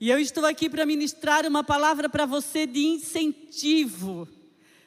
E 0.00 0.10
eu 0.10 0.18
estou 0.18 0.46
aqui 0.46 0.70
para 0.70 0.86
ministrar 0.86 1.44
uma 1.44 1.64
palavra 1.64 2.08
para 2.08 2.24
você 2.24 2.66
de 2.66 2.86
incentivo. 2.86 4.28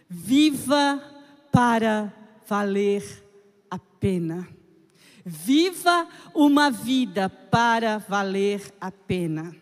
Viva 0.10 1.04
para 1.52 2.14
valer 2.48 3.04
a 3.70 3.78
pena. 3.78 4.48
Viva 5.26 6.08
uma 6.34 6.72
vida 6.72 7.30
para 7.30 7.98
valer 7.98 8.74
a 8.80 8.90
pena. 8.90 9.56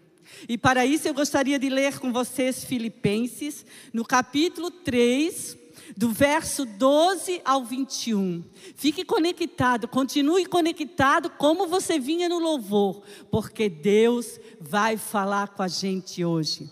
E 0.48 0.58
para 0.58 0.86
isso 0.86 1.08
eu 1.08 1.14
gostaria 1.14 1.58
de 1.58 1.70
ler 1.70 2.00
com 2.00 2.14
vocês 2.14 2.64
Filipenses, 2.64 3.66
no 3.92 4.06
capítulo 4.06 4.70
3, 4.70 5.58
do 6.00 6.08
verso 6.14 6.66
12 6.66 7.42
ao 7.44 7.66
21. 7.66 8.42
Fique 8.74 9.04
conectado, 9.04 9.86
continue 9.86 10.46
conectado 10.46 11.30
como 11.32 11.68
você 11.68 12.00
vinha 12.00 12.30
no 12.30 12.40
louvor, 12.40 13.02
porque 13.30 13.68
Deus 13.68 14.40
vai 14.62 14.96
falar 14.96 15.50
com 15.50 15.62
a 15.62 15.68
gente 15.68 16.24
hoje. 16.24 16.72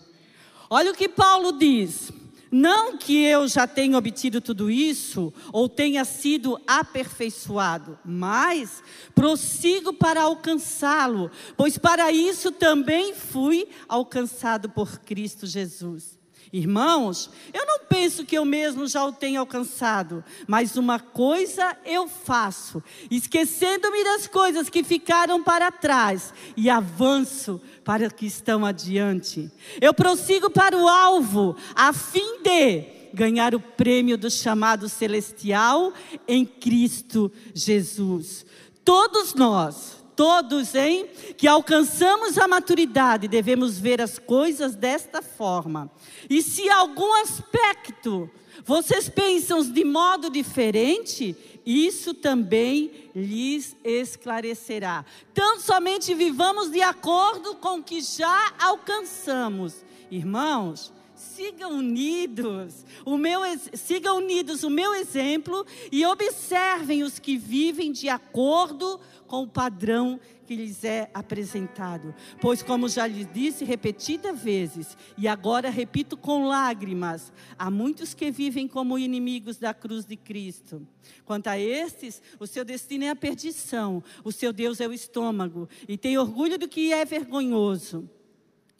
Olha 0.69 0.91
o 0.91 0.95
que 0.95 1.09
Paulo 1.09 1.51
diz. 1.51 2.09
Não 2.49 2.97
que 2.97 3.21
eu 3.25 3.49
já 3.49 3.67
tenha 3.67 3.97
obtido 3.97 4.39
tudo 4.39 4.71
isso 4.71 5.33
ou 5.51 5.67
tenha 5.67 6.05
sido 6.05 6.57
aperfeiçoado, 6.65 7.99
mas 8.05 8.81
prossigo 9.13 9.91
para 9.91 10.21
alcançá-lo, 10.21 11.29
pois 11.57 11.77
para 11.77 12.13
isso 12.13 12.49
também 12.49 13.13
fui 13.13 13.67
alcançado 13.89 14.69
por 14.69 14.99
Cristo 14.99 15.45
Jesus. 15.45 16.16
Irmãos, 16.51 17.29
eu 17.53 17.65
não 17.65 17.79
penso 17.79 18.25
que 18.25 18.37
eu 18.37 18.45
mesmo 18.45 18.87
já 18.87 19.05
o 19.05 19.11
tenha 19.11 19.39
alcançado, 19.39 20.23
mas 20.47 20.77
uma 20.77 20.99
coisa 20.99 21.75
eu 21.85 22.07
faço, 22.07 22.81
esquecendo-me 23.11 24.03
das 24.03 24.27
coisas 24.27 24.69
que 24.69 24.83
ficaram 24.83 25.43
para 25.43 25.71
trás 25.71 26.33
e 26.55 26.69
avanço 26.69 27.61
para 27.83 28.09
que 28.09 28.25
estão 28.25 28.65
adiante. 28.65 29.51
Eu 29.81 29.93
prossigo 29.93 30.49
para 30.49 30.77
o 30.77 30.87
alvo, 30.87 31.55
a 31.75 31.91
fim 31.91 32.41
de 32.41 32.97
ganhar 33.13 33.55
o 33.55 33.59
prêmio 33.59 34.17
do 34.17 34.29
chamado 34.29 34.87
celestial 34.87 35.91
em 36.27 36.45
Cristo 36.45 37.31
Jesus. 37.53 38.45
Todos 38.85 39.33
nós, 39.33 39.96
todos, 40.17 40.73
hein, 40.73 41.05
que 41.37 41.47
alcançamos 41.47 42.37
a 42.39 42.47
maturidade, 42.47 43.27
devemos 43.27 43.79
ver 43.79 44.01
as 44.01 44.17
coisas 44.17 44.75
desta 44.75 45.21
forma. 45.21 45.89
E 46.27 46.41
se 46.41 46.67
algum 46.69 47.13
aspecto 47.21 48.29
vocês 48.65 49.07
pensam 49.07 49.61
de 49.61 49.85
modo 49.85 50.29
diferente, 50.29 51.37
isso 51.65 52.13
também 52.13 52.91
lhes 53.15 53.77
esclarecerá. 53.83 55.05
Então, 55.31 55.59
somente 55.59 56.13
vivamos 56.13 56.71
de 56.71 56.81
acordo 56.81 57.55
com 57.55 57.79
o 57.79 57.83
que 57.83 58.01
já 58.01 58.53
alcançamos. 58.59 59.85
Irmãos, 60.09 60.91
sigam 61.17 61.77
unidos, 61.77 62.85
o 63.05 63.17
meu, 63.17 63.41
sigam 63.73 64.17
unidos 64.17 64.63
o 64.63 64.69
meu 64.69 64.93
exemplo 64.95 65.65
e 65.91 66.05
observem 66.05 67.03
os 67.03 67.19
que 67.19 67.37
vivem 67.37 67.91
de 67.91 68.07
acordo 68.07 68.99
com 69.27 69.43
o 69.43 69.47
padrão 69.47 70.19
que 70.45 70.55
lhes 70.55 70.83
é 70.83 71.09
apresentado. 71.13 72.15
Pois, 72.39 72.63
como 72.63 72.87
já 72.87 73.05
lhes 73.05 73.27
disse 73.33 73.65
repetidas 73.65 74.41
vezes, 74.41 74.97
e 75.17 75.27
agora 75.27 75.69
repito 75.69 76.15
com 76.15 76.47
lágrimas, 76.47 77.33
há 77.59 77.69
muitos 77.69 78.13
que 78.13 78.31
vivem 78.31 78.67
como 78.67 78.97
inimigos 78.97 79.57
da 79.57 79.73
cruz 79.73 80.05
de 80.05 80.15
Cristo. 80.15 80.87
Quanto 81.25 81.47
a 81.47 81.59
estes, 81.59 82.21
o 82.39 82.47
seu 82.47 82.63
destino 82.63 83.03
é 83.03 83.09
a 83.09 83.15
perdição, 83.15 84.01
o 84.23 84.31
seu 84.31 84.53
Deus 84.53 84.79
é 84.79 84.87
o 84.87 84.93
estômago, 84.93 85.67
e 85.87 85.97
tem 85.97 86.17
orgulho 86.17 86.57
do 86.57 86.67
que 86.67 86.93
é 86.93 87.03
vergonhoso. 87.03 88.09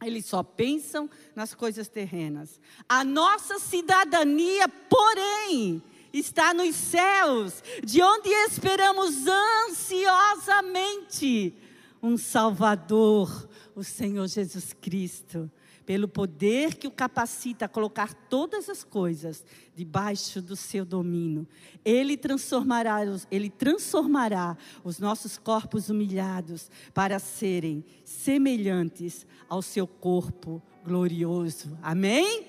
Eles 0.02 0.26
só 0.26 0.44
pensam 0.44 1.10
nas 1.36 1.54
coisas 1.54 1.88
terrenas. 1.88 2.60
A 2.88 3.04
nossa 3.04 3.58
cidadania, 3.58 4.68
porém, 4.68 5.82
está 6.14 6.54
nos 6.54 6.76
céus, 6.76 7.64
de 7.84 8.02
onde 8.02 8.30
esperamos 8.30 9.26
ansiosamente 9.70 11.56
um 12.02 12.18
Salvador, 12.18 13.50
o 13.76 13.84
Senhor 13.84 14.28
Jesus 14.28 14.74
Cristo, 14.74 15.52
pelo 15.88 16.06
poder 16.06 16.76
que 16.76 16.86
o 16.86 16.92
capacita 16.92 17.64
a 17.64 17.70
colocar 17.70 18.14
todas 18.14 18.68
as 18.68 18.84
coisas 18.84 19.46
debaixo 19.74 20.42
do 20.42 20.54
seu 20.54 20.84
domínio. 20.84 21.48
Ele 21.86 22.18
transformará, 22.18 22.98
ele 23.32 23.50
transformará 23.50 24.58
os 24.84 25.00
nossos 25.00 25.38
corpos 25.38 25.90
humilhados 25.90 26.70
para 26.94 27.20
serem 27.20 27.86
semelhantes 28.04 29.26
ao 29.48 29.62
seu 29.62 29.88
corpo 29.88 30.62
glorioso. 30.84 31.78
Amém? 31.82 32.46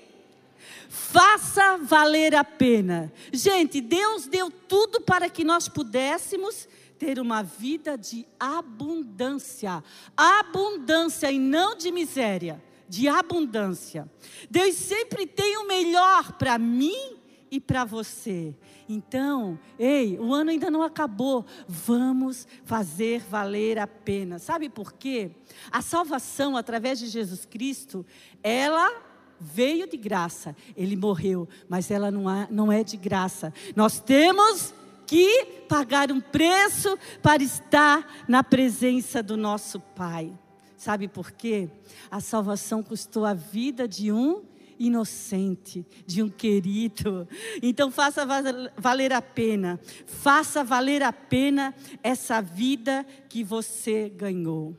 Faça 0.89 1.77
valer 1.77 2.35
a 2.35 2.43
pena. 2.43 3.09
Gente, 3.31 3.79
Deus 3.79 4.27
deu 4.27 4.51
tudo 4.51 4.99
para 4.99 5.29
que 5.29 5.45
nós 5.45 5.69
pudéssemos 5.69 6.67
ter 6.97 7.17
uma 7.17 7.41
vida 7.41 7.97
de 7.97 8.27
abundância. 8.37 9.81
Abundância 10.17 11.31
e 11.31 11.39
não 11.39 11.77
de 11.77 11.89
miséria, 11.89 12.61
de 12.89 13.07
abundância. 13.07 14.09
Deus 14.49 14.75
sempre 14.75 15.27
tem 15.27 15.57
o 15.57 15.67
melhor 15.67 16.33
para 16.33 16.57
mim 16.57 17.17
e 17.51 17.59
para 17.59 17.85
você. 17.85 18.55
Então, 18.87 19.59
ei, 19.77 20.17
o 20.19 20.33
ano 20.33 20.51
ainda 20.51 20.71
não 20.71 20.81
acabou. 20.81 21.45
Vamos 21.67 22.47
fazer 22.63 23.21
valer 23.21 23.77
a 23.77 23.87
pena. 23.87 24.39
Sabe 24.39 24.69
por 24.69 24.93
quê? 24.93 25.31
A 25.71 25.81
salvação 25.81 26.57
através 26.57 26.99
de 26.99 27.07
Jesus 27.07 27.45
Cristo, 27.45 28.05
ela 28.41 28.91
veio 29.39 29.87
de 29.87 29.97
graça. 29.97 30.55
Ele 30.75 30.95
morreu, 30.95 31.47
mas 31.67 31.91
ela 31.91 32.11
não, 32.11 32.27
há, 32.27 32.47
não 32.49 32.71
é 32.71 32.83
de 32.83 32.97
graça. 32.97 33.53
Nós 33.75 33.99
temos 33.99 34.73
que 35.05 35.45
pagar 35.67 36.11
um 36.11 36.19
preço 36.19 36.97
para 37.21 37.41
estar 37.41 38.25
na 38.27 38.43
presença 38.43 39.23
do 39.23 39.35
nosso 39.35 39.79
Pai. 39.79 40.31
Sabe 40.79 41.09
por 41.09 41.33
quê? 41.33 41.69
A 42.09 42.21
salvação 42.21 42.81
custou 42.81 43.25
a 43.25 43.33
vida 43.33 43.85
de 43.85 44.13
um 44.13 44.45
inocente, 44.79 45.85
de 46.07 46.23
um 46.23 46.29
querido. 46.29 47.27
Então 47.61 47.91
faça 47.91 48.25
valer 48.77 49.11
a 49.11 49.21
pena, 49.21 49.77
faça 50.05 50.63
valer 50.63 51.03
a 51.03 51.11
pena 51.11 51.75
essa 52.01 52.41
vida 52.41 53.05
que 53.27 53.43
você 53.43 54.07
ganhou. 54.07 54.73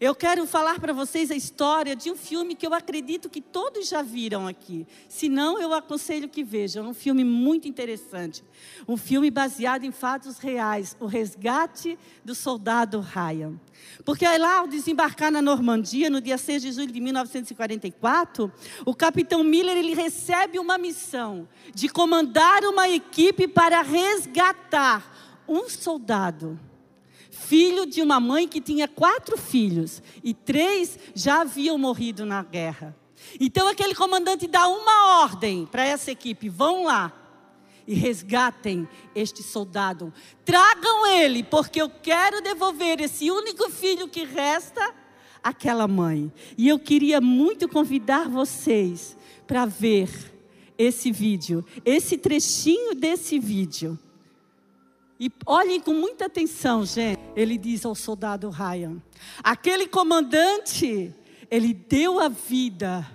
Eu 0.00 0.14
quero 0.14 0.46
falar 0.46 0.78
para 0.78 0.92
vocês 0.92 1.28
a 1.28 1.34
história 1.34 1.96
de 1.96 2.08
um 2.08 2.14
filme 2.14 2.54
que 2.54 2.64
eu 2.64 2.72
acredito 2.72 3.28
que 3.28 3.40
todos 3.40 3.88
já 3.88 4.00
viram 4.00 4.46
aqui. 4.46 4.86
Se 5.08 5.28
não, 5.28 5.60
eu 5.60 5.74
aconselho 5.74 6.28
que 6.28 6.44
vejam. 6.44 6.86
É 6.86 6.88
um 6.88 6.94
filme 6.94 7.24
muito 7.24 7.66
interessante. 7.66 8.44
Um 8.86 8.96
filme 8.96 9.28
baseado 9.28 9.82
em 9.82 9.90
fatos 9.90 10.38
reais. 10.38 10.96
O 11.00 11.06
Resgate 11.06 11.98
do 12.24 12.32
Soldado 12.32 13.00
Ryan. 13.00 13.58
Porque 14.04 14.24
lá, 14.38 14.58
ao 14.58 14.68
desembarcar 14.68 15.32
na 15.32 15.42
Normandia, 15.42 16.08
no 16.08 16.20
dia 16.20 16.38
6 16.38 16.62
de 16.62 16.72
julho 16.72 16.92
de 16.92 17.00
1944, 17.00 18.52
o 18.86 18.94
capitão 18.94 19.42
Miller 19.42 19.76
ele 19.76 19.94
recebe 19.94 20.60
uma 20.60 20.78
missão 20.78 21.48
de 21.74 21.88
comandar 21.88 22.62
uma 22.62 22.88
equipe 22.88 23.48
para 23.48 23.82
resgatar 23.82 25.42
um 25.48 25.68
soldado 25.68 26.56
filho 27.38 27.86
de 27.86 28.02
uma 28.02 28.18
mãe 28.18 28.48
que 28.48 28.60
tinha 28.60 28.88
quatro 28.88 29.38
filhos 29.38 30.02
e 30.22 30.34
três 30.34 30.98
já 31.14 31.42
haviam 31.42 31.78
morrido 31.78 32.26
na 32.26 32.42
guerra. 32.42 32.96
Então 33.40 33.68
aquele 33.68 33.94
comandante 33.94 34.46
dá 34.46 34.66
uma 34.68 35.22
ordem 35.22 35.66
para 35.66 35.84
essa 35.84 36.10
equipe: 36.10 36.48
vão 36.48 36.84
lá 36.84 37.12
e 37.86 37.94
resgatem 37.94 38.86
este 39.14 39.42
soldado. 39.42 40.12
Tragam 40.44 41.06
ele, 41.06 41.42
porque 41.42 41.80
eu 41.80 41.88
quero 41.88 42.42
devolver 42.42 43.00
esse 43.00 43.30
único 43.30 43.70
filho 43.70 44.08
que 44.08 44.24
resta 44.24 44.94
àquela 45.42 45.88
mãe. 45.88 46.30
E 46.56 46.68
eu 46.68 46.78
queria 46.78 47.20
muito 47.20 47.68
convidar 47.68 48.28
vocês 48.28 49.16
para 49.46 49.64
ver 49.64 50.10
esse 50.76 51.10
vídeo, 51.10 51.64
esse 51.84 52.18
trechinho 52.18 52.94
desse 52.94 53.38
vídeo. 53.38 53.98
E 55.20 55.30
olhem 55.44 55.80
com 55.80 55.92
muita 55.92 56.26
atenção, 56.26 56.84
gente. 56.84 57.18
Ele 57.34 57.58
diz 57.58 57.84
ao 57.84 57.94
soldado 57.94 58.50
Ryan: 58.50 59.02
aquele 59.42 59.86
comandante, 59.86 61.12
ele 61.50 61.74
deu 61.74 62.20
a 62.20 62.28
vida. 62.28 63.06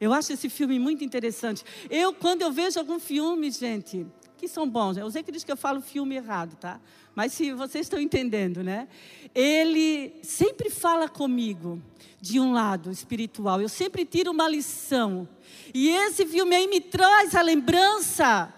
Eu 0.00 0.12
acho 0.12 0.32
esse 0.32 0.48
filme 0.48 0.78
muito 0.78 1.04
interessante. 1.04 1.64
Eu, 1.88 2.12
quando 2.12 2.42
eu 2.42 2.50
vejo 2.50 2.78
algum 2.78 2.98
filme, 2.98 3.50
gente, 3.50 4.06
que 4.36 4.48
são 4.48 4.68
bons, 4.68 4.96
eu 4.96 5.08
sei 5.10 5.22
que 5.22 5.30
diz 5.30 5.44
que 5.44 5.52
eu 5.52 5.56
falo 5.56 5.80
filme 5.80 6.16
errado, 6.16 6.56
tá? 6.56 6.80
Mas 7.14 7.32
se 7.32 7.52
vocês 7.52 7.86
estão 7.86 8.00
entendendo, 8.00 8.62
né? 8.62 8.88
Ele 9.34 10.14
sempre 10.22 10.70
fala 10.70 11.08
comigo 11.08 11.80
de 12.20 12.40
um 12.40 12.52
lado 12.52 12.90
espiritual. 12.90 13.60
Eu 13.60 13.68
sempre 13.68 14.04
tiro 14.04 14.30
uma 14.30 14.48
lição. 14.48 15.28
E 15.74 15.88
esse 15.88 16.24
filme 16.24 16.54
aí 16.54 16.68
me 16.68 16.80
traz 16.80 17.34
a 17.34 17.42
lembrança 17.42 18.52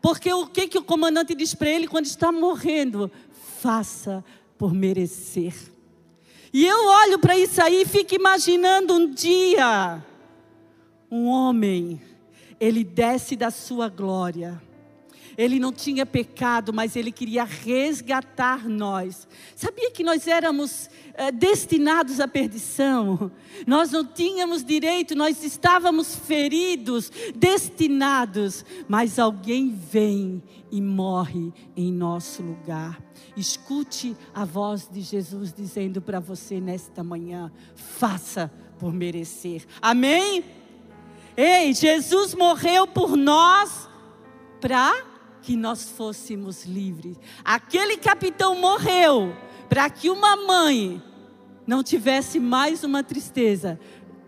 porque 0.00 0.32
o 0.32 0.46
que, 0.46 0.68
que 0.68 0.78
o 0.78 0.82
comandante 0.82 1.34
diz 1.34 1.54
para 1.54 1.68
ele 1.68 1.86
quando 1.86 2.06
está 2.06 2.32
morrendo? 2.32 3.10
Faça 3.60 4.24
por 4.56 4.72
merecer. 4.72 5.54
E 6.52 6.66
eu 6.66 6.86
olho 6.86 7.18
para 7.18 7.38
isso 7.38 7.62
aí 7.62 7.82
e 7.82 7.86
fico 7.86 8.14
imaginando 8.14 8.94
um 8.94 9.08
dia, 9.08 10.04
um 11.10 11.26
homem, 11.26 12.00
ele 12.58 12.82
desce 12.82 13.36
da 13.36 13.50
sua 13.50 13.88
glória 13.88 14.60
ele 15.40 15.58
não 15.58 15.72
tinha 15.72 16.04
pecado, 16.04 16.70
mas 16.70 16.94
ele 16.94 17.10
queria 17.10 17.44
resgatar 17.44 18.68
nós. 18.68 19.26
Sabia 19.56 19.90
que 19.90 20.04
nós 20.04 20.26
éramos 20.26 20.90
é, 21.14 21.32
destinados 21.32 22.20
à 22.20 22.28
perdição? 22.28 23.32
Nós 23.66 23.90
não 23.90 24.04
tínhamos 24.04 24.62
direito, 24.62 25.14
nós 25.14 25.42
estávamos 25.42 26.14
feridos, 26.14 27.10
destinados, 27.34 28.66
mas 28.86 29.18
alguém 29.18 29.70
vem 29.70 30.42
e 30.70 30.78
morre 30.82 31.54
em 31.74 31.90
nosso 31.90 32.42
lugar. 32.42 33.02
Escute 33.34 34.14
a 34.34 34.44
voz 34.44 34.90
de 34.92 35.00
Jesus 35.00 35.54
dizendo 35.54 36.02
para 36.02 36.20
você 36.20 36.60
nesta 36.60 37.02
manhã: 37.02 37.50
faça 37.74 38.52
por 38.78 38.92
merecer. 38.92 39.64
Amém? 39.80 40.44
Ei, 41.34 41.72
Jesus 41.72 42.34
morreu 42.34 42.86
por 42.86 43.16
nós 43.16 43.88
para 44.60 45.09
que 45.42 45.56
nós 45.56 45.90
fôssemos 45.90 46.64
livres. 46.64 47.16
Aquele 47.44 47.96
capitão 47.96 48.54
morreu 48.58 49.34
para 49.68 49.88
que 49.88 50.10
uma 50.10 50.36
mãe 50.36 51.02
não 51.66 51.82
tivesse 51.82 52.40
mais 52.40 52.82
uma 52.82 53.02
tristeza, 53.02 53.78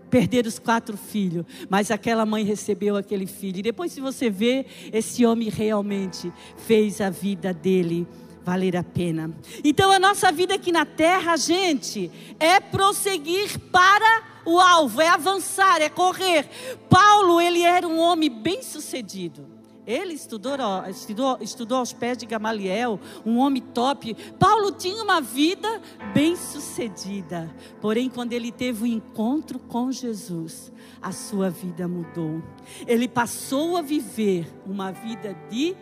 perder 0.09 0.47
os 0.47 0.59
quatro 0.59 0.97
filhos, 0.97 1.45
mas 1.71 1.91
aquela 1.91 2.27
mãe 2.27 2.45
recebeu 2.45 2.97
aquele 2.97 3.27
filho. 3.27 3.59
E 3.59 3.63
depois, 3.63 3.93
se 3.93 4.01
você 4.01 4.29
vê, 4.29 4.67
esse 4.93 5.25
homem 5.25 5.49
realmente 5.49 6.33
fez 6.57 7.01
a 7.01 7.09
vida 7.09 7.53
dele 7.53 8.07
valer 8.45 8.77
a 8.77 8.83
pena. 8.83 9.35
Então, 9.65 9.91
a 9.91 9.99
nossa 9.99 10.31
vida 10.31 10.55
aqui 10.55 10.71
na 10.71 10.85
terra, 10.85 11.37
gente, 11.37 12.11
é 12.39 12.61
prosseguir 12.61 13.59
para 13.71 14.23
o 14.45 14.59
alvo, 14.59 15.01
é 15.01 15.09
avançar, 15.09 15.81
é 15.81 15.89
correr. 15.89 16.49
Paulo, 16.89 17.41
ele 17.41 17.63
era 17.63 17.87
um 17.87 17.99
homem 17.99 18.29
bem 18.29 18.63
sucedido. 18.63 19.52
Ele 19.87 20.15
estudou, 20.15 20.55
estudou, 20.89 21.39
estudou 21.41 21.79
aos 21.79 21.93
pés 21.93 22.17
de 22.17 22.25
Gamaliel, 22.25 23.01
um 23.27 23.39
homem 23.39 23.61
top. 23.61 24.15
Paulo 24.39 24.71
tinha 24.73 25.03
uma 25.03 25.21
vida 25.21 25.81
bem 26.15 26.37
sucedida. 26.37 27.53
Porém, 27.81 28.09
quando 28.09 28.33
ele 28.33 28.53
teve 28.53 28.83
o 28.83 28.85
um 28.85 28.87
encontro 28.87 29.59
com 29.59 29.91
Jesus, 29.91 30.71
a 31.01 31.11
sua 31.11 31.51
vida 31.51 31.89
mudou. 31.89 32.41
Ele 32.87 33.09
passou 33.09 33.77
a 33.77 33.83
viver 33.83 34.47
uma 34.65 34.93
vida 34.93 35.35
de 35.51 35.75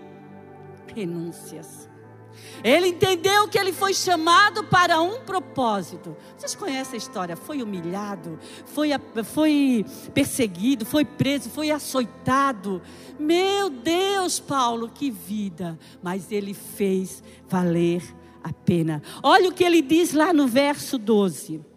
renúncias. 0.94 1.89
Ele 2.62 2.88
entendeu 2.88 3.48
que 3.48 3.58
ele 3.58 3.72
foi 3.72 3.94
chamado 3.94 4.64
para 4.64 5.00
um 5.00 5.20
propósito. 5.20 6.16
Vocês 6.36 6.54
conhecem 6.54 6.94
a 6.94 6.98
história? 6.98 7.36
Foi 7.36 7.62
humilhado, 7.62 8.38
foi, 8.66 8.90
foi 9.24 9.84
perseguido, 10.12 10.84
foi 10.84 11.04
preso, 11.04 11.48
foi 11.50 11.70
açoitado. 11.70 12.82
Meu 13.18 13.70
Deus, 13.70 14.38
Paulo, 14.38 14.88
que 14.88 15.10
vida! 15.10 15.78
Mas 16.02 16.30
ele 16.30 16.54
fez 16.54 17.22
valer 17.48 18.02
a 18.42 18.52
pena. 18.52 19.02
Olha 19.22 19.48
o 19.48 19.52
que 19.52 19.64
ele 19.64 19.82
diz 19.82 20.12
lá 20.12 20.32
no 20.32 20.46
verso 20.46 20.98
12. 20.98 21.69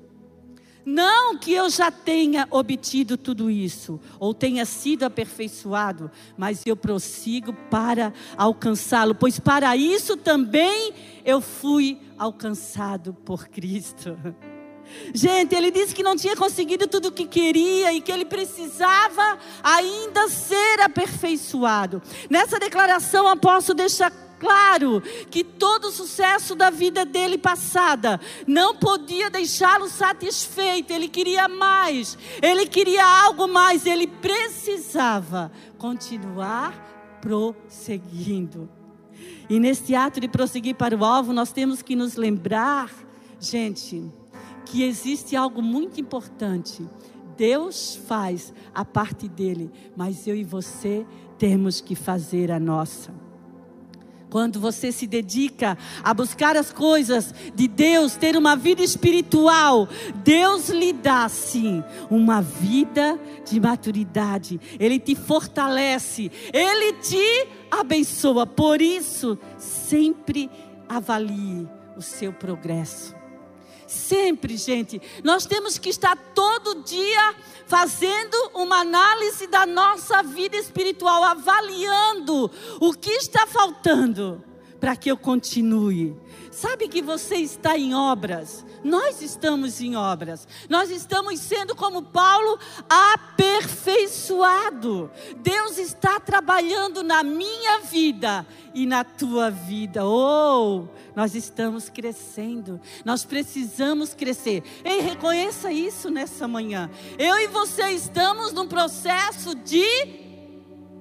Não 0.86 1.38
que 1.38 1.54
eu 1.54 1.70
já 1.70 1.90
tenha 1.90 2.48
obtido 2.52 3.18
tudo 3.18 3.50
isso, 3.50 4.00
ou 4.20 4.34
tenha 4.34 4.66
sido 4.66 5.04
aperfeiçoado, 5.04 6.12
mas 6.38 6.62
eu 6.66 6.76
prossigo 6.76 7.54
para 7.70 8.14
alcançá-lo, 8.36 9.16
pois 9.16 9.40
para 9.40 9.76
isso 9.78 10.18
também 10.18 10.94
eu 11.24 11.40
fui 11.40 12.00
alcançado 12.18 13.14
por 13.14 13.48
Cristo. 13.48 14.18
Gente, 15.14 15.56
ele 15.56 15.72
disse 15.72 15.96
que 15.96 16.04
não 16.04 16.16
tinha 16.16 16.36
conseguido 16.36 16.88
tudo 16.88 17.08
o 17.08 17.12
que 17.12 17.26
queria 17.26 17.94
e 17.94 18.02
que 18.02 18.12
ele 18.12 18.26
precisava 18.26 19.40
ainda 19.64 20.28
ser 20.28 20.82
aperfeiçoado. 20.82 22.02
Nessa 22.30 22.60
declaração, 22.60 23.26
o 23.26 23.30
apóstolo 23.30 23.78
deixa 23.78 24.12
claro 24.44 25.02
que 25.32 25.42
todo 25.42 25.86
o 25.86 25.92
sucesso 25.92 26.54
da 26.54 26.70
vida 26.70 27.06
dele 27.06 27.38
passada 27.38 28.20
não 28.46 28.76
podia 28.76 29.30
deixá-lo 29.30 29.88
satisfeito, 29.88 30.92
ele 30.92 31.08
queria 31.08 31.48
mais, 31.48 32.18
ele 32.42 32.68
queria 32.68 33.06
algo 33.24 33.48
mais, 33.48 33.86
ele 33.86 34.06
precisava 34.06 35.50
continuar 35.78 37.20
prosseguindo. 37.22 38.70
E 39.50 39.60
neste 39.60 39.96
ato 39.96 40.20
de 40.20 40.28
prosseguir 40.28 40.76
para 40.76 40.98
o 40.98 41.06
alvo, 41.06 41.32
nós 41.32 41.54
temos 41.54 41.82
que 41.82 41.96
nos 41.96 42.16
lembrar, 42.16 42.92
gente, 43.40 44.12
que 44.66 44.84
existe 44.84 45.38
algo 45.38 45.62
muito 45.62 46.02
importante. 46.02 46.86
Deus 47.38 47.96
faz 47.96 48.54
a 48.76 48.84
parte 48.84 49.30
dele, 49.30 49.72
mas 49.96 50.28
eu 50.28 50.36
e 50.36 50.44
você 50.44 51.06
temos 51.38 51.80
que 51.80 51.96
fazer 51.96 52.52
a 52.52 52.60
nossa. 52.60 53.23
Quando 54.34 54.60
você 54.60 54.92
se 54.92 55.06
dedica 55.06 55.78
a 56.04 56.12
buscar 56.12 56.58
as 56.58 56.74
coisas 56.74 57.32
de 57.54 57.68
Deus, 57.68 58.16
ter 58.16 58.36
uma 58.36 58.56
vida 58.56 58.82
espiritual, 58.82 59.88
Deus 60.24 60.70
lhe 60.70 60.92
dá 60.92 61.30
sim 61.30 61.84
uma 62.10 62.42
vida 62.42 63.20
de 63.48 63.60
maturidade. 63.60 64.60
Ele 64.80 64.98
te 64.98 65.14
fortalece, 65.14 66.32
ele 66.52 66.94
te 66.94 67.48
abençoa. 67.70 68.48
Por 68.48 68.82
isso, 68.82 69.38
sempre 69.56 70.50
avalie 70.90 71.70
o 71.96 72.02
seu 72.02 72.34
progresso. 72.34 73.23
Sempre, 73.94 74.58
gente, 74.58 75.00
nós 75.24 75.46
temos 75.46 75.78
que 75.78 75.90
estar 75.90 76.16
todo 76.34 76.84
dia 76.84 77.36
fazendo 77.68 78.36
uma 78.56 78.78
análise 78.80 79.46
da 79.46 79.66
nossa 79.66 80.24
vida 80.24 80.58
espiritual, 80.58 81.24
avaliando 81.24 82.50
o 82.82 82.94
que 82.94 83.12
está 83.12 83.46
faltando 83.46 84.44
para 84.80 84.96
que 84.96 85.10
eu 85.10 85.16
continue. 85.16 86.14
Sabe 86.54 86.88
que 86.88 87.02
você 87.02 87.36
está 87.38 87.76
em 87.76 87.96
obras, 87.96 88.64
nós 88.84 89.24
estamos 89.24 89.82
em 89.82 89.96
obras, 89.96 90.48
nós 90.70 90.92
estamos 90.92 91.40
sendo 91.40 91.76
como 91.76 92.04
Paulo 92.04 92.60
aperfeiçoado. 92.88 95.10
Deus 95.38 95.80
está 95.80 96.20
trabalhando 96.20 97.02
na 97.02 97.24
minha 97.24 97.80
vida 97.80 98.46
e 98.72 98.86
na 98.86 99.04
tua 99.04 99.50
vida. 99.50 100.06
Oh, 100.06 100.88
nós 101.16 101.34
estamos 101.34 101.90
crescendo, 101.90 102.80
nós 103.04 103.26
precisamos 103.26 104.14
crescer. 104.14 104.62
Ei, 104.86 105.02
reconheça 105.02 105.72
isso 105.72 106.12
nessa 106.12 106.48
manhã. 106.48 106.88
Eu 107.18 107.40
e 107.40 107.48
você 107.48 107.90
estamos 107.90 108.54
num 108.54 108.68
processo 108.68 109.56
de 109.56 110.23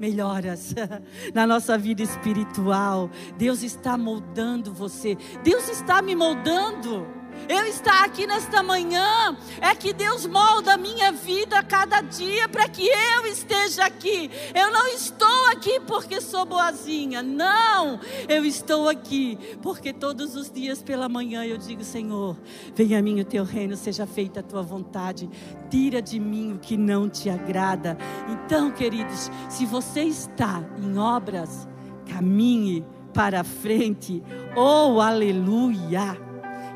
melhoras 0.02 0.74
na 1.32 1.46
nossa 1.46 1.78
vida 1.78 2.02
espiritual. 2.02 3.08
Deus 3.38 3.62
está 3.62 3.96
moldando 3.96 4.74
você. 4.74 5.16
Deus 5.44 5.68
está 5.68 6.02
me 6.02 6.16
moldando. 6.16 7.21
Eu 7.48 7.66
estar 7.66 8.04
aqui 8.04 8.26
nesta 8.26 8.62
manhã 8.62 9.36
é 9.60 9.74
que 9.74 9.92
Deus 9.92 10.26
molda 10.26 10.74
a 10.74 10.76
minha 10.76 11.12
vida 11.12 11.58
a 11.58 11.62
cada 11.62 12.00
dia 12.00 12.48
para 12.48 12.68
que 12.68 12.86
eu 12.86 13.26
esteja 13.26 13.84
aqui. 13.84 14.30
Eu 14.54 14.70
não 14.70 14.86
estou 14.88 15.46
aqui 15.50 15.80
porque 15.80 16.20
sou 16.20 16.44
boazinha, 16.44 17.22
não. 17.22 18.00
Eu 18.28 18.44
estou 18.44 18.88
aqui 18.88 19.38
porque 19.62 19.92
todos 19.92 20.36
os 20.36 20.50
dias 20.50 20.82
pela 20.82 21.08
manhã 21.08 21.44
eu 21.44 21.58
digo: 21.58 21.84
Senhor, 21.84 22.36
venha 22.74 22.98
a 22.98 23.02
mim 23.02 23.20
o 23.20 23.24
teu 23.24 23.44
reino, 23.44 23.76
seja 23.76 24.06
feita 24.06 24.40
a 24.40 24.42
tua 24.42 24.62
vontade. 24.62 25.28
Tira 25.70 26.00
de 26.00 26.18
mim 26.18 26.54
o 26.54 26.58
que 26.58 26.76
não 26.76 27.08
te 27.08 27.28
agrada. 27.28 27.96
Então, 28.28 28.70
queridos, 28.70 29.30
se 29.48 29.66
você 29.66 30.02
está 30.02 30.64
em 30.78 30.98
obras, 30.98 31.68
caminhe 32.06 32.84
para 33.12 33.44
frente. 33.44 34.22
Oh, 34.56 35.00
aleluia! 35.00 36.31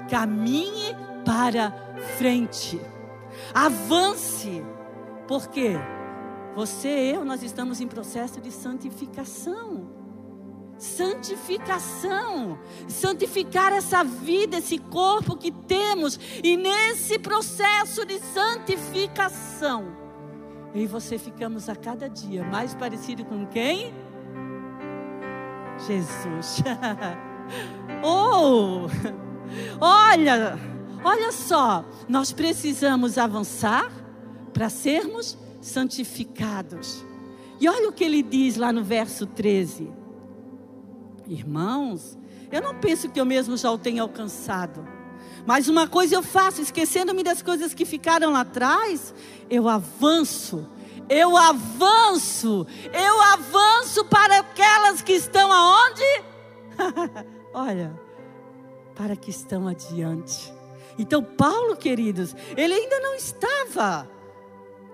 Caminhe 0.09 0.95
para 1.25 1.73
frente. 2.17 2.81
Avance. 3.55 4.65
Porque 5.27 5.77
você 6.55 6.89
e 6.89 7.15
eu, 7.15 7.25
nós 7.25 7.43
estamos 7.43 7.81
em 7.81 7.87
processo 7.87 8.41
de 8.41 8.51
santificação. 8.51 9.97
Santificação, 10.79 12.59
santificar 12.87 13.73
essa 13.73 14.05
vida, 14.05 14.59
esse 14.59 14.77
corpo 14.77 15.35
que 15.35 15.51
temos, 15.51 16.21
e 16.45 16.55
nesse 16.55 17.19
processo 17.19 18.05
de 18.05 18.19
santificação, 18.21 19.97
eu 20.75 20.83
e 20.83 20.87
você 20.87 21.17
ficamos 21.17 21.71
a 21.71 21.75
cada 21.75 22.11
dia 22.11 22.45
mais 22.45 22.75
parecido 22.75 23.25
com 23.25 23.47
quem? 23.47 23.95
Jesus. 25.87 26.63
oh! 28.05 28.87
Olha, 29.81 30.59
olha 31.05 31.33
só, 31.33 31.85
nós 32.09 32.33
precisamos 32.33 33.19
avançar 33.19 33.91
para 34.53 34.69
sermos 34.69 35.37
santificados. 35.61 37.05
E 37.61 37.69
olha 37.69 37.89
o 37.89 37.93
que 37.93 38.05
ele 38.05 38.23
diz 38.23 38.57
lá 38.57 38.73
no 38.73 38.83
verso 38.83 39.27
13. 39.27 39.91
Irmãos, 41.27 42.19
eu 42.51 42.63
não 42.63 42.75
penso 42.75 43.09
que 43.11 43.21
eu 43.21 43.25
mesmo 43.25 43.57
já 43.57 43.71
o 43.71 43.79
tenha 43.79 44.03
alcançado, 44.03 44.87
Mas 45.45 45.69
uma 45.69 45.87
coisa 45.87 46.17
eu 46.17 46.23
faço, 46.25 46.61
esquecendo-me 46.61 47.23
das 47.23 47.41
coisas 47.41 47.73
que 47.73 47.85
ficaram 47.85 48.33
lá 48.33 48.41
atrás, 48.41 49.15
eu 49.49 49.69
avanço. 49.69 50.67
Eu 51.09 51.37
avanço. 51.37 52.67
Eu 52.93 53.21
avanço 53.21 54.05
para 54.07 54.41
aquelas 54.41 55.03
que 55.03 55.13
estão 55.13 55.53
aonde? 55.53 56.23
Olha, 57.55 58.06
para 58.97 59.15
que 59.15 59.31
estão 59.31 59.69
adiante. 59.69 60.53
Então, 60.99 61.23
Paulo, 61.23 61.77
queridos, 61.77 62.35
ele 62.57 62.75
ainda 62.75 62.99
não 63.01 63.15
estava. 63.15 64.11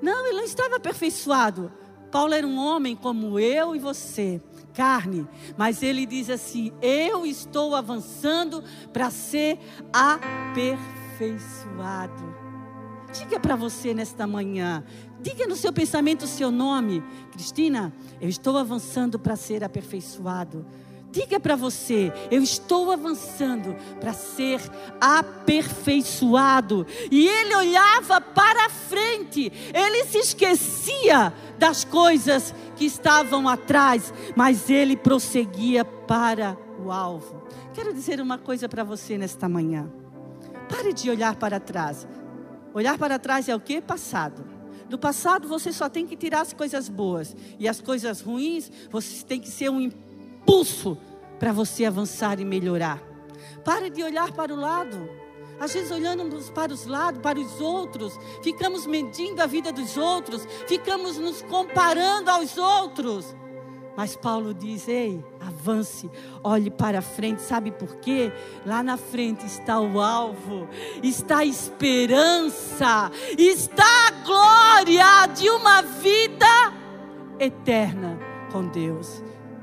Não, 0.03 0.27
ele 0.27 0.37
não 0.37 0.45
estava 0.45 0.77
aperfeiçoado. 0.77 1.73
Paulo 2.11 2.35
era 2.35 2.47
um 2.47 2.59
homem 2.59 2.95
como 2.95 3.39
eu 3.39 3.75
e 3.75 3.79
você 3.79 4.43
carne, 4.75 5.27
mas 5.57 5.83
ele 5.83 6.05
diz 6.05 6.29
assim: 6.29 6.73
Eu 6.83 7.25
estou 7.25 7.75
avançando 7.75 8.63
para 8.93 9.11
ser 9.11 9.59
aperfeiçoado. 9.93 12.43
Diga 13.13 13.39
para 13.39 13.57
você 13.57 13.95
nesta 13.95 14.27
manhã, 14.27 14.83
diga 15.21 15.47
no 15.47 15.55
seu 15.55 15.73
pensamento 15.73 16.23
o 16.23 16.29
seu 16.29 16.51
nome, 16.51 17.05
Cristina. 17.31 17.93
Eu 18.21 18.29
estou 18.29 18.57
avançando 18.57 19.19
para 19.19 19.37
ser 19.37 19.63
aperfeiçoado. 19.63 20.67
Diga 21.13 21.39
para 21.39 21.55
você, 21.55 22.11
eu 22.31 22.43
estou 22.43 22.91
avançando 22.91 23.77
para 24.01 24.15
ser 24.15 24.63
aperfeiçoado. 24.99 26.87
E 27.11 27.29
ele 27.29 27.55
olhava 27.55 28.19
para 28.19 28.71
frente, 28.71 29.53
ele 29.75 30.07
se 30.07 30.17
esquecia 30.17 31.31
das 31.59 31.85
coisas 31.85 32.55
que 32.77 32.87
estavam 32.87 33.47
atrás, 33.47 34.11
mas 34.35 34.71
ele 34.71 34.97
prosseguia 34.97 35.85
para 35.85 36.57
o 36.83 36.91
alvo. 36.91 37.43
Quero 37.75 37.93
dizer 37.93 38.19
uma 38.19 38.39
coisa 38.39 38.67
para 38.67 38.83
você 38.83 39.19
nesta 39.19 39.47
manhã. 39.51 39.93
Pare 40.67 40.95
de 40.95 41.11
olhar 41.11 41.37
para 41.37 41.61
trás. 41.61 42.09
Olhar 42.73 42.97
para 42.97 43.19
trás 43.19 43.51
é 43.51 43.55
o 43.55 43.61
que? 43.61 43.83
Passado. 43.83 44.47
Do 44.89 44.99
passado 44.99 45.47
você 45.47 45.73
só 45.73 45.91
tem 45.91 46.07
que 46.07 46.17
tirar 46.17 46.41
as 46.41 46.55
coisas 46.55 46.89
boas. 46.89 47.37
E 47.59 47.69
as 47.69 47.83
coisas 47.83 48.23
ruins, 48.23 48.73
você 48.91 49.23
tem 49.25 49.39
que 49.39 49.51
ser 49.51 49.71
um 49.71 49.91
impulso 50.43 50.99
para 51.39 51.53
você 51.53 51.85
avançar 51.85 52.41
e 52.41 52.45
melhorar. 52.45 53.03
Pare 53.65 53.91
de 53.91 54.03
olhar 54.03 54.33
para 54.33 54.53
o 54.53 54.57
lado. 54.57 55.09
Às 55.59 55.73
vezes 55.73 55.91
olhamos 55.91 56.51
para 56.51 56.73
os 56.73 56.87
lados, 56.87 57.21
para 57.21 57.39
os 57.39 57.61
outros, 57.61 58.19
ficamos 58.43 58.85
medindo 58.85 59.41
a 59.41 59.47
vida 59.47 59.73
dos 59.73 59.97
outros, 59.97 60.45
ficamos 60.67 61.19
nos 61.19 61.41
comparando 61.43 62.31
aos 62.31 62.59
outros. 62.59 63.37
Mas 63.97 64.17
Paulo 64.17 64.53
diz: 64.53 64.89
ei, 64.89 65.25
avance, 65.39 66.11
olhe 66.43 66.71
para 66.71 67.01
frente, 67.01 67.43
sabe 67.43 67.71
por 67.71 67.97
quê? 67.97 68.33
Lá 68.67 68.83
na 68.83 68.97
frente 68.97 69.47
está 69.47 69.79
o 69.79 70.01
alvo, 70.01 70.69
está 71.03 71.39
a 71.39 71.45
esperança, 71.45 73.11
está 73.39 74.09
a 74.09 74.11
glória 74.25 75.27
de 75.35 75.49
uma 75.49 75.83
vida 75.83 76.73
eterna 77.39 78.19
com 78.51 78.67
Deus. 78.67 79.23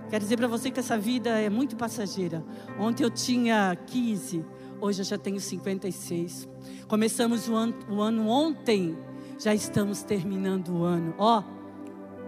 Quero 0.09 0.23
dizer 0.23 0.37
para 0.37 0.47
você 0.47 0.71
que 0.71 0.79
essa 0.79 0.97
vida 0.97 1.29
é 1.29 1.49
muito 1.51 1.75
passageira. 1.75 2.43
Ontem 2.79 3.03
eu 3.03 3.11
tinha 3.11 3.77
15, 3.85 4.43
hoje 4.81 5.01
eu 5.01 5.05
já 5.05 5.19
tenho 5.19 5.39
56. 5.39 6.49
Começamos 6.87 7.47
o 7.47 7.55
ano, 7.55 7.75
o 7.87 8.01
ano 8.01 8.27
ontem, 8.27 8.97
já 9.37 9.53
estamos 9.53 10.01
terminando 10.01 10.69
o 10.69 10.83
ano. 10.83 11.13
Ó, 11.15 11.39
oh, 11.39 11.43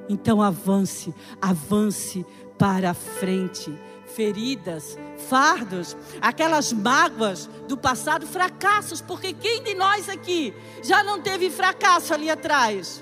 então 0.08 0.44
avance, 0.44 1.12
avance 1.42 2.24
para 2.56 2.92
a 2.92 2.94
frente. 2.94 3.76
Feridas, 4.06 5.00
fardos, 5.30 5.96
aquelas 6.22 6.74
mágoas 6.74 7.50
do 7.68 7.78
passado, 7.78 8.28
fracassos, 8.28 9.02
porque 9.02 9.32
quem 9.32 9.64
de 9.64 9.74
nós 9.74 10.10
aqui 10.10 10.54
já 10.84 11.02
não 11.02 11.22
teve 11.22 11.50
fracasso 11.50 12.14
ali 12.14 12.30
atrás? 12.30 13.02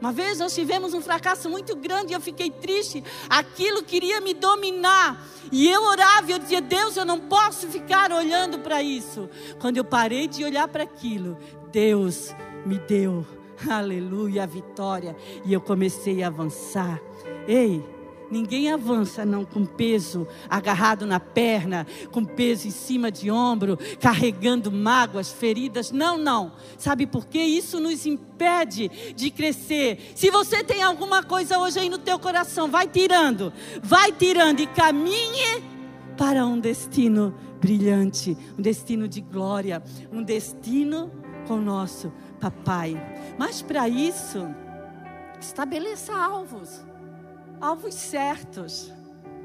Uma 0.00 0.12
vez 0.12 0.38
nós 0.38 0.54
tivemos 0.54 0.94
um 0.94 1.00
fracasso 1.00 1.48
muito 1.50 1.76
grande 1.76 2.12
e 2.12 2.16
eu 2.16 2.20
fiquei 2.20 2.50
triste. 2.50 3.04
Aquilo 3.28 3.82
queria 3.82 4.20
me 4.20 4.32
dominar. 4.32 5.26
E 5.52 5.68
eu 5.68 5.82
orava 5.82 6.30
e 6.30 6.32
eu 6.32 6.38
dizia: 6.38 6.60
Deus, 6.60 6.96
eu 6.96 7.04
não 7.04 7.20
posso 7.20 7.68
ficar 7.68 8.10
olhando 8.10 8.58
para 8.60 8.82
isso. 8.82 9.28
Quando 9.58 9.76
eu 9.76 9.84
parei 9.84 10.26
de 10.26 10.42
olhar 10.42 10.66
para 10.68 10.84
aquilo, 10.84 11.36
Deus 11.70 12.34
me 12.64 12.78
deu 12.78 13.26
aleluia, 13.68 14.44
a 14.44 14.46
vitória. 14.46 15.16
E 15.44 15.52
eu 15.52 15.60
comecei 15.60 16.22
a 16.22 16.28
avançar. 16.28 17.00
Ei, 17.46 17.84
ninguém 18.30 18.72
avança 18.72 19.24
não 19.24 19.44
com 19.44 19.64
peso 19.64 20.26
agarrado 20.48 21.06
na 21.06 21.18
perna, 21.18 21.86
com 22.10 22.24
peso 22.24 22.68
em 22.68 22.70
cima 22.70 23.10
de 23.10 23.30
ombro, 23.30 23.78
carregando 24.00 24.70
mágoas, 24.70 25.30
feridas. 25.32 25.90
Não, 25.90 26.16
não. 26.16 26.52
Sabe 26.78 27.06
por 27.06 27.26
quê? 27.26 27.40
Isso 27.40 27.80
nos 27.80 28.06
impede 28.06 28.90
de 29.14 29.30
crescer. 29.30 30.12
Se 30.14 30.30
você 30.30 30.62
tem 30.62 30.82
alguma 30.82 31.22
coisa 31.22 31.58
hoje 31.58 31.78
aí 31.78 31.88
no 31.88 31.98
teu 31.98 32.18
coração, 32.18 32.70
vai 32.70 32.86
tirando, 32.86 33.52
vai 33.82 34.12
tirando 34.12 34.60
e 34.60 34.66
caminhe 34.66 35.62
para 36.16 36.44
um 36.46 36.58
destino 36.58 37.34
brilhante, 37.60 38.36
um 38.58 38.62
destino 38.62 39.06
de 39.06 39.20
glória, 39.20 39.82
um 40.12 40.22
destino 40.22 41.10
com 41.46 41.54
o 41.54 41.60
nosso 41.60 42.12
papai. 42.40 42.96
Mas 43.38 43.62
para 43.62 43.88
isso, 43.88 44.46
estabeleça 45.40 46.14
alvos, 46.14 46.84
alvos 47.60 47.94
certos. 47.94 48.92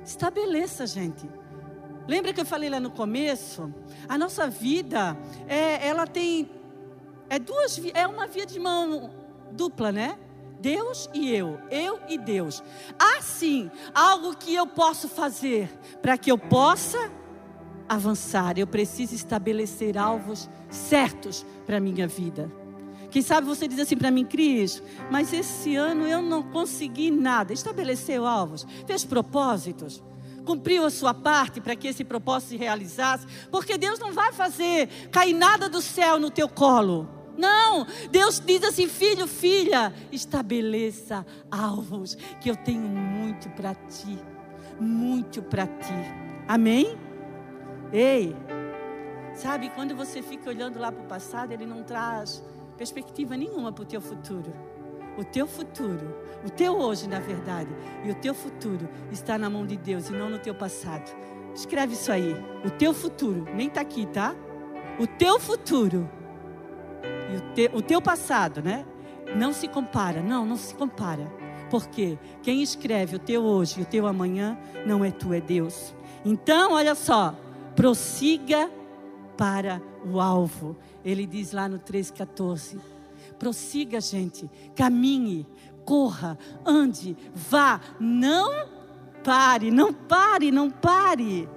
Estabeleça, 0.04 0.86
gente. 0.88 1.28
Lembra 2.08 2.34
que 2.34 2.42
eu 2.42 2.46
falei 2.46 2.70
lá 2.70 2.80
no 2.80 2.92
começo? 2.92 3.74
A 4.08 4.18
nossa 4.18 4.48
vida, 4.48 5.18
é, 5.48 5.88
ela 5.88 6.06
tem 6.06 6.50
é 7.30 7.40
duas, 7.40 7.82
é 7.94 8.06
uma 8.06 8.28
via 8.28 8.46
de 8.46 8.60
mão 8.60 9.10
dupla, 9.52 9.92
né? 9.92 10.18
Deus 10.60 11.10
e 11.14 11.34
eu, 11.34 11.60
eu 11.70 12.00
e 12.08 12.18
Deus. 12.18 12.64
Assim, 13.18 13.70
algo 13.94 14.36
que 14.36 14.54
eu 14.54 14.66
posso 14.66 15.10
fazer 15.10 15.70
para 16.02 16.18
que 16.18 16.32
eu 16.32 16.38
possa 16.38 17.12
avançar, 17.88 18.58
eu 18.58 18.66
preciso 18.66 19.14
estabelecer 19.14 19.98
alvos 19.98 20.50
certos 20.70 21.46
para 21.66 21.80
minha 21.80 22.08
vida. 22.08 22.52
Quem 23.16 23.22
sabe 23.22 23.48
você 23.48 23.66
diz 23.66 23.80
assim 23.80 23.96
para 23.96 24.12
mim, 24.12 24.26
Cris, 24.26 24.84
mas 25.10 25.32
esse 25.32 25.74
ano 25.74 26.06
eu 26.06 26.22
não 26.22 26.44
consegui 26.44 27.10
nada. 27.10 27.54
Estabeleceu 27.54 28.26
alvos, 28.26 28.68
fez 28.86 29.06
propósitos, 29.06 30.04
cumpriu 30.44 30.86
a 30.86 30.90
sua 30.90 31.14
parte 31.14 31.62
para 31.62 31.78
que 31.78 31.88
esse 31.88 32.04
propósito 32.04 32.50
se 32.50 32.58
realizasse, 32.58 33.26
porque 33.50 33.78
Deus 33.78 34.00
não 34.00 34.12
vai 34.12 34.34
fazer 34.34 34.90
cair 35.14 35.34
nada 35.34 35.70
do 35.70 35.82
céu 35.82 36.20
no 36.20 36.30
teu 36.30 36.50
colo. 36.50 37.08
Não, 37.38 37.88
Deus 38.12 38.38
diz 38.46 38.62
assim, 38.66 38.90
filho, 38.90 39.28
filha, 39.28 39.94
estabeleça 40.12 41.26
alvos, 41.50 42.16
que 42.42 42.52
eu 42.52 42.58
tenho 42.58 42.82
muito 42.82 43.50
para 43.52 43.74
ti, 43.76 44.20
muito 44.78 45.42
para 45.42 45.66
ti. 45.68 45.94
Amém? 46.50 46.98
Ei, 47.94 48.36
sabe, 49.36 49.70
quando 49.70 49.96
você 49.96 50.22
fica 50.22 50.50
olhando 50.50 50.78
lá 50.78 50.92
para 50.92 51.06
o 51.06 51.08
passado, 51.08 51.54
ele 51.54 51.66
não 51.66 51.82
traz 51.82 52.44
perspectiva 52.78 53.36
nenhuma 53.36 53.72
para 53.72 53.84
o 53.84 53.86
teu 53.86 54.02
futuro. 54.02 54.52
O 55.18 55.24
teu 55.24 55.48
futuro, 55.48 56.14
o 56.46 56.50
teu 56.50 56.78
hoje, 56.78 57.08
na 57.08 57.20
verdade, 57.20 57.70
e 58.04 58.12
o 58.12 58.16
teu 58.16 58.34
futuro 58.34 58.90
está 59.12 59.38
na 59.38 59.50
mão 59.50 59.66
de 59.66 59.78
Deus 59.78 60.10
e 60.10 60.14
não 60.14 60.30
no 60.30 60.40
teu 60.40 60.54
passado. 60.54 61.10
Escreve 61.54 61.94
isso 61.94 62.12
aí. 62.12 62.36
O 62.66 62.70
teu 62.70 62.94
futuro, 62.94 63.46
nem 63.56 63.68
está 63.68 63.80
aqui, 63.80 64.06
tá? 64.08 64.36
O 65.00 65.08
teu 65.08 65.40
futuro 65.40 66.10
e 67.32 67.38
o, 67.38 67.42
te, 67.54 67.72
o 67.74 67.82
teu 67.82 68.02
passado, 68.02 68.62
né? 68.62 68.86
Não 69.36 69.54
se 69.54 69.68
compara, 69.68 70.22
não, 70.22 70.46
não 70.46 70.58
se 70.58 70.76
compara. 70.76 71.32
Porque 71.70 72.18
quem 72.44 72.62
escreve 72.62 73.16
o 73.16 73.20
teu 73.20 73.44
hoje 73.44 73.80
e 73.80 73.84
o 73.84 73.86
teu 73.86 74.06
amanhã 74.06 74.58
não 74.86 75.04
é 75.04 75.12
tu, 75.12 75.34
é 75.34 75.42
Deus. 75.42 75.96
Então, 76.24 76.74
olha 76.74 76.94
só, 76.94 77.34
prossiga 77.76 78.70
para 79.38 79.82
o 80.06 80.20
alvo. 80.20 80.76
Ele 81.06 81.28
diz 81.28 81.52
lá 81.52 81.70
no 81.70 81.78
3,14: 81.78 82.80
prossiga, 83.38 84.02
gente, 84.02 84.50
caminhe, 84.76 85.46
corra, 85.86 86.38
ande, 86.66 87.16
vá, 87.34 87.80
não 88.00 88.68
pare, 89.24 89.70
não 89.70 89.94
pare, 89.94 90.52
não 90.52 90.70
pare. 90.72 91.48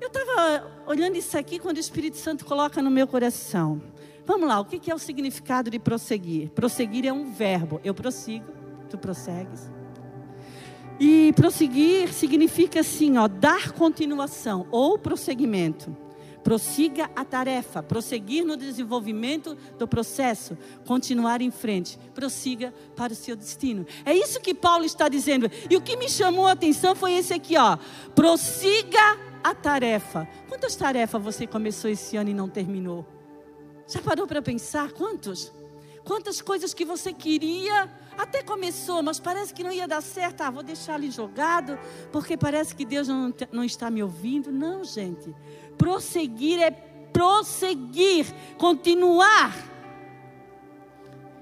Eu 0.00 0.08
estava 0.08 0.70
olhando 0.86 1.16
isso 1.16 1.36
aqui 1.36 1.58
quando 1.58 1.76
o 1.76 1.80
Espírito 1.80 2.16
Santo 2.16 2.44
coloca 2.44 2.80
no 2.80 2.90
meu 2.90 3.06
coração. 3.06 3.82
Vamos 4.24 4.48
lá, 4.48 4.60
o 4.60 4.64
que 4.64 4.90
é 4.90 4.94
o 4.94 4.98
significado 4.98 5.68
de 5.68 5.78
prosseguir? 5.80 6.50
Prosseguir 6.50 7.06
é 7.06 7.12
um 7.12 7.32
verbo. 7.32 7.80
Eu 7.84 7.92
prossigo, 7.92 8.46
tu 8.88 8.96
prossegues. 8.96 9.70
E 11.00 11.32
prosseguir 11.34 12.12
significa 12.12 12.80
assim, 12.80 13.16
ó, 13.16 13.26
dar 13.26 13.72
continuação 13.72 14.66
ou 14.70 14.96
prosseguimento. 14.98 15.96
Prossiga 16.42 17.10
a 17.14 17.24
tarefa, 17.24 17.82
prosseguir 17.82 18.44
no 18.44 18.56
desenvolvimento 18.56 19.56
do 19.78 19.86
processo, 19.86 20.56
continuar 20.86 21.40
em 21.40 21.50
frente, 21.50 21.98
prossiga 22.14 22.74
para 22.96 23.12
o 23.12 23.16
seu 23.16 23.36
destino. 23.36 23.86
É 24.04 24.14
isso 24.14 24.40
que 24.40 24.52
Paulo 24.52 24.84
está 24.84 25.08
dizendo. 25.08 25.50
E 25.70 25.76
o 25.76 25.80
que 25.80 25.96
me 25.96 26.08
chamou 26.08 26.46
a 26.46 26.52
atenção 26.52 26.94
foi 26.94 27.12
esse 27.12 27.32
aqui, 27.32 27.56
ó. 27.56 27.78
Prossiga 28.14 29.18
a 29.42 29.54
tarefa. 29.54 30.28
Quantas 30.48 30.76
tarefas 30.76 31.22
você 31.22 31.46
começou 31.46 31.90
esse 31.90 32.16
ano 32.16 32.30
e 32.30 32.34
não 32.34 32.48
terminou? 32.48 33.06
Já 33.86 34.00
parou 34.00 34.26
para 34.26 34.40
pensar 34.40 34.92
quantos? 34.92 35.52
Quantas 36.04 36.40
coisas 36.40 36.74
que 36.74 36.84
você 36.84 37.12
queria, 37.12 37.90
até 38.18 38.42
começou, 38.42 39.02
mas 39.02 39.20
parece 39.20 39.54
que 39.54 39.62
não 39.62 39.72
ia 39.72 39.86
dar 39.86 40.02
certo. 40.02 40.42
Ah, 40.42 40.50
vou 40.50 40.62
deixar 40.62 40.94
ali 40.94 41.10
jogado, 41.10 41.78
porque 42.10 42.36
parece 42.36 42.74
que 42.74 42.84
Deus 42.84 43.08
não, 43.08 43.32
não 43.52 43.64
está 43.64 43.90
me 43.90 44.02
ouvindo. 44.02 44.50
Não, 44.50 44.84
gente. 44.84 45.34
Prosseguir 45.78 46.60
é 46.60 46.70
prosseguir, 47.12 48.26
continuar. 48.56 49.52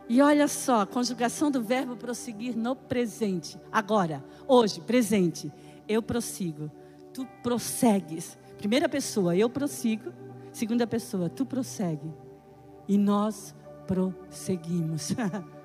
E 0.09 0.21
olha 0.21 0.49
só, 0.49 0.81
a 0.81 0.87
conjugação 0.87 1.51
do 1.51 1.63
verbo 1.63 1.97
prosseguir 1.97 2.57
no 2.57 2.75
presente. 2.75 3.57
Agora, 3.71 4.25
hoje, 4.47 4.81
presente. 4.81 5.53
Eu 5.87 6.03
prossigo. 6.03 6.71
Tu 7.15 7.25
prossegues. 7.43 8.37
Primeira 8.59 8.89
pessoa, 8.89 9.37
eu 9.37 9.49
prossigo. 9.49 10.13
Segunda 10.53 10.87
pessoa, 10.87 11.31
tu 11.31 11.47
prossegue. 11.47 12.13
E 12.89 12.99
nós 12.99 13.55
prosseguimos. 13.55 13.60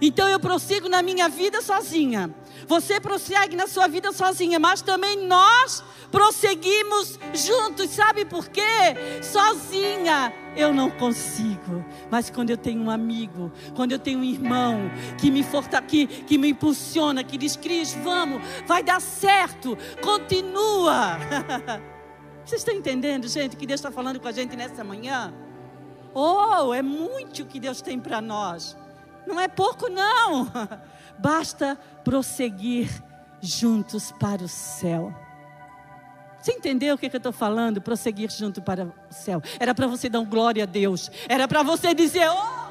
Então 0.00 0.28
eu 0.28 0.38
prossigo 0.38 0.88
na 0.88 1.02
minha 1.02 1.28
vida 1.28 1.60
sozinha. 1.60 2.32
Você 2.66 3.00
prossegue 3.00 3.56
na 3.56 3.66
sua 3.66 3.88
vida 3.88 4.12
sozinha, 4.12 4.58
mas 4.58 4.80
também 4.80 5.26
nós 5.26 5.82
prosseguimos 6.10 7.18
juntos. 7.34 7.90
Sabe 7.90 8.24
por 8.24 8.48
quê? 8.48 8.62
Sozinha 9.22 10.32
eu 10.56 10.72
não 10.72 10.90
consigo. 10.90 11.84
Mas 12.10 12.30
quando 12.30 12.50
eu 12.50 12.56
tenho 12.56 12.80
um 12.80 12.90
amigo, 12.90 13.50
quando 13.74 13.92
eu 13.92 13.98
tenho 13.98 14.20
um 14.20 14.24
irmão 14.24 14.90
que 15.20 15.30
me 15.30 15.42
forta, 15.42 15.80
que, 15.82 16.06
que 16.06 16.38
me 16.38 16.50
impulsiona, 16.50 17.24
que 17.24 17.36
diz: 17.36 17.56
Cris, 17.56 17.94
vamos, 17.94 18.40
vai 18.66 18.82
dar 18.82 19.00
certo, 19.00 19.76
continua. 20.00 21.18
Vocês 22.44 22.60
estão 22.62 22.74
entendendo, 22.74 23.28
gente, 23.28 23.56
que 23.56 23.66
Deus 23.66 23.80
está 23.80 23.90
falando 23.90 24.20
com 24.20 24.28
a 24.28 24.32
gente 24.32 24.56
nessa 24.56 24.82
manhã? 24.82 25.34
Oh, 26.14 26.72
é 26.72 26.82
muito 26.82 27.42
o 27.42 27.46
que 27.46 27.60
Deus 27.60 27.80
tem 27.80 27.98
para 27.98 28.20
nós. 28.20 28.76
Não 29.26 29.38
é 29.38 29.48
pouco, 29.48 29.88
não. 29.88 30.50
Basta 31.18 31.78
prosseguir 32.02 33.02
juntos 33.40 34.12
para 34.12 34.42
o 34.42 34.48
céu. 34.48 35.14
Você 36.40 36.52
entendeu 36.52 36.94
o 36.94 36.98
que, 36.98 37.10
que 37.10 37.16
eu 37.16 37.18
estou 37.18 37.32
falando? 37.32 37.80
Prosseguir 37.80 38.30
junto 38.30 38.62
para 38.62 38.84
o 38.84 38.92
céu. 39.10 39.42
Era 39.58 39.74
para 39.74 39.86
você 39.86 40.08
dar 40.08 40.20
um 40.20 40.24
glória 40.24 40.62
a 40.62 40.66
Deus. 40.66 41.10
Era 41.28 41.48
para 41.48 41.62
você 41.62 41.92
dizer: 41.92 42.28
Oh, 42.30 42.68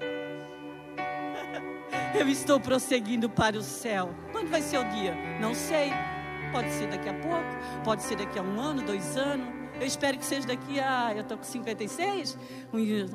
eu 2.18 2.28
estou 2.28 2.60
prosseguindo 2.60 3.30
para 3.30 3.56
o 3.56 3.62
céu. 3.62 4.10
Quando 4.32 4.48
vai 4.48 4.62
ser 4.62 4.78
o 4.78 4.84
dia? 4.90 5.14
Não 5.40 5.54
sei. 5.54 5.92
Pode 6.52 6.70
ser 6.72 6.88
daqui 6.88 7.08
a 7.08 7.14
pouco, 7.14 7.46
pode 7.84 8.02
ser 8.02 8.16
daqui 8.16 8.36
a 8.36 8.42
um 8.42 8.60
ano, 8.60 8.82
dois 8.82 9.16
anos. 9.16 9.59
Eu 9.80 9.86
espero 9.86 10.18
que 10.18 10.26
seja 10.26 10.46
daqui 10.46 10.78
a. 10.78 11.12
Eu 11.14 11.22
estou 11.22 11.38
com 11.38 11.44
56, 11.44 12.36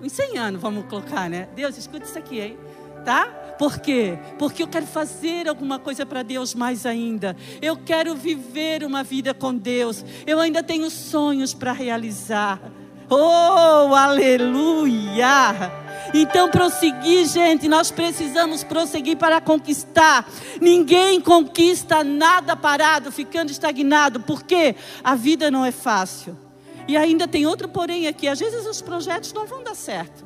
uns 0.01 0.11
100 0.11 0.37
anos, 0.39 0.61
vamos 0.61 0.85
colocar, 0.85 1.29
né? 1.29 1.47
Deus, 1.55 1.77
escuta 1.77 2.05
isso 2.05 2.17
aqui, 2.17 2.39
hein? 2.39 2.57
Tá? 3.05 3.27
Por 3.59 3.77
quê? 3.77 4.17
Porque 4.39 4.63
eu 4.63 4.67
quero 4.67 4.87
fazer 4.87 5.47
alguma 5.47 5.77
coisa 5.77 6.07
para 6.07 6.23
Deus 6.23 6.55
mais 6.55 6.87
ainda. 6.87 7.37
Eu 7.61 7.77
quero 7.77 8.15
viver 8.15 8.83
uma 8.83 9.03
vida 9.03 9.31
com 9.31 9.53
Deus. 9.53 10.03
Eu 10.25 10.39
ainda 10.39 10.63
tenho 10.63 10.89
sonhos 10.89 11.53
para 11.53 11.71
realizar. 11.71 12.59
Oh, 13.07 13.93
aleluia! 13.93 15.71
Então, 16.15 16.49
prosseguir, 16.49 17.27
gente, 17.27 17.67
nós 17.67 17.91
precisamos 17.91 18.63
prosseguir 18.63 19.17
para 19.17 19.39
conquistar. 19.39 20.27
Ninguém 20.59 21.21
conquista 21.21 22.03
nada 22.03 22.55
parado, 22.55 23.11
ficando 23.11 23.51
estagnado, 23.51 24.21
porque 24.21 24.75
a 25.03 25.13
vida 25.13 25.51
não 25.51 25.63
é 25.63 25.71
fácil. 25.71 26.44
E 26.87 26.95
ainda 26.95 27.27
tem 27.27 27.45
outro 27.45 27.67
porém 27.67 28.07
aqui. 28.07 28.27
Às 28.27 28.39
vezes 28.39 28.65
os 28.65 28.81
projetos 28.81 29.33
não 29.33 29.45
vão 29.45 29.63
dar 29.63 29.75
certo. 29.75 30.25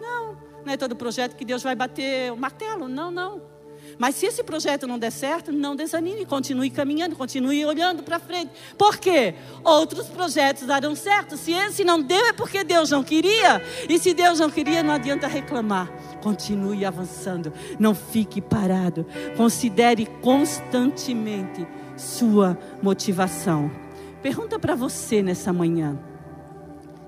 Não, 0.00 0.36
não 0.64 0.72
é 0.72 0.76
todo 0.76 0.96
projeto 0.96 1.36
que 1.36 1.44
Deus 1.44 1.62
vai 1.62 1.74
bater 1.74 2.32
o 2.32 2.36
martelo. 2.36 2.88
Não, 2.88 3.10
não. 3.10 3.58
Mas 3.96 4.16
se 4.16 4.26
esse 4.26 4.42
projeto 4.42 4.86
não 4.86 4.98
der 4.98 5.10
certo, 5.10 5.52
não 5.52 5.74
desanime, 5.74 6.26
continue 6.26 6.70
caminhando, 6.70 7.16
continue 7.16 7.64
olhando 7.64 8.02
para 8.02 8.18
frente. 8.18 8.50
Por 8.76 8.96
quê? 8.98 9.34
Outros 9.64 10.06
projetos 10.06 10.66
darão 10.66 10.94
certo. 10.94 11.36
Se 11.36 11.52
esse 11.52 11.84
não 11.84 12.00
deu, 12.00 12.26
é 12.26 12.32
porque 12.32 12.62
Deus 12.64 12.90
não 12.90 13.02
queria. 13.02 13.62
E 13.88 13.98
se 13.98 14.12
Deus 14.12 14.38
não 14.38 14.50
queria, 14.50 14.82
não 14.82 14.94
adianta 14.94 15.26
reclamar. 15.26 15.90
Continue 16.22 16.84
avançando. 16.84 17.52
Não 17.78 17.94
fique 17.94 18.40
parado. 18.40 19.06
Considere 19.36 20.06
constantemente 20.20 21.66
sua 21.96 22.58
motivação. 22.82 23.87
Pergunta 24.22 24.58
para 24.58 24.74
você 24.74 25.22
nessa 25.22 25.52
manhã: 25.52 25.98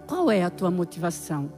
qual 0.07 0.31
é 0.31 0.43
a 0.43 0.51
tua 0.51 0.71
motivação? 0.71 1.53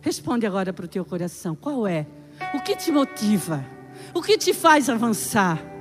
Responde 0.00 0.46
agora 0.46 0.72
para 0.72 0.84
o 0.84 0.88
teu 0.88 1.04
coração: 1.04 1.54
qual 1.54 1.86
é? 1.86 2.06
O 2.54 2.60
que 2.60 2.76
te 2.76 2.92
motiva? 2.92 3.64
O 4.12 4.20
que 4.20 4.36
te 4.36 4.52
faz 4.52 4.88
avançar? 4.88 5.74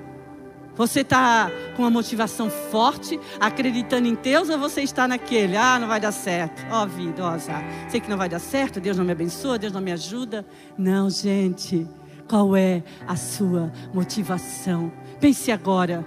Você 0.76 1.02
está 1.02 1.52
com 1.76 1.84
uma 1.84 1.91
motivação 1.91 2.49
forte, 2.49 3.19
acreditando 3.39 4.08
em 4.08 4.15
Deus, 4.15 4.49
ou 4.49 4.58
você 4.58 4.82
está 4.82 5.08
naquele, 5.08 5.56
ah, 5.56 5.78
não 5.78 5.88
vai 5.88 5.99
dar 5.99 6.12
certo, 6.12 6.65
ó 6.71 6.84
oh, 6.84 6.88
vida, 6.88 7.23
ó, 7.23 7.28
oh, 7.28 7.34
azar. 7.34 7.63
sei 7.89 7.99
que 7.99 8.10
não 8.10 8.17
vai 8.17 8.28
dar 8.28 8.39
certo, 8.39 8.82
Deus 8.82 8.97
não 8.97 9.06
me 9.06 9.12
abençoa, 9.12 9.60
Deus 9.60 9.71
não 9.71 9.82
me 9.82 9.91
ajuda. 9.91 10.43
Não, 10.76 11.12
gente, 11.12 11.88
qual 12.28 12.56
é 12.56 12.82
a 13.08 13.15
sua 13.15 13.71
motivação? 13.93 14.91
Pense 15.19 15.52
agora, 15.52 16.04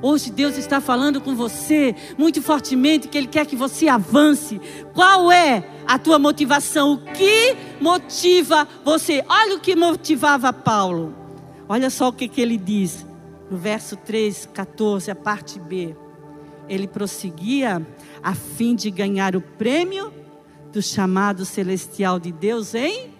Hoje 0.00 0.30
Deus 0.30 0.56
está 0.56 0.80
falando 0.80 1.20
com 1.20 1.34
você 1.34 1.94
muito 2.16 2.40
fortemente 2.40 3.08
que 3.08 3.18
Ele 3.18 3.26
quer 3.26 3.46
que 3.46 3.56
você 3.56 3.88
avance. 3.88 4.60
Qual 4.94 5.32
é 5.32 5.64
a 5.86 5.98
tua 5.98 6.18
motivação? 6.18 6.94
O 6.94 6.98
que 6.98 7.56
motiva 7.80 8.68
você? 8.84 9.24
Olha 9.28 9.56
o 9.56 9.60
que 9.60 9.74
motivava 9.74 10.52
Paulo. 10.52 11.14
Olha 11.68 11.90
só 11.90 12.08
o 12.08 12.12
que, 12.12 12.28
que 12.28 12.40
ele 12.40 12.56
diz 12.56 13.06
no 13.50 13.58
verso 13.58 13.96
3, 13.96 14.48
14, 14.54 15.10
a 15.10 15.14
parte 15.14 15.58
B. 15.58 15.94
Ele 16.68 16.86
prosseguia 16.86 17.86
a 18.22 18.34
fim 18.34 18.74
de 18.74 18.90
ganhar 18.90 19.36
o 19.36 19.40
prêmio 19.40 20.12
do 20.72 20.80
chamado 20.80 21.44
celestial 21.44 22.18
de 22.18 22.30
Deus 22.30 22.74
em 22.74 23.17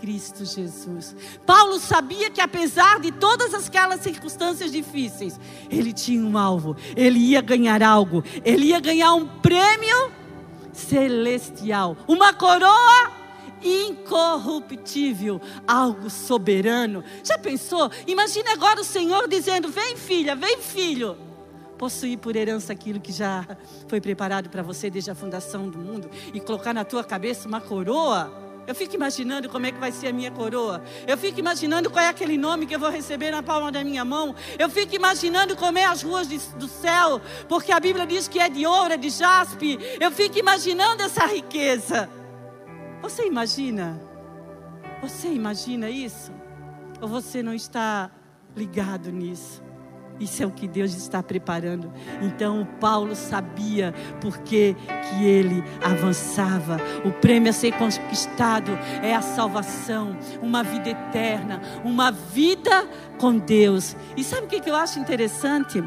Cristo 0.00 0.44
Jesus. 0.44 1.14
Paulo 1.44 1.78
sabia 1.78 2.30
que 2.30 2.40
apesar 2.40 3.00
de 3.00 3.10
todas 3.12 3.54
aquelas 3.54 4.00
circunstâncias 4.00 4.70
difíceis, 4.70 5.38
ele 5.70 5.92
tinha 5.92 6.24
um 6.24 6.36
alvo, 6.36 6.76
ele 6.96 7.18
ia 7.18 7.40
ganhar 7.40 7.82
algo, 7.82 8.22
ele 8.44 8.66
ia 8.66 8.80
ganhar 8.80 9.14
um 9.14 9.26
prêmio 9.26 10.12
celestial, 10.72 11.96
uma 12.06 12.32
coroa 12.32 13.12
incorruptível, 13.62 15.40
algo 15.66 16.10
soberano. 16.10 17.02
Já 17.24 17.38
pensou? 17.38 17.90
Imagine 18.06 18.48
agora 18.50 18.80
o 18.80 18.84
Senhor 18.84 19.28
dizendo: 19.28 19.68
Vem, 19.68 19.96
filha, 19.96 20.36
vem, 20.36 20.58
filho. 20.58 21.16
Possuir 21.78 22.18
por 22.18 22.34
herança 22.34 22.72
aquilo 22.72 22.98
que 22.98 23.12
já 23.12 23.46
foi 23.86 24.00
preparado 24.00 24.48
para 24.48 24.62
você 24.62 24.88
desde 24.88 25.10
a 25.10 25.14
fundação 25.14 25.68
do 25.68 25.78
mundo 25.78 26.08
e 26.32 26.40
colocar 26.40 26.72
na 26.72 26.84
tua 26.84 27.04
cabeça 27.04 27.46
uma 27.46 27.60
coroa 27.60 28.45
eu 28.66 28.74
fico 28.74 28.94
imaginando 28.94 29.48
como 29.48 29.66
é 29.66 29.72
que 29.72 29.78
vai 29.78 29.92
ser 29.92 30.08
a 30.08 30.12
minha 30.12 30.30
coroa. 30.30 30.82
Eu 31.06 31.16
fico 31.16 31.38
imaginando 31.38 31.90
qual 31.90 32.04
é 32.04 32.08
aquele 32.08 32.36
nome 32.36 32.66
que 32.66 32.74
eu 32.74 32.80
vou 32.80 32.90
receber 32.90 33.30
na 33.30 33.42
palma 33.42 33.70
da 33.70 33.84
minha 33.84 34.04
mão. 34.04 34.34
Eu 34.58 34.68
fico 34.68 34.94
imaginando 34.94 35.56
como 35.56 35.78
é 35.78 35.84
as 35.84 36.02
ruas 36.02 36.28
de, 36.28 36.38
do 36.56 36.66
céu, 36.66 37.20
porque 37.48 37.72
a 37.72 37.78
Bíblia 37.80 38.06
diz 38.06 38.28
que 38.28 38.38
é 38.38 38.48
de 38.48 38.66
ouro, 38.66 38.94
é 38.94 38.96
de 38.96 39.10
jaspe. 39.10 39.78
Eu 40.00 40.10
fico 40.10 40.38
imaginando 40.38 41.02
essa 41.02 41.26
riqueza. 41.26 42.08
Você 43.02 43.26
imagina? 43.26 44.00
Você 45.02 45.28
imagina 45.28 45.88
isso? 45.88 46.32
Ou 47.00 47.08
você 47.08 47.42
não 47.42 47.54
está 47.54 48.10
ligado 48.56 49.12
nisso? 49.12 49.65
Isso 50.18 50.42
é 50.42 50.46
o 50.46 50.50
que 50.50 50.66
Deus 50.66 50.94
está 50.94 51.22
preparando. 51.22 51.92
Então 52.22 52.66
Paulo 52.80 53.14
sabia 53.14 53.94
porque 54.20 54.74
que 55.08 55.24
ele 55.24 55.62
avançava. 55.82 56.78
O 57.04 57.12
prêmio 57.12 57.50
a 57.50 57.52
ser 57.52 57.72
conquistado 57.72 58.72
é 59.02 59.14
a 59.14 59.22
salvação, 59.22 60.16
uma 60.42 60.62
vida 60.62 60.90
eterna, 60.90 61.60
uma 61.84 62.10
vida 62.10 62.88
com 63.18 63.38
Deus. 63.38 63.96
E 64.16 64.24
sabe 64.24 64.46
o 64.46 64.48
que 64.48 64.68
eu 64.68 64.76
acho 64.76 64.98
interessante? 64.98 65.82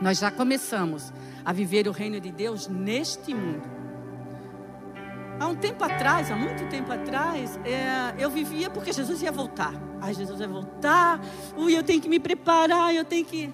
Nós 0.00 0.18
já 0.18 0.30
começamos 0.30 1.12
a 1.44 1.52
viver 1.52 1.88
o 1.88 1.92
reino 1.92 2.20
de 2.20 2.30
Deus 2.30 2.68
neste 2.68 3.34
mundo. 3.34 3.81
Há 5.42 5.48
um 5.48 5.56
tempo 5.56 5.82
atrás, 5.82 6.30
há 6.30 6.36
muito 6.36 6.68
tempo 6.68 6.92
atrás, 6.92 7.58
é, 7.64 8.14
eu 8.16 8.30
vivia 8.30 8.70
porque 8.70 8.92
Jesus 8.92 9.20
ia 9.22 9.32
voltar. 9.32 9.74
Ai, 10.00 10.14
Jesus 10.14 10.38
vai 10.38 10.46
voltar. 10.46 11.20
Ui, 11.56 11.76
eu 11.76 11.82
tenho 11.82 12.00
que 12.00 12.08
me 12.08 12.20
preparar, 12.20 12.94
eu 12.94 13.04
tenho 13.04 13.24
que. 13.24 13.52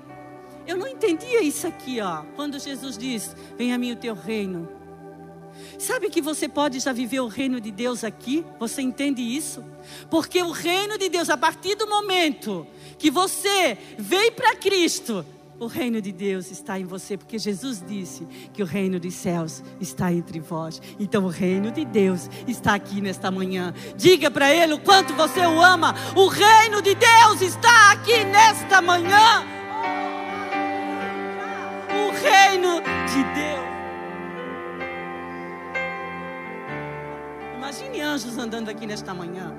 Eu 0.67 0.77
não 0.77 0.87
entendia 0.87 1.43
isso 1.43 1.67
aqui, 1.67 1.99
ó. 2.03 2.25
Quando 2.37 2.59
Jesus 2.59 2.99
diz: 2.99 3.35
Venha 3.57 3.75
a 3.75 3.79
mim 3.79 3.93
o 3.93 3.97
teu 3.97 4.15
reino. 4.15 4.69
Sabe 5.79 6.11
que 6.11 6.21
você 6.21 6.47
pode 6.47 6.79
já 6.79 6.93
viver 6.93 7.21
o 7.21 7.27
reino 7.27 7.59
de 7.59 7.71
Deus 7.71 8.05
aqui? 8.05 8.45
Você 8.61 8.83
entende 8.83 9.23
isso? 9.23 9.65
Porque 10.11 10.43
o 10.43 10.51
reino 10.51 10.99
de 10.99 11.09
Deus, 11.09 11.31
a 11.31 11.39
partir 11.39 11.75
do 11.75 11.89
momento 11.89 12.67
que 12.99 13.11
você 13.11 13.79
veio 13.97 14.33
para 14.33 14.55
Cristo, 14.57 15.25
O 15.61 15.67
reino 15.67 16.01
de 16.01 16.13
Deus 16.13 16.53
está 16.53 16.79
em 16.79 16.85
você, 16.85 17.17
porque 17.17 17.37
Jesus 17.37 17.83
disse 17.85 18.25
que 18.53 18.63
o 18.63 18.67
reino 18.67 19.01
dos 19.01 19.15
céus 19.15 19.63
está 19.81 20.13
entre 20.13 20.39
vós. 20.39 20.81
Então 21.01 21.25
o 21.25 21.29
reino 21.29 21.73
de 21.73 21.85
Deus 21.85 22.31
está 22.47 22.75
aqui 22.75 23.01
nesta 23.01 23.29
manhã. 23.29 23.75
Diga 23.97 24.31
para 24.31 24.55
ele 24.55 24.75
o 24.75 24.79
quanto 24.79 25.13
você 25.15 25.41
o 25.41 25.61
ama. 25.61 25.97
O 26.15 26.29
reino 26.29 26.81
de 26.81 26.95
Deus 26.95 27.41
está 27.43 27.91
aqui 27.91 28.23
nesta 28.25 28.81
manhã. 28.81 29.45
O 31.91 32.13
reino 32.13 32.81
de 32.81 33.25
Deus. 33.35 33.69
Imagine 37.57 38.01
anjos 38.01 38.39
andando 38.39 38.69
aqui 38.69 38.87
nesta 38.87 39.13
manhã. 39.13 39.53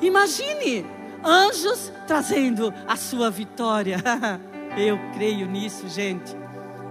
Imagine 0.00 0.84
anjos 1.24 1.92
trazendo 2.06 2.72
a 2.86 2.96
sua 2.96 3.30
vitória. 3.30 3.98
Eu 4.76 4.98
creio 5.12 5.46
nisso, 5.46 5.88
gente. 5.88 6.36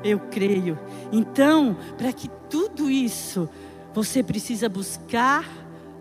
Eu 0.03 0.19
creio. 0.19 0.77
Então, 1.11 1.75
para 1.97 2.11
que 2.11 2.29
tudo 2.49 2.89
isso, 2.89 3.49
você 3.93 4.21
precisa 4.21 4.69
buscar 4.69 5.45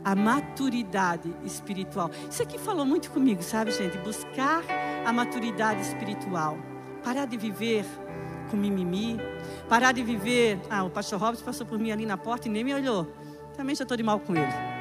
a 0.04 0.14
maturidade 0.14 1.34
espiritual. 1.44 2.10
Isso 2.30 2.42
aqui 2.42 2.58
falou 2.58 2.86
muito 2.86 3.10
comigo, 3.10 3.42
sabe, 3.42 3.72
gente? 3.72 3.98
Buscar 3.98 4.62
a 5.04 5.12
maturidade 5.12 5.80
espiritual. 5.80 6.58
Parar 7.02 7.26
de 7.26 7.36
viver 7.36 7.84
com 8.50 8.56
mimimi. 8.56 9.18
Parar 9.68 9.92
de 9.92 10.02
viver. 10.02 10.60
Ah, 10.70 10.84
o 10.84 10.90
pastor 10.90 11.20
Robson 11.20 11.44
passou 11.44 11.66
por 11.66 11.78
mim 11.78 11.90
ali 11.90 12.06
na 12.06 12.16
porta 12.16 12.48
e 12.48 12.50
nem 12.50 12.62
me 12.62 12.74
olhou. 12.74 13.12
Também 13.56 13.74
já 13.74 13.82
estou 13.82 13.96
de 13.96 14.02
mal 14.02 14.20
com 14.20 14.34
ele. 14.36 14.75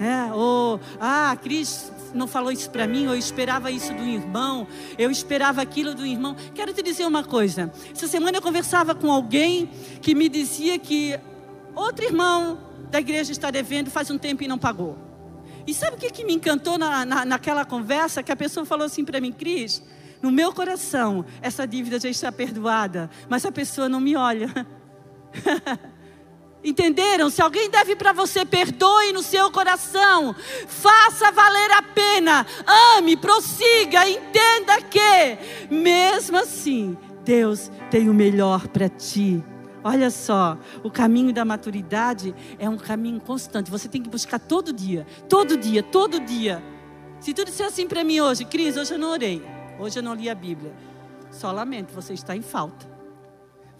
É, 0.00 0.32
ou, 0.32 0.80
ah, 0.98 1.36
Cris 1.42 1.92
não 2.14 2.26
falou 2.26 2.50
isso 2.50 2.70
para 2.70 2.86
mim, 2.86 3.06
ou 3.06 3.12
eu 3.12 3.18
esperava 3.18 3.70
isso 3.70 3.92
do 3.92 4.02
irmão, 4.02 4.66
eu 4.96 5.10
esperava 5.10 5.60
aquilo 5.60 5.94
do 5.94 6.06
irmão. 6.06 6.34
Quero 6.54 6.72
te 6.72 6.82
dizer 6.82 7.04
uma 7.06 7.22
coisa. 7.22 7.70
Essa 7.92 8.08
semana 8.08 8.38
eu 8.38 8.42
conversava 8.42 8.94
com 8.94 9.12
alguém 9.12 9.68
que 10.00 10.14
me 10.14 10.30
dizia 10.30 10.78
que 10.78 11.20
outro 11.74 12.02
irmão 12.02 12.58
da 12.90 12.98
igreja 12.98 13.30
está 13.30 13.50
devendo 13.50 13.90
faz 13.90 14.10
um 14.10 14.16
tempo 14.16 14.42
e 14.42 14.48
não 14.48 14.58
pagou. 14.58 14.96
E 15.66 15.74
sabe 15.74 15.96
o 15.96 15.98
que, 15.98 16.10
que 16.10 16.24
me 16.24 16.32
encantou 16.32 16.78
na, 16.78 17.04
na, 17.04 17.24
naquela 17.26 17.66
conversa? 17.66 18.22
Que 18.22 18.32
a 18.32 18.36
pessoa 18.36 18.64
falou 18.64 18.86
assim 18.86 19.04
para 19.04 19.20
mim, 19.20 19.30
Cris, 19.30 19.82
no 20.22 20.32
meu 20.32 20.50
coração, 20.52 21.26
essa 21.42 21.66
dívida 21.66 22.00
já 22.00 22.08
está 22.08 22.32
perdoada, 22.32 23.10
mas 23.28 23.44
a 23.44 23.52
pessoa 23.52 23.86
não 23.86 24.00
me 24.00 24.16
olha. 24.16 24.48
Entenderam? 26.62 27.30
Se 27.30 27.40
alguém 27.40 27.70
deve 27.70 27.96
para 27.96 28.12
você, 28.12 28.44
perdoe 28.44 29.12
no 29.12 29.22
seu 29.22 29.50
coração. 29.50 30.34
Faça 30.66 31.30
valer 31.32 31.70
a 31.72 31.82
pena. 31.82 32.46
Ame, 32.96 33.16
prossiga, 33.16 34.08
entenda 34.08 34.80
que, 34.82 35.38
mesmo 35.70 36.36
assim, 36.36 36.96
Deus 37.24 37.70
tem 37.90 38.08
o 38.08 38.14
melhor 38.14 38.68
para 38.68 38.88
ti. 38.88 39.42
Olha 39.82 40.10
só, 40.10 40.58
o 40.82 40.90
caminho 40.90 41.32
da 41.32 41.44
maturidade 41.44 42.34
é 42.58 42.68
um 42.68 42.76
caminho 42.76 43.18
constante. 43.20 43.70
Você 43.70 43.88
tem 43.88 44.02
que 44.02 44.10
buscar 44.10 44.38
todo 44.38 44.72
dia, 44.72 45.06
todo 45.28 45.56
dia, 45.56 45.82
todo 45.82 46.20
dia. 46.20 46.62
Se 47.18 47.32
tu 47.32 47.44
disser 47.44 47.66
assim 47.66 47.86
para 47.86 48.04
mim 48.04 48.20
hoje, 48.20 48.44
Cris, 48.44 48.76
hoje 48.76 48.92
eu 48.94 48.98
não 48.98 49.10
orei, 49.10 49.42
hoje 49.78 49.98
eu 49.98 50.02
não 50.02 50.14
li 50.14 50.28
a 50.28 50.34
Bíblia. 50.34 50.74
Só 51.30 51.50
lamento, 51.50 51.94
você 51.94 52.12
está 52.12 52.36
em 52.36 52.42
falta. 52.42 52.89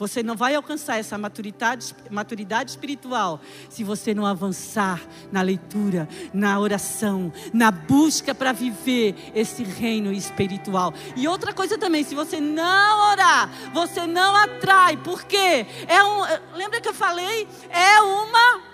Você 0.01 0.23
não 0.23 0.35
vai 0.35 0.55
alcançar 0.55 0.97
essa 0.97 1.19
maturidade, 1.19 1.95
maturidade 2.11 2.71
espiritual 2.71 3.39
se 3.69 3.85
você 3.85 4.15
não 4.15 4.25
avançar 4.25 4.99
na 5.31 5.43
leitura, 5.43 6.09
na 6.33 6.59
oração, 6.59 7.31
na 7.53 7.71
busca 7.71 8.35
para 8.35 8.51
viver 8.51 9.15
esse 9.35 9.63
reino 9.63 10.11
espiritual. 10.11 10.95
E 11.15 11.29
outra 11.29 11.53
coisa 11.53 11.77
também, 11.77 12.03
se 12.03 12.15
você 12.15 12.41
não 12.41 13.11
orar, 13.11 13.51
você 13.75 14.07
não 14.07 14.35
atrai, 14.35 14.97
porque 14.97 15.67
é 15.87 16.03
um, 16.03 16.57
lembra 16.57 16.81
que 16.81 16.89
eu 16.89 16.95
falei? 16.95 17.47
É 17.69 18.01
uma 18.01 18.70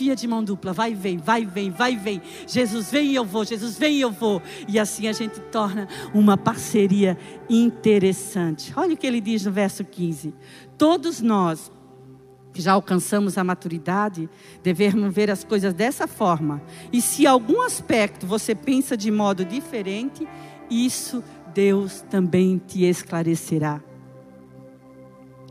Via 0.00 0.16
de 0.16 0.26
mão 0.26 0.42
dupla, 0.42 0.72
vai 0.72 0.92
e 0.92 0.94
vem, 0.94 1.18
vai 1.18 1.42
e 1.42 1.44
vem, 1.44 1.70
vai 1.70 1.92
e 1.92 1.96
vem. 1.96 2.22
Jesus 2.46 2.90
vem 2.90 3.10
e 3.10 3.14
eu 3.14 3.22
vou, 3.22 3.44
Jesus 3.44 3.76
vem 3.76 3.96
e 3.96 4.00
eu 4.00 4.10
vou. 4.10 4.40
E 4.66 4.78
assim 4.78 5.08
a 5.08 5.12
gente 5.12 5.38
torna 5.52 5.86
uma 6.14 6.38
parceria 6.38 7.18
interessante. 7.50 8.72
Olha 8.74 8.94
o 8.94 8.96
que 8.96 9.06
ele 9.06 9.20
diz 9.20 9.44
no 9.44 9.52
verso 9.52 9.84
15: 9.84 10.32
Todos 10.78 11.20
nós 11.20 11.70
que 12.50 12.62
já 12.62 12.72
alcançamos 12.72 13.36
a 13.36 13.44
maturidade, 13.44 14.26
devemos 14.62 15.12
ver 15.12 15.30
as 15.30 15.44
coisas 15.44 15.74
dessa 15.74 16.06
forma. 16.06 16.62
E 16.90 17.02
se 17.02 17.26
algum 17.26 17.60
aspecto 17.60 18.26
você 18.26 18.54
pensa 18.54 18.96
de 18.96 19.10
modo 19.10 19.44
diferente, 19.44 20.26
isso 20.70 21.22
Deus 21.52 22.00
também 22.08 22.56
te 22.56 22.84
esclarecerá. 22.86 23.82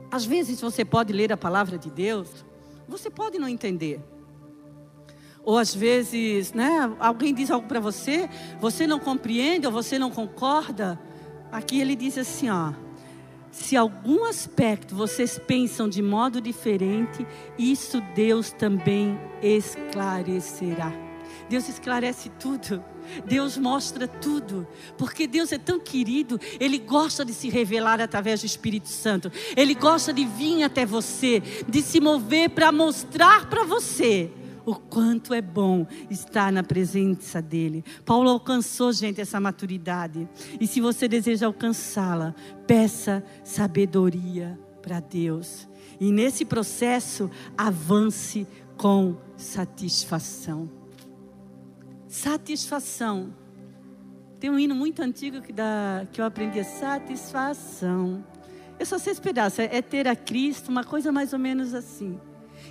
Às 0.09 0.25
vezes 0.25 0.59
você 0.59 0.83
pode 0.83 1.13
ler 1.13 1.31
a 1.31 1.37
palavra 1.37 1.77
de 1.77 1.91
Deus, 1.91 2.43
você 2.87 3.11
pode 3.11 3.37
não 3.37 3.47
entender. 3.47 4.01
Ou 5.43 5.57
às 5.57 5.73
vezes, 5.73 6.53
né, 6.53 6.91
alguém 6.99 7.33
diz 7.33 7.49
algo 7.49 7.67
para 7.67 7.79
você, 7.79 8.29
você 8.59 8.85
não 8.85 8.99
compreende 8.99 9.65
ou 9.65 9.73
você 9.73 9.97
não 9.97 10.11
concorda. 10.11 10.99
Aqui 11.51 11.79
ele 11.79 11.95
diz 11.95 12.17
assim, 12.17 12.49
ó: 12.49 12.73
se 13.51 13.75
algum 13.75 14.25
aspecto 14.25 14.95
vocês 14.95 15.39
pensam 15.39 15.89
de 15.89 16.01
modo 16.01 16.39
diferente, 16.39 17.25
isso 17.57 18.01
Deus 18.13 18.51
também 18.51 19.19
esclarecerá. 19.41 20.93
Deus 21.49 21.67
esclarece 21.67 22.29
tudo. 22.39 22.83
Deus 23.25 23.57
mostra 23.57 24.07
tudo, 24.07 24.67
porque 24.95 25.25
Deus 25.25 25.51
é 25.51 25.57
tão 25.57 25.79
querido, 25.79 26.39
Ele 26.59 26.77
gosta 26.77 27.25
de 27.25 27.33
se 27.33 27.49
revelar 27.49 27.99
através 27.99 28.41
do 28.41 28.45
Espírito 28.45 28.87
Santo, 28.87 29.31
Ele 29.57 29.73
gosta 29.73 30.13
de 30.13 30.25
vir 30.25 30.61
até 30.61 30.85
você, 30.85 31.41
de 31.67 31.81
se 31.81 31.99
mover 31.99 32.51
para 32.51 32.71
mostrar 32.71 33.49
para 33.49 33.63
você 33.63 34.31
o 34.69 34.75
quanto 34.75 35.33
é 35.33 35.41
bom 35.41 35.85
estar 36.09 36.51
na 36.51 36.63
presença 36.63 37.41
dEle. 37.41 37.83
Paulo 38.05 38.29
alcançou, 38.29 38.91
gente, 38.93 39.19
essa 39.19 39.39
maturidade. 39.39 40.27
E 40.59 40.67
se 40.67 40.79
você 40.79 41.07
deseja 41.07 41.47
alcançá-la, 41.47 42.35
peça 42.67 43.23
sabedoria 43.43 44.59
para 44.81 44.99
Deus. 44.99 45.67
E 45.99 46.11
nesse 46.11 46.45
processo, 46.45 47.29
avance 47.57 48.47
com 48.77 49.17
satisfação. 49.35 50.69
Satisfação. 52.07 53.33
Tem 54.39 54.49
um 54.49 54.57
hino 54.57 54.73
muito 54.73 55.01
antigo 55.01 55.41
que, 55.41 55.51
dá, 55.51 56.07
que 56.11 56.21
eu 56.21 56.25
aprendi: 56.25 56.63
satisfação. 56.63 58.23
Eu 58.79 58.85
só 58.85 58.97
sei 58.97 59.11
esse 59.11 59.21
pedaço, 59.21 59.61
é 59.61 59.81
ter 59.81 60.07
a 60.07 60.15
Cristo, 60.15 60.69
uma 60.69 60.85
coisa 60.85 61.11
mais 61.11 61.33
ou 61.33 61.39
menos 61.39 61.73
assim. 61.73 62.17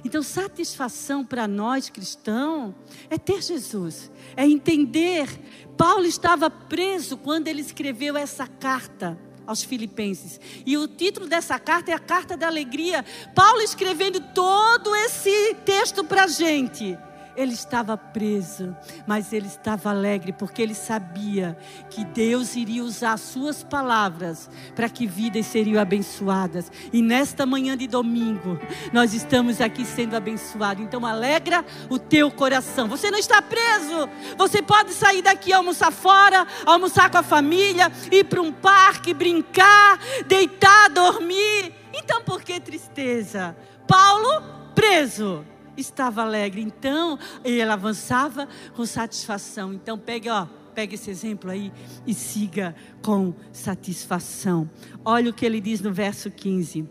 Então, 0.05 0.23
satisfação 0.23 1.25
para 1.25 1.49
nós 1.49 1.89
cristãos 1.91 2.75
é 3.11 3.19
ter 3.19 3.43
Jesus, 3.43 4.11
é 4.37 4.47
entender. 4.47 5.29
Paulo 5.77 6.05
estava 6.05 6.51
preso 6.51 7.17
quando 7.17 7.49
ele 7.49 7.61
escreveu 7.61 8.17
essa 8.17 8.47
carta 8.47 9.19
aos 9.47 9.63
Filipenses. 9.63 10.39
E 10.67 10.77
o 10.77 10.87
título 10.87 11.27
dessa 11.27 11.59
carta 11.59 11.91
é 11.91 11.95
a 11.95 11.99
Carta 11.99 12.37
da 12.37 12.47
Alegria. 12.47 13.05
Paulo 13.35 13.63
escrevendo 13.63 14.21
todo 14.35 14.95
esse 14.95 15.55
texto 15.65 16.05
para 16.05 16.25
a 16.25 16.29
gente. 16.29 16.99
Ele 17.39 17.53
estava 17.53 17.97
preso, 17.97 18.77
mas 19.07 19.33
ele 19.33 19.47
estava 19.47 19.91
alegre 19.91 20.33
porque 20.33 20.61
ele 20.61 20.75
sabia 20.75 21.57
que 21.89 22.05
Deus 22.05 22.57
iria 22.57 22.83
usar 22.83 23.17
suas 23.17 23.63
palavras 23.63 24.51
para 24.75 24.89
que 24.89 25.07
vidas 25.07 25.47
seriam 25.47 25.81
abençoadas. 25.81 26.69
E 26.93 27.01
nesta 27.01 27.47
manhã 27.47 27.77
de 27.77 27.87
domingo, 27.87 28.59
nós 28.93 29.15
estamos 29.15 29.61
aqui 29.61 29.85
sendo 29.85 30.17
abençoados. 30.17 30.83
Então 30.83 31.07
alegra 31.07 31.65
o 31.89 31.97
teu 31.97 32.29
coração. 32.29 32.89
Você 32.89 33.09
não 33.09 33.21
está 33.21 33.41
preso. 33.41 34.09
Você 34.37 34.61
pode 34.61 34.93
sair 34.93 35.23
daqui 35.23 35.53
almoçar 35.53 35.93
fora, 35.93 36.45
almoçar 36.67 37.09
com 37.09 37.19
a 37.19 37.23
família, 37.23 37.93
ir 38.11 38.25
para 38.25 38.43
um 38.43 38.51
parque, 38.51 39.15
brincar, 39.15 40.01
deitar, 40.27 40.91
dormir. 40.91 41.73
Então 41.95 42.21
por 42.21 42.43
que 42.43 42.59
tristeza? 42.59 43.57
Paulo 43.87 44.43
preso 44.75 45.45
estava 45.81 46.23
alegre. 46.23 46.61
Então, 46.61 47.19
ele 47.45 47.63
avançava 47.63 48.49
com 48.75 48.85
satisfação. 48.85 49.73
Então, 49.73 49.99
pegue, 49.99 50.29
ó, 50.29 50.47
pegue 50.75 50.95
esse 50.95 51.11
exemplo 51.11 51.51
aí 51.51 51.73
e 52.07 52.15
siga 52.15 52.75
com 53.03 53.35
satisfação. 53.53 54.69
Olha 55.05 55.31
o 55.31 55.35
que 55.35 55.45
ele 55.45 55.61
diz 55.61 55.81
no 55.81 55.93
verso 55.93 56.31
15. 56.31 56.89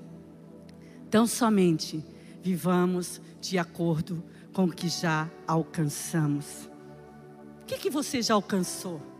Então, 1.07 1.25
somente 1.25 2.03
vivamos 2.41 3.21
de 3.39 3.57
acordo 3.57 4.23
com 4.53 4.65
o 4.65 4.71
que 4.71 4.89
já 4.89 5.29
alcançamos. 5.47 6.69
O 7.61 7.65
que, 7.65 7.77
que 7.77 7.89
você 7.89 8.21
já 8.21 8.33
alcançou? 8.33 9.16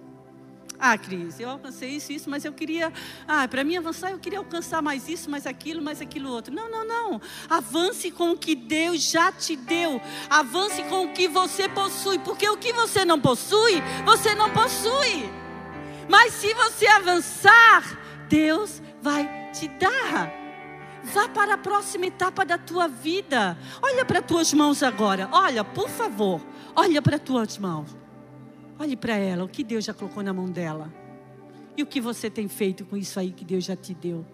Ah, 0.79 0.97
Cris, 0.97 1.39
eu 1.39 1.49
alcancei 1.49 1.89
isso, 1.89 2.11
isso, 2.11 2.29
mas 2.29 2.45
eu 2.45 2.53
queria. 2.53 2.93
Ah, 3.27 3.47
para 3.47 3.63
mim 3.63 3.77
avançar, 3.77 4.11
eu 4.11 4.19
queria 4.19 4.37
alcançar 4.39 4.81
mais 4.81 5.09
isso, 5.09 5.29
mais 5.29 5.47
aquilo, 5.47 5.81
mais 5.81 6.01
aquilo 6.01 6.29
outro. 6.29 6.53
Não, 6.53 6.69
não, 6.69 6.85
não. 6.85 7.21
Avance 7.49 8.11
com 8.11 8.31
o 8.31 8.37
que 8.37 8.55
Deus 8.55 9.01
já 9.01 9.31
te 9.31 9.55
deu. 9.55 9.99
Avance 10.29 10.83
com 10.83 11.05
o 11.05 11.13
que 11.13 11.27
você 11.27 11.67
possui. 11.67 12.19
Porque 12.19 12.47
o 12.47 12.57
que 12.57 12.71
você 12.73 13.03
não 13.03 13.19
possui, 13.19 13.81
você 14.05 14.35
não 14.35 14.51
possui. 14.51 15.29
Mas 16.07 16.33
se 16.33 16.53
você 16.53 16.85
avançar, 16.87 17.99
Deus 18.29 18.81
vai 19.01 19.49
te 19.51 19.67
dar. 19.67 20.31
Vá 21.03 21.27
para 21.27 21.55
a 21.55 21.57
próxima 21.57 22.05
etapa 22.05 22.45
da 22.45 22.57
tua 22.57 22.87
vida. 22.87 23.57
Olha 23.81 24.05
para 24.05 24.21
tuas 24.21 24.53
mãos 24.53 24.83
agora. 24.83 25.27
Olha, 25.31 25.63
por 25.63 25.89
favor, 25.89 26.41
olha 26.75 27.01
para 27.01 27.17
tuas 27.17 27.57
mãos. 27.57 28.06
Olhe 28.79 28.95
para 28.95 29.15
ela, 29.15 29.43
o 29.43 29.49
que 29.49 29.63
Deus 29.63 29.85
já 29.85 29.93
colocou 29.93 30.21
na 30.21 30.33
mão 30.33 30.45
dela. 30.45 30.93
E 31.75 31.83
o 31.83 31.85
que 31.85 32.01
você 32.01 32.29
tem 32.29 32.47
feito 32.47 32.85
com 32.85 32.97
isso 32.97 33.19
aí 33.19 33.31
que 33.31 33.45
Deus 33.45 33.63
já 33.63 33.75
te 33.75 33.93
deu? 33.93 34.25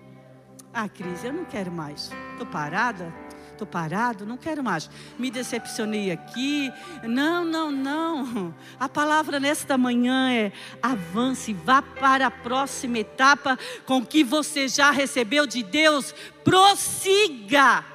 Ah, 0.73 0.89
Cris, 0.89 1.23
eu 1.23 1.31
não 1.31 1.45
quero 1.45 1.71
mais. 1.71 2.11
Estou 2.31 2.47
parada? 2.47 3.13
Estou 3.51 3.67
parado, 3.67 4.25
não 4.25 4.37
quero 4.37 4.63
mais. 4.63 4.89
Me 5.19 5.29
decepcionei 5.29 6.11
aqui. 6.11 6.71
Não, 7.03 7.45
não, 7.45 7.71
não. 7.71 8.53
A 8.79 8.89
palavra 8.89 9.39
nesta 9.39 9.77
manhã 9.77 10.31
é: 10.31 10.51
avance, 10.81 11.53
vá 11.53 11.81
para 11.81 12.27
a 12.27 12.31
próxima 12.31 12.99
etapa 12.99 13.57
com 13.85 13.99
o 13.99 14.05
que 14.05 14.23
você 14.23 14.67
já 14.67 14.89
recebeu 14.89 15.45
de 15.45 15.61
Deus. 15.61 16.13
Prossiga. 16.43 17.85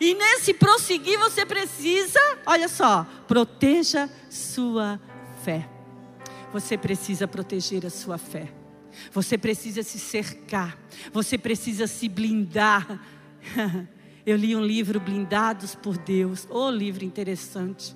E 0.00 0.14
nesse 0.14 0.52
prosseguir 0.52 1.18
você 1.18 1.46
precisa, 1.46 2.20
olha 2.44 2.68
só, 2.68 3.06
proteja 3.26 4.10
sua 4.28 5.00
fé. 5.42 5.75
Você 6.56 6.78
precisa 6.78 7.28
proteger 7.28 7.84
a 7.84 7.90
sua 7.90 8.16
fé. 8.16 8.48
Você 9.12 9.36
precisa 9.36 9.82
se 9.82 9.98
cercar. 9.98 10.78
Você 11.12 11.36
precisa 11.36 11.86
se 11.86 12.08
blindar. 12.08 12.98
Eu 14.24 14.38
li 14.38 14.56
um 14.56 14.64
livro 14.64 14.98
Blindados 14.98 15.74
por 15.74 15.98
Deus. 15.98 16.48
Oh, 16.48 16.70
livro 16.70 17.04
interessante. 17.04 17.94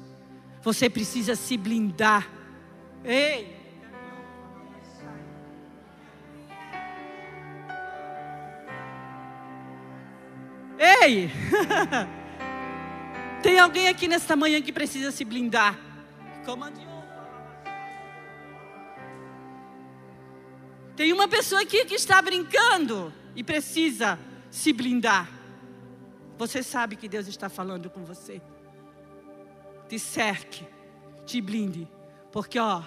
Você 0.62 0.90
precisa 0.90 1.34
se 1.34 1.56
blindar. 1.56 2.30
Ei! 3.02 3.56
Ei! 10.78 11.30
Tem 13.42 13.58
alguém 13.58 13.88
aqui 13.88 14.06
nesta 14.06 14.36
manhã 14.36 14.60
que 14.60 14.70
precisa 14.70 15.10
se 15.10 15.24
blindar? 15.24 15.78
Comande 16.44 16.89
Tem 21.00 21.14
uma 21.14 21.26
pessoa 21.26 21.62
aqui 21.62 21.86
que 21.86 21.94
está 21.94 22.20
brincando 22.20 23.10
e 23.34 23.42
precisa 23.42 24.18
se 24.50 24.70
blindar. 24.70 25.30
Você 26.36 26.62
sabe 26.62 26.94
que 26.94 27.08
Deus 27.08 27.26
está 27.26 27.48
falando 27.48 27.88
com 27.88 28.04
você. 28.04 28.42
Te 29.88 29.98
cerque, 29.98 30.62
te 31.24 31.40
blinde, 31.40 31.88
porque 32.30 32.58
ó, 32.58 32.82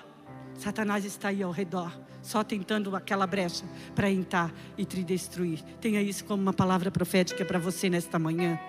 Satanás 0.53 1.05
está 1.05 1.29
aí 1.29 1.41
ao 1.41 1.49
redor, 1.49 1.91
só 2.21 2.43
tentando 2.43 2.95
aquela 2.95 3.25
brecha 3.25 3.65
para 3.95 4.11
entrar 4.11 4.53
e 4.77 4.85
te 4.85 5.03
destruir. 5.03 5.63
Tenha 5.81 5.99
isso 5.99 6.23
como 6.23 6.39
uma 6.39 6.53
palavra 6.53 6.91
profética 6.91 7.43
para 7.43 7.57
você 7.57 7.89
nesta 7.89 8.19
manhã. 8.19 8.59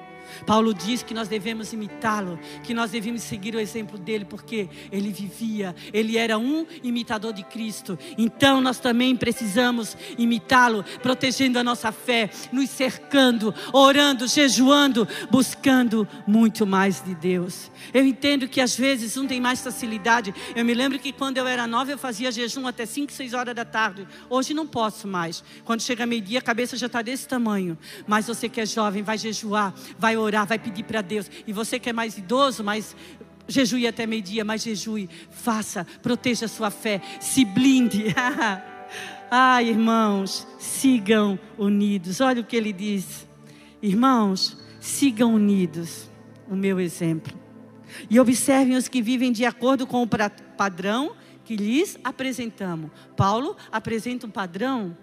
Paulo 0.47 0.75
diz 0.75 1.03
que 1.03 1.15
nós 1.15 1.29
devemos 1.29 1.73
imitá-lo, 1.73 2.39
que 2.63 2.75
nós 2.75 2.91
devemos 2.91 3.23
seguir 3.23 3.55
o 3.55 3.61
exemplo 3.61 3.99
dele, 3.99 4.25
porque 4.25 4.69
ele 4.91 5.11
vivia, 5.11 5.75
ele 5.93 6.17
era 6.17 6.39
um 6.39 6.67
imitador 6.83 7.33
de 7.33 7.43
Cristo. 7.43 7.99
Então 8.17 8.61
nós 8.61 8.79
também 8.79 9.17
precisamos 9.17 9.97
imitá-lo, 10.19 10.85
protegendo 11.03 11.59
a 11.59 11.65
nossa 11.65 11.93
fé, 11.93 12.31
nos 12.53 12.71
cercando, 12.71 13.55
orando, 13.73 14.27
jejuando, 14.27 15.07
buscando 15.31 16.07
muito 16.27 16.67
mais 16.67 17.03
de 17.03 17.15
Deus. 17.15 17.71
Eu 17.93 18.05
entendo 18.05 18.49
que 18.49 18.61
às 18.61 18.77
vezes 18.77 19.17
um 19.17 19.27
tem 19.27 19.41
mais 19.41 19.61
facilidade. 19.61 20.35
Eu 20.55 20.65
me 20.65 20.75
lembro 20.75 20.99
que 20.99 21.13
quando 21.13 21.39
eu 21.39 21.47
era 21.47 21.67
nova 21.67 21.91
eu 21.91 21.99
fazia 21.99 22.33
jejum 22.33 22.67
até 22.67 22.87
5, 22.87 23.13
6 23.13 23.35
horas 23.35 23.55
da 23.55 23.65
tarde. 23.65 24.07
Hoje 24.29 24.55
não 24.55 24.67
posso 24.67 25.07
mais. 25.07 25.43
Quando 25.65 25.83
chega 25.83 26.07
meio-dia 26.07 26.39
a 26.39 26.43
cabeça 26.43 26.77
já 26.77 26.87
está 26.87 27.03
desse 27.03 27.27
tamanho. 27.29 27.79
Mas 28.07 28.27
você 28.27 28.49
que 28.49 28.61
é 28.61 28.67
jovem, 28.67 29.03
vai 29.03 29.19
jejuar, 29.19 29.75
vai 29.99 30.14
orar, 30.17 30.47
vai 30.47 30.59
pedir 30.59 30.85
para 30.85 31.03
Deus. 31.03 31.31
E 31.47 31.53
você 31.53 31.79
que 31.79 31.91
é 31.91 31.93
mais 31.93 32.17
idoso, 32.19 32.63
mais 32.63 32.97
jejue 33.47 33.87
até 33.87 34.07
meio-dia, 34.07 34.45
mas 34.45 34.63
jejue, 34.63 35.09
faça, 35.31 35.87
proteja 36.03 36.47
a 36.47 36.49
sua 36.49 36.71
fé, 36.71 37.01
se 37.21 37.45
blinde. 37.45 38.07
ah, 39.31 39.63
irmãos, 39.63 40.47
sigam 40.59 41.39
unidos. 41.59 42.21
Olha 42.21 42.41
o 42.41 42.45
que 42.45 42.57
ele 42.57 42.73
diz. 42.73 43.27
Irmãos, 43.83 44.57
sigam 44.81 45.35
unidos 45.35 46.09
o 46.49 46.57
meu 46.57 46.81
exemplo. 46.81 47.39
E 48.11 48.19
observem 48.19 48.77
os 48.77 48.89
que 48.89 49.01
vivem 49.01 49.33
de 49.33 49.45
acordo 49.45 49.87
com 49.87 50.03
o 50.03 50.09
padrão 50.57 51.15
que 51.45 51.57
lhes 51.57 51.99
apresentamos. 52.03 52.91
Paulo 53.17 53.57
apresenta 53.71 54.27
um 54.27 54.31
padrão 54.31 54.97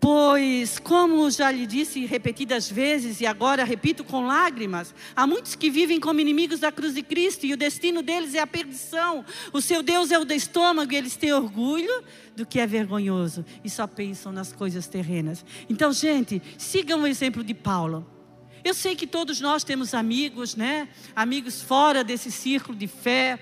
Pois, 0.00 0.78
como 0.78 1.28
já 1.28 1.50
lhe 1.50 1.66
disse 1.66 2.06
repetidas 2.06 2.70
vezes, 2.70 3.20
e 3.20 3.26
agora 3.26 3.64
repito 3.64 4.04
com 4.04 4.26
lágrimas, 4.26 4.94
há 5.14 5.26
muitos 5.26 5.56
que 5.56 5.68
vivem 5.68 5.98
como 5.98 6.20
inimigos 6.20 6.60
da 6.60 6.70
cruz 6.70 6.94
de 6.94 7.02
Cristo 7.02 7.46
e 7.46 7.52
o 7.52 7.56
destino 7.56 8.00
deles 8.00 8.34
é 8.34 8.38
a 8.38 8.46
perdição. 8.46 9.24
O 9.52 9.60
seu 9.60 9.82
Deus 9.82 10.12
é 10.12 10.18
o 10.18 10.24
do 10.24 10.32
estômago 10.32 10.92
e 10.92 10.96
eles 10.96 11.16
têm 11.16 11.32
orgulho 11.32 12.04
do 12.36 12.46
que 12.46 12.60
é 12.60 12.66
vergonhoso 12.66 13.44
e 13.64 13.68
só 13.68 13.88
pensam 13.88 14.30
nas 14.30 14.52
coisas 14.52 14.86
terrenas. 14.86 15.44
Então, 15.68 15.92
gente, 15.92 16.40
sigam 16.56 17.02
o 17.02 17.06
exemplo 17.06 17.42
de 17.42 17.52
Paulo. 17.52 18.06
Eu 18.64 18.74
sei 18.74 18.94
que 18.94 19.06
todos 19.06 19.40
nós 19.40 19.64
temos 19.64 19.94
amigos, 19.94 20.54
né? 20.54 20.88
Amigos 21.14 21.62
fora 21.62 22.04
desse 22.04 22.30
círculo 22.30 22.76
de 22.76 22.86
fé. 22.86 23.38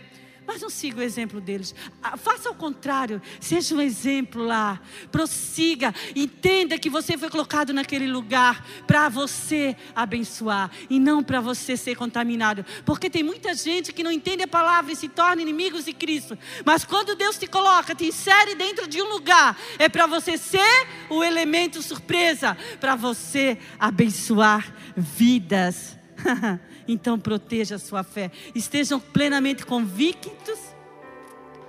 Mas 0.46 0.62
não 0.62 0.70
siga 0.70 1.00
o 1.00 1.02
exemplo 1.02 1.40
deles. 1.40 1.74
Ah, 2.02 2.16
faça 2.16 2.50
o 2.50 2.54
contrário. 2.54 3.20
Seja 3.40 3.74
um 3.74 3.80
exemplo 3.80 4.44
lá. 4.44 4.80
Prossiga. 5.10 5.94
Entenda 6.14 6.78
que 6.78 6.88
você 6.88 7.18
foi 7.18 7.28
colocado 7.28 7.72
naquele 7.72 8.06
lugar 8.06 8.64
para 8.86 9.08
você 9.08 9.76
abençoar 9.94 10.70
e 10.88 11.00
não 11.00 11.22
para 11.22 11.40
você 11.40 11.76
ser 11.76 11.96
contaminado. 11.96 12.64
Porque 12.84 13.10
tem 13.10 13.22
muita 13.22 13.54
gente 13.54 13.92
que 13.92 14.04
não 14.04 14.12
entende 14.12 14.44
a 14.44 14.48
palavra 14.48 14.92
e 14.92 14.96
se 14.96 15.08
torna 15.08 15.42
inimigos 15.42 15.84
de 15.84 15.92
Cristo. 15.92 16.38
Mas 16.64 16.84
quando 16.84 17.16
Deus 17.16 17.36
te 17.36 17.46
coloca, 17.46 17.94
te 17.94 18.06
insere 18.06 18.54
dentro 18.54 18.86
de 18.86 19.02
um 19.02 19.08
lugar, 19.08 19.58
é 19.78 19.88
para 19.88 20.06
você 20.06 20.38
ser 20.38 20.86
o 21.10 21.24
elemento 21.24 21.82
surpresa 21.82 22.56
para 22.78 22.94
você 22.94 23.58
abençoar 23.78 24.72
vidas. 24.96 25.96
Então 26.88 27.18
proteja 27.18 27.76
a 27.76 27.78
sua 27.78 28.02
fé. 28.04 28.30
Estejam 28.54 29.00
plenamente 29.00 29.66
convictos 29.66 30.58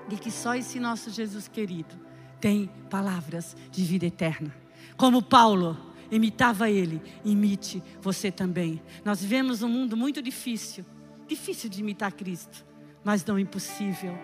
de 0.08 0.16
que 0.16 0.32
só 0.32 0.56
esse 0.56 0.80
nosso 0.80 1.10
Jesus 1.10 1.48
querido 1.48 1.96
tem 2.40 2.70
palavras 2.90 3.56
de 3.72 3.84
vida 3.84 4.06
eterna. 4.06 4.56
Como 4.96 5.22
Paulo 5.22 5.78
imitava 6.12 6.70
ele, 6.70 7.02
imite 7.26 7.84
você 8.02 8.32
também. 8.32 8.82
Nós 9.04 9.22
vivemos 9.22 9.62
um 9.62 9.70
mundo 9.70 9.98
muito 9.98 10.22
difícil, 10.22 10.86
difícil 11.28 11.70
de 11.70 11.82
imitar 11.82 12.14
Cristo, 12.14 12.66
mas 13.04 13.26
não 13.26 13.38
impossível. 13.38 14.18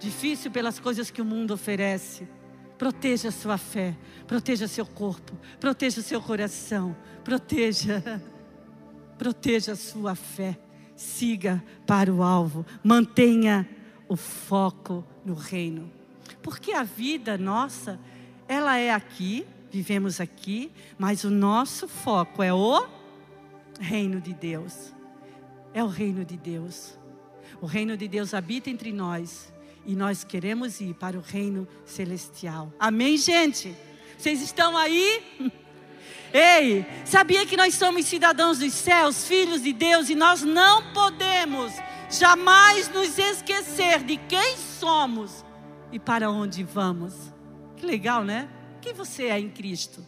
Difícil 0.00 0.50
pelas 0.50 0.78
coisas 0.78 1.10
que 1.10 1.22
o 1.22 1.24
mundo 1.24 1.52
oferece. 1.52 2.28
Proteja 2.76 3.30
a 3.30 3.32
sua 3.32 3.58
fé, 3.58 3.96
proteja 4.26 4.68
seu 4.68 4.86
corpo, 4.86 5.36
proteja 5.58 6.00
o 6.00 6.02
seu 6.02 6.20
coração, 6.20 6.96
proteja 7.24 8.22
Proteja 9.18 9.72
a 9.72 9.76
sua 9.76 10.14
fé. 10.14 10.58
Siga 10.96 11.62
para 11.86 12.12
o 12.12 12.22
alvo. 12.22 12.64
Mantenha 12.82 13.68
o 14.08 14.16
foco 14.16 15.04
no 15.24 15.34
reino. 15.34 15.90
Porque 16.42 16.72
a 16.72 16.82
vida 16.82 17.36
nossa, 17.36 18.00
ela 18.46 18.78
é 18.78 18.90
aqui, 18.90 19.44
vivemos 19.70 20.20
aqui, 20.20 20.70
mas 20.96 21.24
o 21.24 21.30
nosso 21.30 21.86
foco 21.86 22.42
é 22.42 22.52
o 22.52 22.86
reino 23.80 24.20
de 24.20 24.32
Deus. 24.32 24.94
É 25.74 25.84
o 25.84 25.88
reino 25.88 26.24
de 26.24 26.36
Deus. 26.36 26.98
O 27.60 27.66
reino 27.66 27.96
de 27.96 28.08
Deus 28.08 28.34
habita 28.34 28.70
entre 28.70 28.92
nós 28.92 29.52
e 29.84 29.94
nós 29.94 30.24
queremos 30.24 30.80
ir 30.80 30.94
para 30.94 31.18
o 31.18 31.20
reino 31.20 31.66
celestial. 31.84 32.72
Amém, 32.78 33.16
gente? 33.16 33.74
Vocês 34.16 34.42
estão 34.42 34.76
aí? 34.76 35.22
Ei, 36.32 36.84
sabia 37.04 37.46
que 37.46 37.56
nós 37.56 37.74
somos 37.74 38.06
cidadãos 38.06 38.58
dos 38.58 38.72
céus, 38.74 39.26
filhos 39.26 39.62
de 39.62 39.72
Deus, 39.72 40.10
e 40.10 40.14
nós 40.14 40.42
não 40.42 40.92
podemos 40.92 41.72
jamais 42.10 42.88
nos 42.88 43.18
esquecer 43.18 44.02
de 44.02 44.16
quem 44.16 44.56
somos 44.56 45.44
e 45.92 45.98
para 45.98 46.30
onde 46.30 46.62
vamos. 46.62 47.14
Que 47.76 47.86
legal, 47.86 48.24
né? 48.24 48.48
Quem 48.80 48.92
você 48.92 49.24
é 49.24 49.38
em 49.38 49.48
Cristo? 49.48 50.04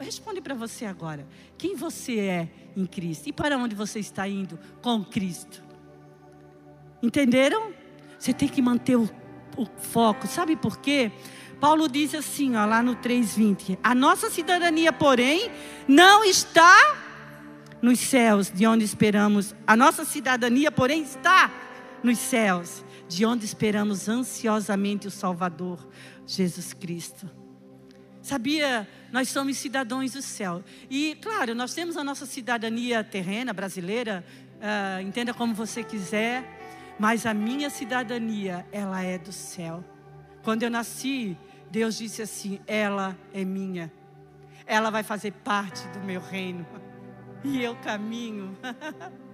Responde 0.00 0.40
para 0.40 0.54
você 0.54 0.84
agora. 0.84 1.26
Quem 1.56 1.76
você 1.76 2.18
é 2.18 2.48
em 2.76 2.86
Cristo? 2.86 3.28
E 3.28 3.32
para 3.32 3.56
onde 3.56 3.74
você 3.74 4.00
está 4.00 4.26
indo 4.26 4.58
com 4.82 5.04
Cristo? 5.04 5.62
Entenderam? 7.02 7.72
Você 8.18 8.32
tem 8.32 8.48
que 8.48 8.60
manter 8.60 8.96
o, 8.96 9.08
o 9.56 9.66
foco. 9.78 10.26
Sabe 10.26 10.56
por 10.56 10.78
quê? 10.78 11.12
Paulo 11.60 11.88
diz 11.88 12.14
assim, 12.14 12.56
ó, 12.56 12.64
lá 12.64 12.82
no 12.82 12.96
3:20, 12.96 13.78
a 13.82 13.94
nossa 13.94 14.30
cidadania, 14.30 14.92
porém, 14.92 15.50
não 15.86 16.24
está 16.24 16.96
nos 17.82 18.00
céus, 18.00 18.50
de 18.50 18.66
onde 18.66 18.84
esperamos. 18.84 19.54
A 19.66 19.76
nossa 19.76 20.04
cidadania, 20.04 20.72
porém, 20.72 21.02
está 21.02 21.50
nos 22.02 22.18
céus, 22.18 22.84
de 23.06 23.26
onde 23.26 23.44
esperamos 23.44 24.08
ansiosamente 24.08 25.06
o 25.06 25.10
Salvador, 25.10 25.86
Jesus 26.26 26.72
Cristo. 26.72 27.28
Sabia, 28.22 28.88
nós 29.12 29.28
somos 29.28 29.56
cidadãos 29.56 30.12
do 30.12 30.22
céu. 30.22 30.62
E, 30.88 31.16
claro, 31.20 31.54
nós 31.54 31.74
temos 31.74 31.96
a 31.96 32.04
nossa 32.04 32.26
cidadania 32.26 33.02
terrena, 33.02 33.52
brasileira, 33.52 34.24
uh, 34.56 35.02
entenda 35.02 35.34
como 35.34 35.54
você 35.54 35.82
quiser, 35.82 36.44
mas 36.98 37.24
a 37.26 37.34
minha 37.34 37.70
cidadania, 37.70 38.66
ela 38.70 39.02
é 39.02 39.18
do 39.18 39.32
céu. 39.32 39.82
Quando 40.42 40.62
eu 40.62 40.70
nasci, 40.70 41.36
Deus 41.70 41.96
disse 41.96 42.20
assim: 42.20 42.60
ela 42.66 43.16
é 43.32 43.44
minha, 43.44 43.92
ela 44.66 44.90
vai 44.90 45.02
fazer 45.02 45.32
parte 45.32 45.86
do 45.88 46.00
meu 46.00 46.20
reino, 46.20 46.66
e 47.44 47.62
eu 47.62 47.76
caminho. 47.76 48.56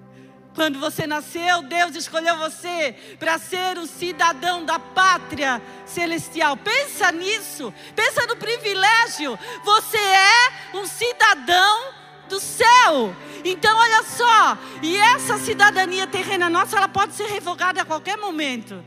Quando 0.55 0.81
você 0.81 1.07
nasceu, 1.07 1.61
Deus 1.63 1.95
escolheu 1.95 2.39
você 2.39 2.95
para 3.19 3.39
ser 3.39 3.77
o 3.77 3.87
cidadão 3.87 4.65
da 4.65 4.79
pátria 4.79 5.61
celestial. 5.85 6.57
Pensa 6.57 7.13
nisso, 7.13 7.73
pensa 7.95 8.27
no 8.27 8.37
privilégio. 8.37 9.39
Você 9.63 9.99
é 9.99 10.79
um 10.79 10.87
cidadão 10.87 11.93
do 12.27 12.41
céu. 12.41 13.15
Então, 13.45 13.77
olha 13.77 14.03
só, 14.05 14.59
e 14.83 14.97
essa 14.97 15.37
cidadania 15.37 16.07
terrena 16.07 16.49
nossa, 16.49 16.79
ela 16.79 16.89
pode 16.89 17.13
ser 17.13 17.27
revogada 17.27 17.83
a 17.83 17.85
qualquer 17.85 18.17
momento. 18.17 18.83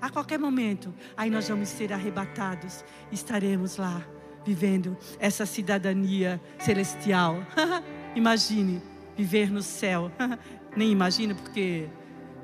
A 0.00 0.10
qualquer 0.10 0.38
momento. 0.38 0.94
Aí 1.16 1.30
nós 1.30 1.48
vamos 1.48 1.68
ser 1.68 1.92
arrebatados, 1.92 2.84
estaremos 3.12 3.76
lá 3.76 4.02
vivendo 4.44 4.96
essa 5.18 5.44
cidadania 5.44 6.40
celestial. 6.58 7.36
Imagine 8.16 8.80
viver 9.16 9.50
no 9.50 9.62
céu. 9.62 10.10
nem 10.76 10.90
imagina, 10.90 11.34
porque 11.34 11.88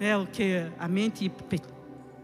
é 0.01 0.16
o 0.16 0.27
que 0.27 0.66
a 0.79 0.88
mente 0.88 1.31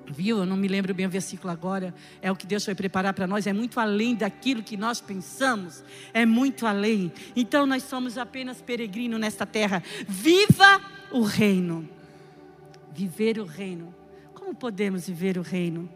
viu, 0.07 0.39
eu 0.39 0.47
não 0.47 0.57
me 0.57 0.69
lembro 0.69 0.93
bem 0.93 1.07
o 1.07 1.11
versículo 1.11 1.51
agora, 1.51 1.95
é 2.21 2.31
o 2.31 2.37
que 2.37 2.47
Deus 2.47 2.65
foi 2.65 2.75
preparar 2.75 3.15
para 3.15 3.27
nós, 3.27 3.47
é 3.47 3.53
muito 3.53 3.81
além 3.81 4.15
daquilo 4.15 4.63
que 4.63 4.77
nós 4.77 5.01
pensamos, 5.01 5.83
é 6.13 6.27
muito 6.27 6.67
além. 6.67 7.13
Então 7.35 7.67
nós 7.67 7.83
somos 7.85 8.19
apenas 8.19 8.61
peregrinos 8.61 9.19
nesta 9.19 9.47
terra. 9.47 9.83
Viva 10.07 10.81
o 11.11 11.23
reino. 11.23 11.89
Viver 12.95 13.39
o 13.39 13.45
reino. 13.45 13.95
Como 14.43 14.57
podemos 14.57 15.07
viver 15.07 15.39
o 15.39 15.43
reino? 15.43 15.89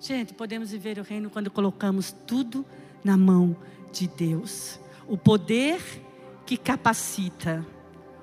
Gente, 0.00 0.34
podemos 0.34 0.72
viver 0.72 0.98
o 0.98 1.04
reino 1.04 1.30
quando 1.30 1.52
colocamos 1.52 2.10
tudo 2.26 2.66
na 3.04 3.16
mão 3.16 3.56
de 3.92 4.08
Deus. 4.08 4.80
O 5.06 5.16
poder 5.16 5.80
que 6.44 6.56
capacita, 6.56 7.64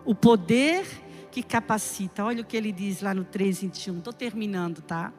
o 0.04 0.14
poder 0.14 0.86
que 1.32 1.42
capacita. 1.42 2.26
Olha 2.26 2.42
o 2.42 2.46
que 2.46 2.58
ele 2.58 2.74
diz 2.74 3.02
lá 3.02 3.14
no 3.14 3.24
3:21. 3.24 4.00
Estou 4.00 4.12
terminando, 4.12 4.82
tá? 4.82 5.14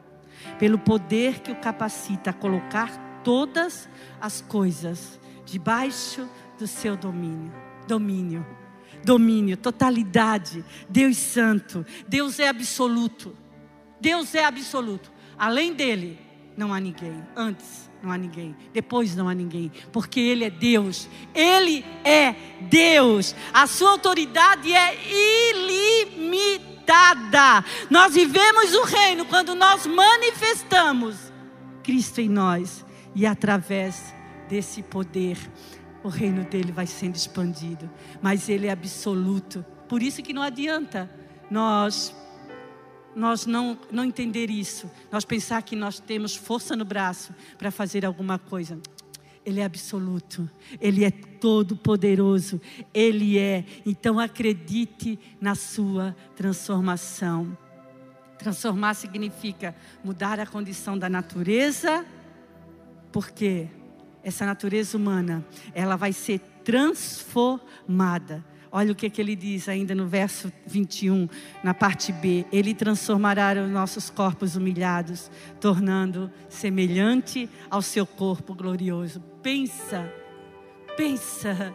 Pelo 0.58 0.78
poder 0.78 1.40
que 1.40 1.50
o 1.50 1.56
capacita 1.56 2.28
a 2.28 2.34
colocar 2.34 3.22
todas 3.24 3.88
as 4.20 4.42
coisas 4.42 5.18
debaixo 5.46 6.28
do 6.58 6.66
seu 6.66 6.98
domínio. 6.98 7.50
Domínio. 7.88 8.46
Domínio, 9.02 9.56
totalidade. 9.56 10.62
Deus 10.86 11.16
santo. 11.16 11.84
Deus 12.06 12.38
é 12.38 12.46
absoluto. 12.46 13.34
Deus 14.04 14.34
é 14.34 14.44
absoluto. 14.44 15.10
Além 15.38 15.72
dele, 15.72 16.20
não 16.54 16.74
há 16.74 16.78
ninguém. 16.78 17.26
Antes, 17.34 17.90
não 18.02 18.12
há 18.12 18.18
ninguém. 18.18 18.54
Depois 18.70 19.16
não 19.16 19.30
há 19.30 19.34
ninguém, 19.34 19.72
porque 19.90 20.20
Ele 20.20 20.44
é 20.44 20.50
Deus. 20.50 21.08
Ele 21.34 21.82
é 22.04 22.34
Deus. 22.68 23.34
A 23.50 23.66
sua 23.66 23.92
autoridade 23.92 24.70
é 24.70 24.94
ilimitada. 26.04 27.64
Nós 27.88 28.12
vivemos 28.12 28.74
o 28.74 28.82
reino 28.84 29.24
quando 29.24 29.54
nós 29.54 29.86
manifestamos 29.86 31.32
Cristo 31.82 32.20
em 32.20 32.28
nós 32.28 32.84
e 33.14 33.24
através 33.24 34.14
desse 34.50 34.82
poder 34.82 35.38
o 36.02 36.08
reino 36.08 36.44
dele 36.44 36.72
vai 36.72 36.86
sendo 36.86 37.16
expandido. 37.16 37.90
Mas 38.20 38.50
ele 38.50 38.66
é 38.66 38.70
absoluto. 38.70 39.64
Por 39.88 40.02
isso 40.02 40.22
que 40.22 40.34
não 40.34 40.42
adianta 40.42 41.10
nós 41.50 42.14
nós 43.14 43.46
não, 43.46 43.78
não 43.90 44.04
entender 44.04 44.50
isso, 44.50 44.90
nós 45.10 45.24
pensar 45.24 45.62
que 45.62 45.76
nós 45.76 46.00
temos 46.00 46.34
força 46.34 46.76
no 46.76 46.84
braço 46.84 47.34
para 47.56 47.70
fazer 47.70 48.04
alguma 48.04 48.38
coisa. 48.38 48.78
Ele 49.44 49.60
é 49.60 49.64
absoluto, 49.64 50.48
Ele 50.80 51.04
é 51.04 51.10
todo 51.10 51.76
poderoso, 51.76 52.60
Ele 52.94 53.38
é. 53.38 53.64
Então 53.84 54.18
acredite 54.18 55.18
na 55.40 55.54
sua 55.54 56.16
transformação. 56.34 57.56
Transformar 58.38 58.94
significa 58.94 59.74
mudar 60.02 60.40
a 60.40 60.46
condição 60.46 60.98
da 60.98 61.08
natureza, 61.10 62.06
porque 63.12 63.68
essa 64.22 64.46
natureza 64.46 64.96
humana, 64.96 65.44
ela 65.74 65.96
vai 65.96 66.12
ser 66.12 66.40
transformada 66.64 68.42
Olha 68.76 68.90
o 68.90 68.94
que, 68.96 69.08
que 69.08 69.20
ele 69.20 69.36
diz 69.36 69.68
ainda 69.68 69.94
no 69.94 70.08
verso 70.08 70.52
21, 70.66 71.28
na 71.62 71.72
parte 71.72 72.10
B. 72.10 72.44
Ele 72.50 72.74
transformará 72.74 73.54
os 73.62 73.70
nossos 73.70 74.10
corpos 74.10 74.56
humilhados, 74.56 75.30
tornando 75.60 76.28
semelhante 76.48 77.48
ao 77.70 77.80
seu 77.80 78.04
corpo 78.04 78.52
glorioso. 78.52 79.20
Pensa, 79.40 80.12
pensa 80.96 81.72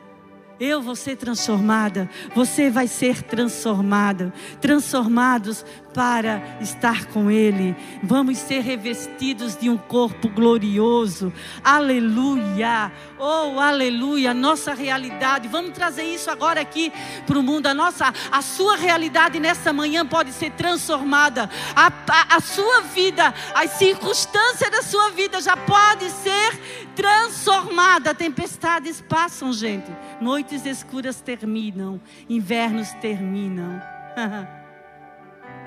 eu 0.59 0.81
vou 0.81 0.95
ser 0.95 1.15
transformada, 1.15 2.09
você 2.35 2.69
vai 2.69 2.85
ser 2.85 3.23
transformado, 3.23 4.33
transformados 4.59 5.65
para 5.93 6.58
estar 6.62 7.06
com 7.06 7.30
Ele. 7.30 7.75
Vamos 8.04 8.38
ser 8.38 8.62
revestidos 8.62 9.58
de 9.58 9.69
um 9.69 9.78
corpo 9.78 10.30
glorioso. 10.30 11.34
Aleluia! 11.63 12.91
Oh, 13.17 13.60
aleluia! 13.60 14.34
Nossa 14.34 14.73
realidade. 14.73 15.47
Vamos 15.47 15.71
trazer 15.71 16.04
isso 16.04 16.30
agora 16.30 16.62
aqui 16.62 16.91
para 17.25 17.38
o 17.38 17.43
mundo. 17.43 17.67
A 17.67 17.73
nossa, 17.73 18.13
a 18.32 18.41
sua 18.41 18.75
realidade 18.75 19.39
nessa 19.39 19.73
manhã 19.73 20.06
pode 20.06 20.32
ser 20.32 20.52
transformada. 20.52 21.49
A, 21.75 21.88
a, 21.88 22.38
a 22.38 22.39
sua 22.39 22.82
vida, 22.82 23.34
as 23.54 23.71
circunstâncias 23.71 24.69
da 24.71 24.82
sua 24.82 25.10
vida 25.12 25.41
já 25.41 25.58
pode 25.58 26.10
ser 26.10 26.60
transformada. 26.95 28.13
Tempestades 28.13 29.02
passam, 29.02 29.52
gente. 29.54 29.91
Noites 30.21 30.65
escuras 30.65 31.21
terminam, 31.21 31.99
invernos 32.30 32.91
terminam. 33.02 33.82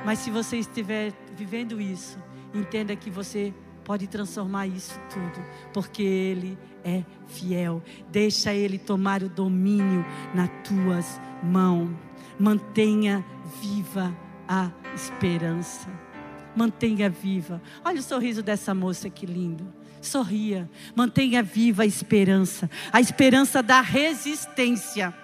Mas 0.04 0.18
se 0.18 0.30
você 0.30 0.56
estiver 0.58 1.12
vivendo 1.36 1.80
isso, 1.80 2.18
entenda 2.52 2.94
que 2.96 3.10
você 3.10 3.54
pode 3.84 4.06
transformar 4.06 4.66
isso 4.66 4.98
tudo, 5.10 5.44
porque 5.72 6.02
Ele 6.02 6.58
é 6.84 7.04
fiel. 7.26 7.82
Deixa 8.10 8.52
Ele 8.52 8.78
tomar 8.78 9.22
o 9.22 9.28
domínio 9.28 10.04
nas 10.34 10.50
tuas 10.64 11.20
mãos. 11.42 11.90
Mantenha 12.38 13.24
viva 13.60 14.16
a 14.48 14.70
esperança. 14.94 15.88
Mantenha 16.56 17.08
viva. 17.08 17.62
Olha 17.84 18.00
o 18.00 18.02
sorriso 18.02 18.42
dessa 18.42 18.74
moça 18.74 19.08
que 19.08 19.24
lindo. 19.24 19.72
Sorria. 20.00 20.68
Mantenha 20.94 21.42
viva 21.42 21.84
a 21.84 21.86
esperança. 21.86 22.68
A 22.92 23.00
esperança 23.00 23.62
da 23.62 23.80
resistência. 23.80 25.14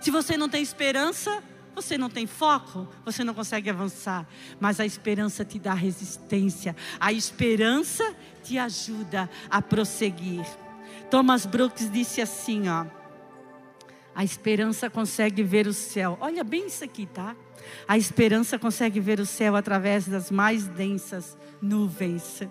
Se 0.00 0.10
você 0.10 0.36
não 0.36 0.48
tem 0.48 0.62
esperança, 0.62 1.42
você 1.74 1.98
não 1.98 2.08
tem 2.08 2.26
foco, 2.26 2.86
você 3.04 3.24
não 3.24 3.34
consegue 3.34 3.68
avançar. 3.68 4.26
Mas 4.60 4.78
a 4.78 4.86
esperança 4.86 5.44
te 5.44 5.58
dá 5.58 5.74
resistência. 5.74 6.76
A 7.00 7.12
esperança 7.12 8.14
te 8.42 8.58
ajuda 8.58 9.28
a 9.50 9.60
prosseguir. 9.60 10.44
Thomas 11.10 11.44
Brooks 11.44 11.90
disse 11.90 12.20
assim, 12.20 12.68
ó. 12.68 12.86
A 14.14 14.22
esperança 14.22 14.88
consegue 14.88 15.42
ver 15.42 15.66
o 15.66 15.74
céu. 15.74 16.16
Olha 16.20 16.44
bem 16.44 16.68
isso 16.68 16.84
aqui, 16.84 17.06
tá? 17.06 17.34
A 17.88 17.98
esperança 17.98 18.58
consegue 18.58 19.00
ver 19.00 19.18
o 19.18 19.26
céu 19.26 19.56
através 19.56 20.06
das 20.06 20.30
mais 20.30 20.68
densas 20.68 21.36
nuvens. 21.60 22.42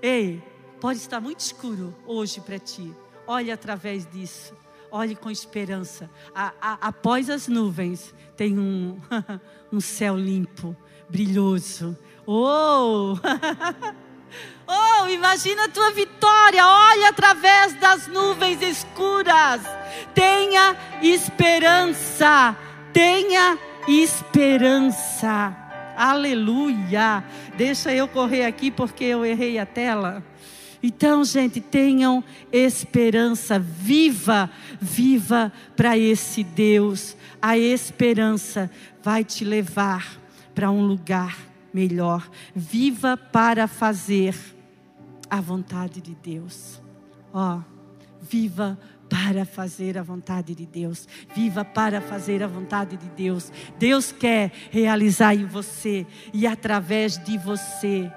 Ei, 0.00 0.40
pode 0.80 1.00
estar 1.00 1.20
muito 1.20 1.40
escuro 1.40 1.96
hoje 2.06 2.40
para 2.40 2.58
ti. 2.58 2.94
Olhe 3.26 3.50
através 3.50 4.06
disso 4.06 4.54
olhe 4.90 5.14
com 5.14 5.30
esperança. 5.30 6.10
A, 6.34 6.52
a, 6.60 6.88
após 6.88 7.30
as 7.30 7.48
nuvens, 7.48 8.14
tem 8.36 8.58
um, 8.58 8.98
um 9.72 9.80
céu 9.80 10.16
limpo, 10.16 10.76
brilhoso. 11.08 11.96
Oh! 12.26 13.16
oh, 14.66 15.08
imagina 15.08 15.64
a 15.64 15.68
tua 15.68 15.90
vitória. 15.92 16.66
Olhe 16.66 17.04
através 17.06 17.74
das 17.74 18.06
nuvens 18.06 18.60
escuras. 18.62 19.62
Tenha 20.14 20.76
esperança. 21.02 22.56
Tenha 22.92 23.58
esperança. 23.88 25.56
Aleluia. 25.96 27.24
Deixa 27.56 27.92
eu 27.92 28.08
correr 28.08 28.46
aqui 28.46 28.70
porque 28.70 29.04
eu 29.04 29.24
errei 29.24 29.58
a 29.58 29.66
tela. 29.66 30.24
Então, 30.82 31.24
gente, 31.24 31.60
tenham 31.60 32.24
esperança, 32.50 33.58
viva, 33.58 34.50
viva 34.80 35.52
para 35.76 35.98
esse 35.98 36.42
Deus. 36.42 37.16
A 37.40 37.58
esperança 37.58 38.70
vai 39.02 39.22
te 39.22 39.44
levar 39.44 40.18
para 40.54 40.70
um 40.70 40.82
lugar 40.82 41.36
melhor. 41.72 42.28
Viva 42.54 43.16
para 43.16 43.66
fazer 43.66 44.34
a 45.28 45.40
vontade 45.40 46.00
de 46.00 46.14
Deus. 46.14 46.80
Ó, 47.32 47.58
oh, 47.58 47.62
viva 48.20 48.78
para 49.08 49.44
fazer 49.44 49.98
a 49.98 50.02
vontade 50.02 50.54
de 50.54 50.64
Deus. 50.64 51.06
Viva 51.34 51.64
para 51.64 52.00
fazer 52.00 52.42
a 52.42 52.46
vontade 52.46 52.96
de 52.96 53.08
Deus. 53.10 53.52
Deus 53.78 54.12
quer 54.12 54.52
realizar 54.70 55.34
em 55.34 55.44
você 55.44 56.06
e 56.32 56.46
através 56.46 57.18
de 57.18 57.36
você 57.36 58.10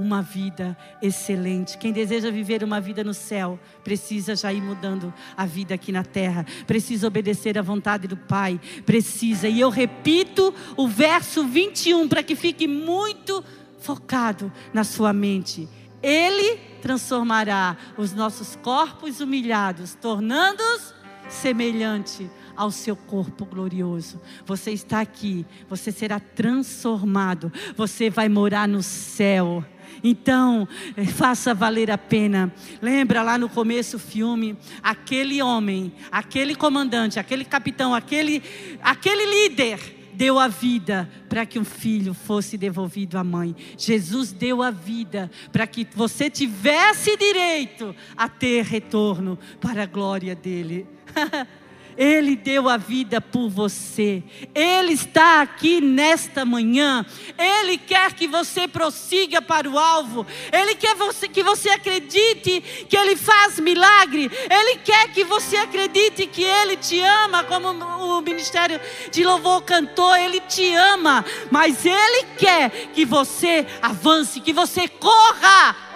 uma 0.00 0.22
vida 0.22 0.76
excelente. 1.02 1.76
Quem 1.76 1.92
deseja 1.92 2.30
viver 2.30 2.64
uma 2.64 2.80
vida 2.80 3.04
no 3.04 3.12
céu, 3.12 3.60
precisa 3.84 4.34
já 4.34 4.50
ir 4.52 4.62
mudando 4.62 5.12
a 5.36 5.44
vida 5.44 5.74
aqui 5.74 5.92
na 5.92 6.02
terra. 6.02 6.46
Precisa 6.66 7.06
obedecer 7.06 7.58
à 7.58 7.62
vontade 7.62 8.08
do 8.08 8.16
Pai. 8.16 8.58
Precisa. 8.86 9.46
E 9.46 9.60
eu 9.60 9.68
repito 9.68 10.54
o 10.76 10.88
verso 10.88 11.44
21 11.44 12.08
para 12.08 12.22
que 12.22 12.34
fique 12.34 12.66
muito 12.66 13.44
focado 13.78 14.50
na 14.72 14.84
sua 14.84 15.12
mente. 15.12 15.68
Ele 16.02 16.56
transformará 16.80 17.76
os 17.98 18.14
nossos 18.14 18.56
corpos 18.56 19.20
humilhados, 19.20 19.94
tornando-os 19.94 20.94
semelhante 21.28 22.28
ao 22.60 22.70
seu 22.70 22.94
corpo 22.94 23.46
glorioso. 23.46 24.20
Você 24.44 24.70
está 24.70 25.00
aqui, 25.00 25.46
você 25.66 25.90
será 25.90 26.20
transformado, 26.20 27.50
você 27.74 28.10
vai 28.10 28.28
morar 28.28 28.68
no 28.68 28.82
céu. 28.82 29.64
Então, 30.02 30.66
eh, 30.96 31.04
faça 31.04 31.54
valer 31.54 31.90
a 31.90 31.98
pena. 31.98 32.52
Lembra 32.80 33.22
lá 33.22 33.36
no 33.38 33.48
começo 33.48 33.96
do 33.96 34.00
filme, 34.00 34.56
aquele 34.82 35.42
homem, 35.42 35.92
aquele 36.10 36.54
comandante, 36.54 37.18
aquele 37.18 37.44
capitão, 37.44 37.94
aquele, 37.94 38.42
aquele 38.82 39.26
líder 39.26 39.98
deu 40.12 40.38
a 40.38 40.48
vida 40.48 41.08
para 41.28 41.46
que 41.46 41.58
um 41.58 41.64
filho 41.64 42.12
fosse 42.12 42.58
devolvido 42.58 43.16
à 43.16 43.24
mãe. 43.24 43.56
Jesus 43.78 44.32
deu 44.32 44.62
a 44.62 44.70
vida 44.70 45.30
para 45.50 45.66
que 45.66 45.86
você 45.94 46.28
tivesse 46.28 47.16
direito 47.16 47.94
a 48.16 48.28
ter 48.28 48.64
retorno 48.64 49.38
para 49.60 49.84
a 49.84 49.86
glória 49.86 50.34
dele. 50.34 50.86
Ele 52.00 52.34
deu 52.34 52.66
a 52.66 52.78
vida 52.78 53.20
por 53.20 53.50
você. 53.50 54.22
Ele 54.54 54.94
está 54.94 55.42
aqui 55.42 55.82
nesta 55.82 56.46
manhã. 56.46 57.04
Ele 57.36 57.76
quer 57.76 58.14
que 58.14 58.26
você 58.26 58.66
prossiga 58.66 59.42
para 59.42 59.68
o 59.68 59.78
alvo. 59.78 60.26
Ele 60.50 60.74
quer 60.76 60.94
você, 60.94 61.28
que 61.28 61.42
você 61.42 61.68
acredite 61.68 62.86
que 62.88 62.96
Ele 62.96 63.16
faz 63.16 63.60
milagre. 63.60 64.30
Ele 64.48 64.78
quer 64.78 65.12
que 65.12 65.24
você 65.24 65.58
acredite 65.58 66.26
que 66.26 66.42
Ele 66.42 66.78
te 66.78 66.98
ama, 67.02 67.44
como 67.44 67.68
o 67.68 68.22
ministério 68.22 68.80
de 69.12 69.22
louvor 69.22 69.60
cantou. 69.60 70.16
Ele 70.16 70.40
te 70.40 70.72
ama, 70.72 71.22
mas 71.50 71.84
Ele 71.84 72.24
quer 72.38 72.70
que 72.94 73.04
você 73.04 73.66
avance, 73.82 74.40
que 74.40 74.54
você 74.54 74.88
corra 74.88 75.89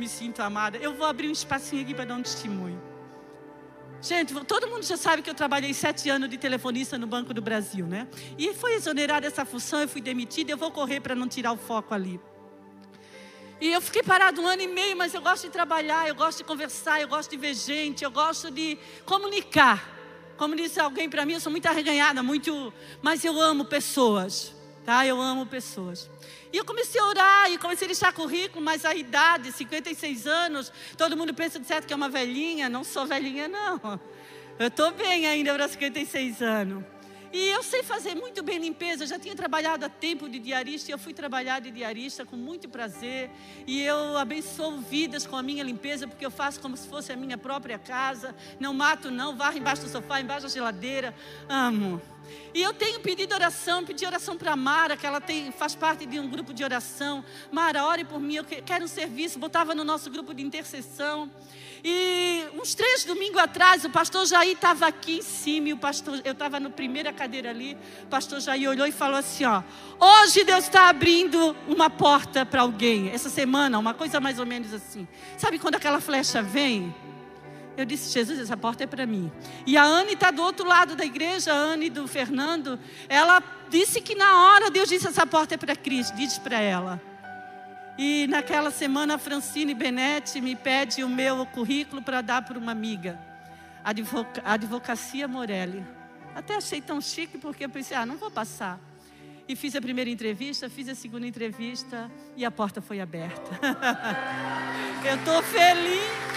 me 0.00 0.08
sinto 0.08 0.40
amada. 0.40 0.78
Eu 0.78 0.94
vou 0.94 1.06
abrir 1.06 1.28
um 1.28 1.32
espacinho 1.32 1.82
aqui 1.82 1.94
para 1.94 2.06
dar 2.06 2.14
um 2.14 2.22
testemunho. 2.22 2.80
Gente, 4.00 4.32
todo 4.46 4.66
mundo 4.66 4.82
já 4.82 4.96
sabe 4.96 5.20
que 5.22 5.28
eu 5.28 5.34
trabalhei 5.34 5.74
sete 5.74 6.08
anos 6.08 6.30
de 6.30 6.38
telefonista 6.38 6.96
no 6.96 7.06
Banco 7.06 7.34
do 7.34 7.42
Brasil, 7.42 7.86
né? 7.86 8.08
E 8.38 8.54
foi 8.54 8.72
exonerada 8.72 9.26
essa 9.26 9.44
função, 9.44 9.82
eu 9.82 9.88
fui 9.88 10.00
demitida, 10.00 10.50
eu 10.50 10.56
vou 10.56 10.70
correr 10.70 11.00
para 11.00 11.14
não 11.14 11.28
tirar 11.28 11.52
o 11.52 11.58
foco 11.58 11.92
ali. 11.92 12.18
E 13.60 13.70
eu 13.70 13.80
fiquei 13.82 14.02
parado 14.02 14.40
um 14.40 14.46
ano 14.46 14.62
e 14.62 14.66
meio, 14.66 14.96
mas 14.96 15.12
eu 15.12 15.20
gosto 15.20 15.42
de 15.42 15.50
trabalhar, 15.50 16.08
eu 16.08 16.14
gosto 16.14 16.38
de 16.38 16.44
conversar, 16.44 17.02
eu 17.02 17.08
gosto 17.08 17.30
de 17.30 17.36
ver 17.36 17.52
gente, 17.52 18.02
eu 18.02 18.10
gosto 18.10 18.50
de 18.50 18.78
comunicar. 19.04 19.86
Como 20.38 20.56
disse 20.56 20.80
alguém 20.80 21.10
para 21.10 21.26
mim, 21.26 21.34
eu 21.34 21.40
sou 21.40 21.52
muito 21.52 21.66
arreganhada, 21.66 22.22
muito, 22.22 22.72
mas 23.02 23.22
eu 23.22 23.38
amo 23.38 23.66
pessoas, 23.66 24.54
tá? 24.90 25.06
Eu 25.06 25.20
amo 25.20 25.46
pessoas. 25.46 26.10
E 26.52 26.56
eu 26.56 26.64
comecei 26.64 27.00
a 27.00 27.04
orar 27.06 27.52
e 27.52 27.56
comecei 27.58 27.86
a 27.86 27.90
deixar 27.90 28.12
currículo, 28.12 28.60
mas 28.64 28.84
a 28.84 28.92
idade, 28.92 29.52
56 29.52 30.26
anos, 30.26 30.72
todo 30.98 31.16
mundo 31.16 31.32
pensa 31.32 31.60
de 31.60 31.66
certo 31.68 31.86
que 31.86 31.92
é 31.92 31.96
uma 31.96 32.08
velhinha. 32.08 32.68
Não 32.68 32.82
sou 32.82 33.06
velhinha, 33.06 33.46
não. 33.46 34.00
Eu 34.58 34.66
estou 34.66 34.90
bem 34.90 35.28
ainda 35.28 35.54
para 35.54 35.68
56 35.68 36.42
anos. 36.42 36.84
E 37.32 37.48
eu 37.48 37.62
sei 37.62 37.82
fazer 37.82 38.16
muito 38.16 38.42
bem 38.42 38.58
limpeza. 38.58 39.04
Eu 39.04 39.08
já 39.08 39.18
tinha 39.18 39.36
trabalhado 39.36 39.84
há 39.84 39.88
tempo 39.88 40.28
de 40.28 40.38
diarista 40.38 40.90
e 40.90 40.94
eu 40.94 40.98
fui 40.98 41.14
trabalhar 41.14 41.60
de 41.60 41.70
diarista 41.70 42.24
com 42.24 42.36
muito 42.36 42.68
prazer. 42.68 43.30
E 43.66 43.80
eu 43.80 44.16
abençoo 44.16 44.80
vidas 44.80 45.26
com 45.26 45.36
a 45.36 45.42
minha 45.42 45.62
limpeza, 45.62 46.08
porque 46.08 46.26
eu 46.26 46.30
faço 46.30 46.60
como 46.60 46.76
se 46.76 46.88
fosse 46.88 47.12
a 47.12 47.16
minha 47.16 47.38
própria 47.38 47.78
casa. 47.78 48.34
Não 48.58 48.74
mato, 48.74 49.10
não, 49.10 49.36
varro 49.36 49.58
embaixo 49.58 49.82
do 49.82 49.88
sofá, 49.88 50.20
embaixo 50.20 50.42
da 50.42 50.52
geladeira. 50.52 51.14
Amo. 51.48 52.00
E 52.52 52.62
eu 52.62 52.74
tenho 52.74 53.00
pedido 53.00 53.32
oração, 53.32 53.84
pedi 53.84 54.04
oração 54.04 54.36
para 54.36 54.56
Mara, 54.56 54.96
que 54.96 55.06
ela 55.06 55.20
tem, 55.20 55.52
faz 55.52 55.74
parte 55.74 56.06
de 56.06 56.18
um 56.18 56.28
grupo 56.28 56.52
de 56.52 56.64
oração. 56.64 57.24
Mara, 57.50 57.84
ore 57.84 58.04
por 58.04 58.20
mim, 58.20 58.36
eu 58.36 58.44
quero 58.44 58.84
um 58.84 58.88
serviço. 58.88 59.38
Botava 59.38 59.74
no 59.74 59.84
nosso 59.84 60.10
grupo 60.10 60.34
de 60.34 60.42
intercessão. 60.42 61.30
E 61.82 62.46
uns 62.54 62.74
três 62.74 63.04
domingos 63.04 63.38
atrás, 63.38 63.84
o 63.84 63.90
pastor 63.90 64.26
Jair 64.26 64.52
estava 64.52 64.86
aqui 64.86 65.18
em 65.18 65.22
cima, 65.22 65.68
e 65.70 65.72
o 65.72 65.78
pastor, 65.78 66.20
eu 66.24 66.32
estava 66.32 66.60
na 66.60 66.68
primeira 66.68 67.12
cadeira 67.12 67.50
ali. 67.50 67.76
O 68.02 68.06
pastor 68.06 68.40
Jair 68.40 68.68
olhou 68.68 68.86
e 68.86 68.92
falou 68.92 69.16
assim: 69.16 69.44
ó, 69.44 69.62
hoje 69.98 70.44
Deus 70.44 70.64
está 70.64 70.88
abrindo 70.88 71.56
uma 71.66 71.88
porta 71.88 72.44
para 72.44 72.62
alguém. 72.62 73.10
Essa 73.10 73.30
semana, 73.30 73.78
uma 73.78 73.94
coisa 73.94 74.20
mais 74.20 74.38
ou 74.38 74.46
menos 74.46 74.74
assim. 74.74 75.08
Sabe 75.38 75.58
quando 75.58 75.76
aquela 75.76 76.00
flecha 76.00 76.42
vem? 76.42 76.94
Eu 77.76 77.86
disse, 77.86 78.12
Jesus, 78.12 78.38
essa 78.38 78.56
porta 78.56 78.84
é 78.84 78.86
para 78.86 79.06
mim. 79.06 79.32
E 79.66 79.76
a 79.76 79.84
Anne 79.84 80.12
está 80.12 80.30
do 80.30 80.42
outro 80.42 80.66
lado 80.66 80.94
da 80.94 81.04
igreja, 81.04 81.52
a 81.52 81.56
Anne 81.56 81.88
do 81.88 82.06
Fernando. 82.06 82.78
Ela 83.08 83.42
disse 83.70 84.02
que 84.02 84.14
na 84.14 84.44
hora 84.44 84.70
Deus 84.70 84.88
disse, 84.88 85.06
essa 85.06 85.26
porta 85.26 85.54
é 85.54 85.56
para 85.56 85.74
Cristo. 85.74 86.14
Diz 86.14 86.36
para 86.36 86.60
ela. 86.60 87.09
E 88.02 88.26
naquela 88.28 88.70
semana 88.70 89.16
a 89.16 89.18
Francine 89.18 89.74
Benetti 89.74 90.40
me 90.40 90.56
pede 90.56 91.04
o 91.04 91.08
meu 91.08 91.44
currículo 91.44 92.00
para 92.00 92.22
dar 92.22 92.40
para 92.40 92.58
uma 92.58 92.72
amiga. 92.72 93.20
Advoca, 93.84 94.40
Advocacia 94.42 95.28
Morelli. 95.28 95.84
Até 96.34 96.56
achei 96.56 96.80
tão 96.80 96.98
chique 96.98 97.36
porque 97.36 97.66
eu 97.66 97.68
pensei, 97.68 97.94
ah, 97.94 98.06
não 98.06 98.16
vou 98.16 98.30
passar. 98.30 98.80
E 99.46 99.54
fiz 99.54 99.76
a 99.76 99.82
primeira 99.82 100.08
entrevista, 100.08 100.70
fiz 100.70 100.88
a 100.88 100.94
segunda 100.94 101.26
entrevista 101.26 102.10
e 102.38 102.42
a 102.42 102.50
porta 102.50 102.80
foi 102.80 103.02
aberta. 103.02 103.50
eu 105.04 105.16
estou 105.16 105.42
feliz. 105.42 106.29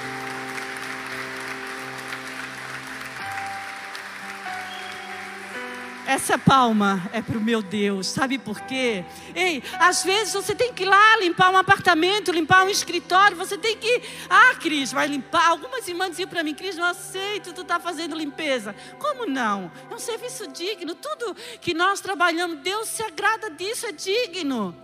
Essa 6.06 6.38
palma 6.38 7.10
é 7.14 7.22
para 7.22 7.38
o 7.38 7.42
meu 7.42 7.62
Deus, 7.62 8.08
sabe 8.08 8.38
por 8.38 8.60
quê? 8.62 9.06
Ei, 9.34 9.64
às 9.80 10.04
vezes 10.04 10.34
você 10.34 10.54
tem 10.54 10.74
que 10.74 10.84
ir 10.84 10.86
lá 10.86 11.18
limpar 11.18 11.50
um 11.50 11.58
apartamento, 11.58 12.32
limpar 12.32 12.66
um 12.66 12.70
escritório, 12.70 13.38
você 13.38 13.58
tem 13.58 13.78
que. 13.78 14.02
Ah, 14.30 14.54
Cris, 14.56 14.92
vai 14.92 15.08
limpar. 15.08 15.48
Algumas 15.48 15.88
irmãs 15.88 16.10
diziam 16.10 16.28
para 16.28 16.44
mim, 16.44 16.54
Cris, 16.54 16.76
não 16.76 16.84
aceito, 16.84 17.54
tu 17.54 17.62
está 17.62 17.80
fazendo 17.80 18.18
limpeza. 18.18 18.76
Como 19.00 19.26
não? 19.26 19.72
É 19.90 19.96
um 19.96 20.00
serviço 20.00 20.48
digno. 20.48 20.94
Tudo 20.94 21.36
que 21.62 21.74
nós 21.74 22.02
trabalhamos, 22.02 22.60
Deus 22.60 22.90
se 22.90 23.02
agrada 23.02 23.50
disso, 23.52 23.86
é 23.86 23.94
digno. 23.94 24.76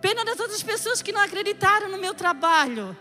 Pena 0.00 0.24
das 0.24 0.38
outras 0.38 0.62
pessoas 0.62 1.02
que 1.02 1.12
não 1.12 1.20
acreditaram 1.20 1.88
no 1.88 1.98
meu 1.98 2.14
trabalho. 2.14 2.96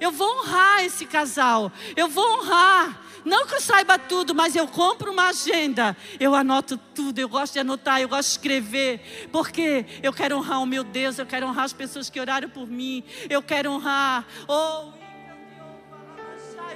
Eu 0.00 0.10
vou 0.10 0.40
honrar 0.40 0.84
esse 0.84 1.04
casal. 1.04 1.70
Eu 1.96 2.08
vou 2.08 2.24
honrar. 2.38 3.00
Não 3.24 3.46
que 3.46 3.54
eu 3.54 3.60
saiba 3.60 3.98
tudo, 3.98 4.34
mas 4.34 4.54
eu 4.54 4.68
compro 4.68 5.10
uma 5.10 5.28
agenda. 5.28 5.96
Eu 6.20 6.34
anoto 6.34 6.76
tudo. 6.76 7.18
Eu 7.18 7.28
gosto 7.28 7.54
de 7.54 7.60
anotar, 7.60 8.00
eu 8.00 8.08
gosto 8.08 8.28
de 8.28 8.32
escrever. 8.32 9.28
Porque 9.32 9.86
eu 10.02 10.12
quero 10.12 10.36
honrar 10.36 10.60
o 10.60 10.66
meu 10.66 10.84
Deus. 10.84 11.18
Eu 11.18 11.24
quero 11.24 11.46
honrar 11.46 11.64
as 11.64 11.72
pessoas 11.72 12.10
que 12.10 12.20
oraram 12.20 12.48
por 12.48 12.66
mim. 12.66 13.02
Eu 13.30 13.42
quero 13.42 13.70
honrar. 13.70 14.26
Oh, 14.46 14.90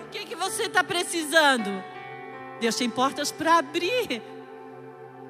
o 0.02 0.10
que, 0.10 0.24
que 0.24 0.34
você 0.34 0.64
está 0.64 0.82
precisando? 0.82 1.84
Deus 2.60 2.74
tem 2.76 2.88
portas 2.88 3.30
para 3.30 3.58
abrir. 3.58 4.22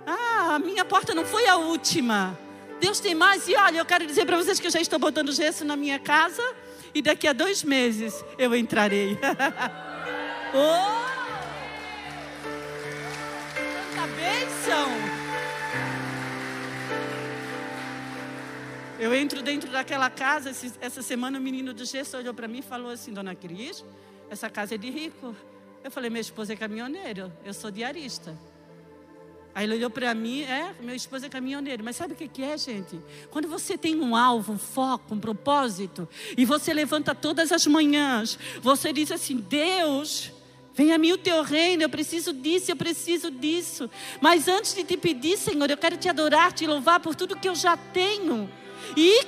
Ah, 0.06 0.54
a 0.54 0.58
minha 0.60 0.84
porta 0.84 1.14
não 1.14 1.24
foi 1.24 1.48
a 1.48 1.56
última. 1.56 2.38
Deus 2.80 3.00
tem 3.00 3.14
mais. 3.14 3.48
E 3.48 3.56
olha, 3.56 3.78
eu 3.78 3.84
quero 3.84 4.06
dizer 4.06 4.24
para 4.24 4.36
vocês 4.36 4.60
que 4.60 4.68
eu 4.68 4.70
já 4.70 4.80
estou 4.80 5.00
botando 5.00 5.32
gesso 5.32 5.64
na 5.64 5.74
minha 5.74 5.98
casa. 5.98 6.42
E 6.94 7.02
daqui 7.02 7.26
a 7.26 7.32
dois 7.32 7.64
meses 7.64 8.24
eu 8.38 8.54
entrarei. 8.54 9.18
oh! 10.54 11.07
Eu 18.98 19.14
entro 19.14 19.40
dentro 19.42 19.70
daquela 19.70 20.10
casa, 20.10 20.50
essa 20.80 21.02
semana 21.02 21.38
o 21.38 21.40
menino 21.40 21.72
do 21.72 21.84
gesso 21.84 22.16
olhou 22.16 22.34
para 22.34 22.48
mim 22.48 22.58
e 22.58 22.62
falou 22.62 22.90
assim, 22.90 23.12
Dona 23.12 23.32
Cris, 23.32 23.84
essa 24.28 24.50
casa 24.50 24.74
é 24.74 24.78
de 24.78 24.90
rico. 24.90 25.36
Eu 25.84 25.90
falei, 25.90 26.10
minha 26.10 26.20
esposa 26.20 26.52
é 26.52 26.56
caminhoneiro, 26.56 27.32
eu 27.44 27.54
sou 27.54 27.70
diarista. 27.70 28.36
Aí 29.54 29.66
ele 29.66 29.74
olhou 29.74 29.88
para 29.88 30.12
mim, 30.14 30.42
é, 30.42 30.74
meu 30.80 30.96
esposo 30.96 31.26
é 31.26 31.28
caminhoneiro, 31.28 31.84
mas 31.84 31.94
sabe 31.94 32.14
o 32.14 32.16
que, 32.16 32.26
que 32.26 32.42
é, 32.42 32.58
gente? 32.58 33.00
Quando 33.30 33.46
você 33.46 33.78
tem 33.78 34.00
um 34.00 34.16
alvo, 34.16 34.54
um 34.54 34.58
foco, 34.58 35.14
um 35.14 35.20
propósito, 35.20 36.08
e 36.36 36.44
você 36.44 36.74
levanta 36.74 37.14
todas 37.14 37.52
as 37.52 37.68
manhãs, 37.68 38.36
você 38.60 38.92
diz 38.92 39.12
assim: 39.12 39.36
Deus, 39.36 40.32
venha 40.74 40.96
a 40.96 40.98
mim 40.98 41.12
o 41.12 41.18
teu 41.18 41.42
reino, 41.44 41.84
eu 41.84 41.88
preciso 41.88 42.32
disso, 42.32 42.72
eu 42.72 42.76
preciso 42.76 43.30
disso. 43.30 43.88
Mas 44.20 44.48
antes 44.48 44.74
de 44.74 44.82
te 44.82 44.96
pedir, 44.96 45.38
Senhor, 45.38 45.70
eu 45.70 45.76
quero 45.76 45.96
te 45.96 46.08
adorar, 46.08 46.52
te 46.52 46.66
louvar 46.66 46.98
por 46.98 47.14
tudo 47.14 47.36
que 47.36 47.48
eu 47.48 47.54
já 47.54 47.76
tenho. 47.76 48.50
E 48.96 49.26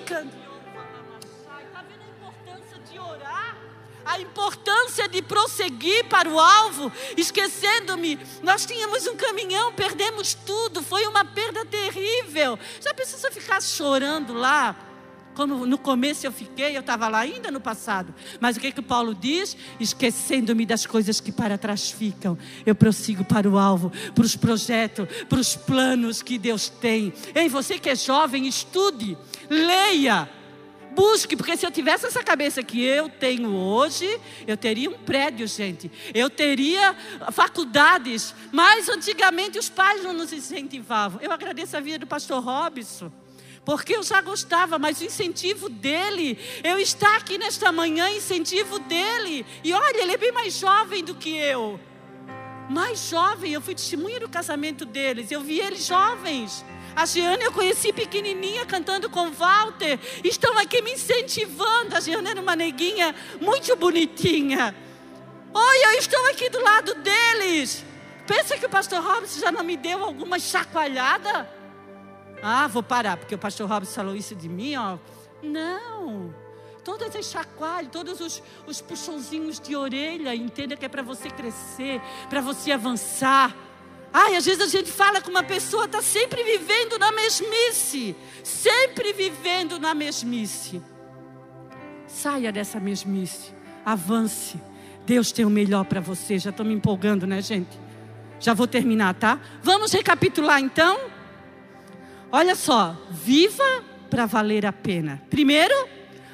a 4.04 4.18
importância 4.18 5.08
de 5.08 5.22
prosseguir 5.22 6.04
para 6.06 6.28
o 6.28 6.40
alvo, 6.40 6.90
esquecendo-me. 7.16 8.18
Nós 8.42 8.66
tínhamos 8.66 9.06
um 9.06 9.16
caminhão, 9.16 9.72
perdemos 9.72 10.34
tudo, 10.34 10.82
foi 10.82 11.06
uma 11.06 11.24
perda 11.24 11.64
terrível. 11.64 12.58
Já 12.80 12.92
precisa 12.92 13.30
ficar 13.30 13.62
chorando 13.62 14.32
lá? 14.34 14.89
Como 15.34 15.66
no 15.66 15.78
começo 15.78 16.26
eu 16.26 16.32
fiquei, 16.32 16.76
eu 16.76 16.80
estava 16.80 17.08
lá 17.08 17.20
ainda 17.20 17.50
no 17.50 17.60
passado. 17.60 18.14
Mas 18.40 18.56
o 18.56 18.60
que, 18.60 18.72
que 18.72 18.82
Paulo 18.82 19.14
diz? 19.14 19.56
Esquecendo-me 19.78 20.66
das 20.66 20.86
coisas 20.86 21.20
que 21.20 21.32
para 21.32 21.56
trás 21.56 21.90
ficam, 21.90 22.36
eu 22.66 22.74
prossigo 22.74 23.24
para 23.24 23.48
o 23.48 23.58
alvo, 23.58 23.90
para 24.14 24.24
os 24.24 24.36
projetos, 24.36 25.06
para 25.28 25.38
os 25.38 25.56
planos 25.56 26.22
que 26.22 26.38
Deus 26.38 26.68
tem. 26.68 27.12
Ei, 27.34 27.48
você 27.48 27.78
que 27.78 27.88
é 27.88 27.96
jovem, 27.96 28.46
estude, 28.46 29.16
leia 29.48 30.28
Busque, 30.92 31.36
porque 31.36 31.56
se 31.56 31.64
eu 31.64 31.70
tivesse 31.70 32.06
essa 32.06 32.22
cabeça 32.22 32.62
que 32.62 32.82
eu 32.82 33.08
tenho 33.08 33.54
hoje, 33.54 34.20
eu 34.46 34.56
teria 34.56 34.90
um 34.90 34.98
prédio, 34.98 35.46
gente. 35.46 35.90
Eu 36.12 36.28
teria 36.28 36.94
faculdades. 37.32 38.34
Mas 38.52 38.88
antigamente 38.88 39.58
os 39.58 39.68
pais 39.68 40.02
não 40.02 40.12
nos 40.12 40.32
incentivavam. 40.32 41.20
Eu 41.22 41.30
agradeço 41.30 41.76
a 41.76 41.80
vida 41.80 42.00
do 42.00 42.06
pastor 42.06 42.42
Robson. 42.42 43.10
Porque 43.64 43.94
eu 43.94 44.02
já 44.02 44.20
gostava, 44.20 44.78
mas 44.78 45.00
o 45.00 45.04
incentivo 45.04 45.68
dele, 45.68 46.38
eu 46.64 46.78
estar 46.78 47.16
aqui 47.16 47.36
nesta 47.36 47.70
manhã, 47.70 48.08
incentivo 48.10 48.78
dele. 48.78 49.44
E 49.62 49.72
olha, 49.72 50.02
ele 50.02 50.12
é 50.12 50.16
bem 50.16 50.32
mais 50.32 50.54
jovem 50.54 51.04
do 51.04 51.14
que 51.14 51.36
eu. 51.36 51.78
Mais 52.70 53.10
jovem, 53.10 53.52
eu 53.52 53.60
fui 53.60 53.74
testemunha 53.74 54.18
do 54.20 54.28
casamento 54.28 54.84
deles. 54.84 55.30
Eu 55.30 55.42
vi 55.42 55.60
eles 55.60 55.86
jovens. 55.86 56.64
A 56.96 57.04
Giana 57.04 57.42
eu 57.42 57.52
conheci 57.52 57.92
pequenininha 57.92 58.64
cantando 58.64 59.10
com 59.10 59.30
Walter. 59.30 59.98
Estão 60.24 60.56
aqui 60.58 60.80
me 60.80 60.92
incentivando. 60.92 61.94
A 61.94 62.00
Giana 62.00 62.30
era 62.30 62.40
uma 62.40 62.56
neguinha 62.56 63.14
muito 63.40 63.74
bonitinha. 63.76 64.74
Oi, 65.52 65.84
eu 65.86 65.98
estou 65.98 66.24
aqui 66.30 66.48
do 66.48 66.62
lado 66.62 66.94
deles. 66.94 67.84
Pensa 68.26 68.56
que 68.56 68.66
o 68.66 68.70
pastor 68.70 69.02
Robson 69.02 69.40
já 69.40 69.52
não 69.52 69.64
me 69.64 69.76
deu 69.76 70.04
alguma 70.04 70.38
chacoalhada? 70.38 71.59
Ah, 72.42 72.66
vou 72.66 72.82
parar, 72.82 73.16
porque 73.16 73.34
o 73.34 73.38
pastor 73.38 73.68
Robson 73.68 73.92
falou 73.92 74.16
isso 74.16 74.34
de 74.34 74.48
mim, 74.48 74.76
ó. 74.76 74.98
Não. 75.42 76.34
Todas 76.84 77.14
as 77.14 77.26
chacoalhas, 77.26 77.90
todos 77.92 78.20
os, 78.20 78.42
os 78.66 78.80
puxãozinhos 78.80 79.60
de 79.60 79.76
orelha, 79.76 80.34
entenda 80.34 80.76
que 80.76 80.84
é 80.84 80.88
para 80.88 81.02
você 81.02 81.28
crescer, 81.28 82.00
para 82.28 82.40
você 82.40 82.72
avançar. 82.72 83.54
Ai, 84.12 84.34
às 84.34 84.44
vezes 84.44 84.62
a 84.62 84.66
gente 84.66 84.90
fala 84.90 85.20
que 85.20 85.30
uma 85.30 85.42
pessoa 85.42 85.84
está 85.84 86.02
sempre 86.02 86.42
vivendo 86.42 86.98
na 86.98 87.12
mesmice, 87.12 88.16
sempre 88.42 89.12
vivendo 89.12 89.78
na 89.78 89.94
mesmice. 89.94 90.82
Saia 92.06 92.50
dessa 92.50 92.80
mesmice, 92.80 93.54
avance. 93.84 94.60
Deus 95.06 95.30
tem 95.32 95.44
o 95.44 95.50
melhor 95.50 95.84
para 95.84 96.00
você. 96.00 96.38
Já 96.38 96.50
estou 96.50 96.66
me 96.66 96.74
empolgando, 96.74 97.26
né, 97.26 97.40
gente? 97.40 97.78
Já 98.40 98.54
vou 98.54 98.66
terminar, 98.66 99.14
tá? 99.14 99.38
Vamos 99.62 99.92
recapitular 99.92 100.60
então? 100.60 100.98
Olha 102.32 102.54
só, 102.54 102.96
viva 103.10 103.84
para 104.08 104.24
valer 104.26 104.64
a 104.64 104.72
pena. 104.72 105.22
Primeiro, 105.28 105.74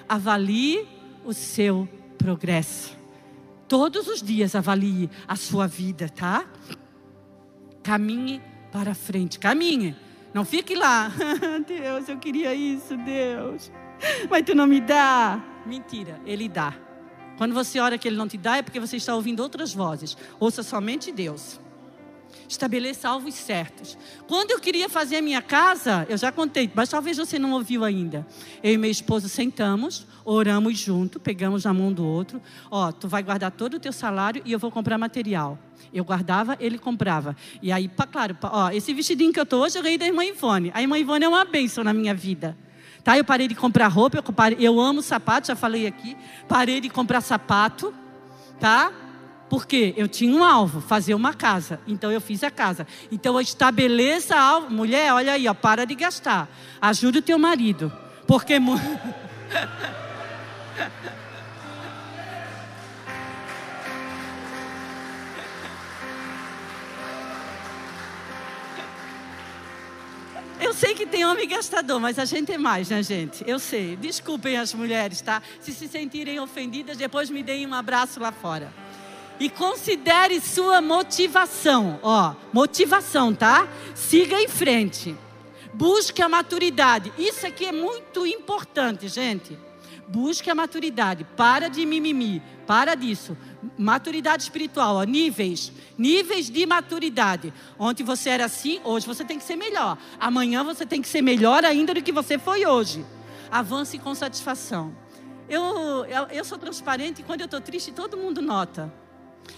avalie 0.09 0.87
o 1.25 1.33
seu 1.33 1.89
progresso. 2.19 2.97
Todos 3.67 4.07
os 4.07 4.23
dias 4.23 4.55
avalie 4.55 5.11
a 5.27 5.37
sua 5.37 5.67
vida, 5.67 6.09
tá? 6.09 6.47
Caminhe 7.83 8.43
para 8.71 8.95
frente, 8.95 9.39
caminhe. 9.39 9.97
Não 10.35 10.45
fique 10.45 10.75
lá. 10.75 11.11
Deus, 11.67 12.09
eu 12.09 12.19
queria 12.19 12.55
isso, 12.55 12.97
Deus. 12.99 13.73
Mas 14.29 14.43
tu 14.45 14.55
não 14.55 14.67
me 14.67 14.81
dá. 14.81 15.43
Mentira, 15.65 16.21
Ele 16.27 16.49
dá. 16.49 16.75
Quando 17.39 17.55
você 17.55 17.81
ora 17.81 17.97
que 17.97 18.07
Ele 18.07 18.17
não 18.17 18.29
te 18.29 18.37
dá, 18.37 18.59
é 18.59 18.63
porque 18.63 18.79
você 18.79 18.97
está 18.97 19.15
ouvindo 19.15 19.41
outras 19.41 19.73
vozes. 19.73 20.17
Ouça 20.39 20.63
somente 20.63 21.11
Deus. 21.11 21.59
Estabeleça 22.49 23.09
alvos 23.09 23.35
certos. 23.35 23.99
Quando 24.27 24.53
eu 24.53 24.61
queria 24.61 24.89
fazer 24.89 25.17
a 25.17 25.23
minha 25.23 25.43
casa, 25.43 26.07
eu 26.09 26.17
já 26.17 26.31
contei, 26.31 26.71
mas 26.75 26.89
talvez 26.89 27.17
você 27.17 27.39
não 27.39 27.53
ouviu 27.53 27.85
ainda. 27.85 28.27
Eu 28.63 28.73
e 28.73 28.79
meu 28.79 28.91
esposo 28.91 29.29
sentamos, 29.29 30.07
oramos 30.25 30.79
junto, 30.79 31.19
pegamos 31.19 31.65
na 31.65 31.75
mão 31.75 31.93
do 31.93 32.05
outro. 32.05 32.41
Ó, 32.71 32.93
tu 32.93 33.09
vai 33.09 33.23
guardar 33.23 33.51
todo 33.51 33.75
o 33.75 33.81
teu 33.81 33.93
salário 33.93 34.43
e 34.45 34.53
eu 34.53 34.59
vou 34.59 34.71
comprar 34.71 34.97
material. 34.97 35.59
Eu 35.93 36.05
guardava, 36.05 36.57
ele 36.61 36.79
comprava. 36.79 37.37
E 37.63 37.73
aí, 37.73 37.89
pra, 37.89 38.07
claro, 38.07 38.37
ó, 38.43 38.71
esse 38.71 38.93
vestidinho 38.93 39.33
que 39.33 39.41
eu 39.41 39.47
tô 39.47 39.63
hoje, 39.63 39.79
eu 39.79 39.83
ganhei 39.83 39.99
da 39.99 40.07
irmã 40.07 40.25
Ivone. 40.25 40.71
A 40.75 40.83
irmã 40.83 40.99
Ivone 40.99 41.25
é 41.25 41.29
uma 41.29 41.45
bênção 41.45 41.83
na 41.83 41.93
minha 41.93 42.15
vida. 42.15 42.57
Tá? 43.03 43.17
Eu 43.17 43.25
parei 43.25 43.47
de 43.47 43.55
comprar 43.55 43.87
roupa, 43.87 44.19
eu, 44.19 44.23
parei, 44.33 44.59
eu 44.61 44.81
amo 44.81 45.01
sapato, 45.01 45.47
já 45.47 45.55
falei 45.55 45.87
aqui. 45.87 46.17
Parei 46.49 46.81
de 46.81 46.89
comprar 46.89 47.21
sapato, 47.21 47.95
tá? 48.59 48.93
Porque 49.49 49.95
eu 49.97 50.09
tinha 50.09 50.35
um 50.35 50.45
alvo, 50.45 50.81
fazer 50.81 51.15
uma 51.15 51.33
casa. 51.33 51.81
Então 51.87 52.11
eu 52.11 52.21
fiz 52.21 52.43
a 52.43 52.51
casa. 52.51 52.87
Então 53.11 53.41
estabeleça 53.41 54.37
alvo. 54.37 54.71
Mulher, 54.71 55.13
olha 55.13 55.33
aí, 55.33 55.47
ó, 55.47 55.55
para 55.55 55.85
de 55.85 55.95
gastar. 55.95 56.49
Ajude 56.81 57.19
o 57.19 57.23
teu 57.23 57.39
marido. 57.39 57.93
Porque. 58.27 58.55
Eu 70.59 70.75
sei 70.75 70.95
que 70.95 71.07
tem 71.07 71.25
homem 71.25 71.47
gastador, 71.47 72.01
mas 72.01 72.19
a 72.19 72.25
gente 72.25 72.51
é 72.51 72.59
mais, 72.59 72.89
né, 72.89 73.03
gente? 73.03 73.45
Eu 73.47 73.59
sei. 73.59 73.95
Desculpem 73.95 74.57
as 74.57 74.75
mulheres, 74.75 75.21
tá? 75.21 75.41
Se 75.61 75.73
se 75.73 75.87
sentirem 75.87 76.41
ofendidas, 76.41 76.97
depois 76.97 77.31
me 77.31 77.43
deem 77.43 77.67
um 77.67 77.75
abraço 77.75 78.19
lá 78.19 78.33
fora. 78.33 78.73
E 79.39 79.51
considere 79.51 80.41
sua 80.41 80.81
motivação, 80.81 82.01
ó, 82.03 82.35
motivação, 82.53 83.35
tá? 83.35 83.69
Siga 83.95 84.41
em 84.41 84.49
frente. 84.49 85.15
Busque 85.75 86.23
a 86.23 86.29
maturidade. 86.29 87.13
Isso 87.19 87.47
aqui 87.47 87.67
é 87.67 87.73
muito 87.73 88.27
importante, 88.27 89.09
gente. 89.09 89.59
Busque 90.09 90.49
a 90.49 90.55
maturidade. 90.55 91.25
Para 91.37 91.69
de 91.69 91.85
mimimi. 91.85 92.41
Para 92.67 92.95
disso. 92.95 93.37
Maturidade 93.77 94.45
espiritual, 94.45 94.97
ó, 94.97 95.03
níveis. 95.03 95.71
Níveis 95.99 96.49
de 96.49 96.65
maturidade. 96.65 97.53
Ontem 97.79 98.05
você 98.05 98.31
era 98.31 98.47
assim, 98.47 98.81
hoje 98.85 99.07
você 99.07 99.23
tem 99.23 99.39
que 99.39 99.45
ser 99.45 99.57
melhor. 99.57 99.99
Amanhã 100.19 100.65
você 100.65 100.87
tem 100.87 101.03
que 101.03 101.09
ser 101.09 101.21
melhor 101.21 101.63
ainda 101.63 101.93
do 101.93 102.03
que 102.03 102.13
você 102.13 102.39
foi 102.39 102.65
hoje. 102.65 103.05
Avance 103.51 103.99
com 103.99 104.15
satisfação. 104.15 104.97
Eu, 105.49 106.07
eu, 106.07 106.27
eu 106.31 106.45
sou 106.45 106.57
transparente 106.57 107.21
e 107.21 107.25
quando 107.25 107.43
eu 107.43 107.47
estou 107.47 107.61
triste, 107.61 107.93
todo 107.93 108.17
mundo 108.17 108.41
nota. 108.41 108.93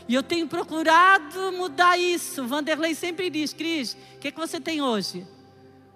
E 0.08 0.14
eu 0.14 0.22
tenho 0.22 0.46
procurado 0.46 1.52
mudar 1.52 1.98
isso. 1.98 2.46
Vanderlei 2.46 2.94
sempre 2.94 3.28
diz, 3.30 3.52
Cris, 3.52 3.96
o 4.16 4.18
que, 4.18 4.32
que 4.32 4.38
você 4.38 4.60
tem 4.60 4.80
hoje? 4.80 5.26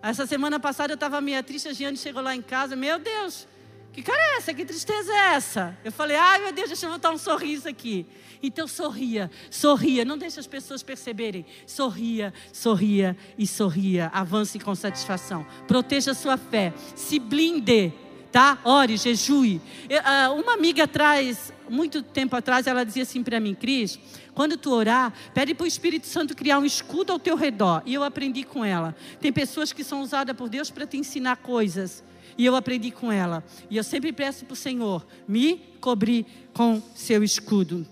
Essa 0.02 0.26
semana 0.26 0.58
passada 0.58 0.92
eu 0.92 0.96
estava 0.96 1.20
meio 1.20 1.42
triste, 1.44 1.68
a 1.68 1.72
Giane 1.72 1.96
chegou 1.96 2.22
lá 2.22 2.34
em 2.34 2.42
casa, 2.42 2.74
meu 2.74 2.98
Deus, 2.98 3.46
que 3.92 4.02
cara 4.02 4.18
é 4.20 4.36
essa? 4.38 4.54
Que 4.54 4.64
tristeza 4.64 5.12
é 5.12 5.34
essa? 5.34 5.78
Eu 5.84 5.92
falei, 5.92 6.16
ai 6.16 6.40
meu 6.40 6.52
Deus, 6.52 6.68
deixa 6.68 6.86
eu 6.86 6.90
botar 6.90 7.10
um 7.10 7.18
sorriso 7.18 7.68
aqui. 7.68 8.06
Então 8.42 8.66
sorria, 8.66 9.30
sorria, 9.50 10.04
não 10.04 10.16
deixe 10.16 10.40
as 10.40 10.46
pessoas 10.46 10.82
perceberem. 10.82 11.44
Sorria, 11.66 12.32
sorria 12.52 13.16
e 13.38 13.46
sorria. 13.46 14.10
Avance 14.12 14.58
com 14.58 14.74
satisfação. 14.74 15.46
Proteja 15.68 16.12
a 16.12 16.14
sua 16.14 16.38
fé. 16.38 16.72
Se 16.96 17.18
blinde, 17.18 17.92
tá? 18.32 18.58
Ore, 18.64 18.96
jejue. 18.96 19.60
Ah, 20.02 20.32
uma 20.32 20.54
amiga 20.54 20.84
atrás, 20.84 21.52
muito 21.72 22.02
tempo 22.02 22.36
atrás, 22.36 22.66
ela 22.66 22.84
dizia 22.84 23.02
assim 23.02 23.22
para 23.22 23.40
mim, 23.40 23.54
Cris, 23.54 23.98
quando 24.34 24.56
tu 24.56 24.70
orar, 24.70 25.12
pede 25.32 25.54
para 25.54 25.64
o 25.64 25.66
Espírito 25.66 26.06
Santo 26.06 26.36
criar 26.36 26.58
um 26.58 26.64
escudo 26.64 27.12
ao 27.12 27.18
teu 27.18 27.34
redor. 27.34 27.82
E 27.86 27.94
eu 27.94 28.04
aprendi 28.04 28.44
com 28.44 28.64
ela. 28.64 28.94
Tem 29.20 29.32
pessoas 29.32 29.72
que 29.72 29.82
são 29.82 30.02
usadas 30.02 30.36
por 30.36 30.48
Deus 30.48 30.70
para 30.70 30.86
te 30.86 30.96
ensinar 30.96 31.36
coisas. 31.36 32.04
E 32.36 32.44
eu 32.44 32.54
aprendi 32.54 32.90
com 32.90 33.10
ela. 33.10 33.42
E 33.70 33.76
eu 33.76 33.84
sempre 33.84 34.12
peço 34.12 34.44
para 34.44 34.52
o 34.52 34.56
Senhor 34.56 35.06
me 35.26 35.56
cobrir 35.80 36.26
com 36.52 36.82
seu 36.94 37.24
escudo. 37.24 37.86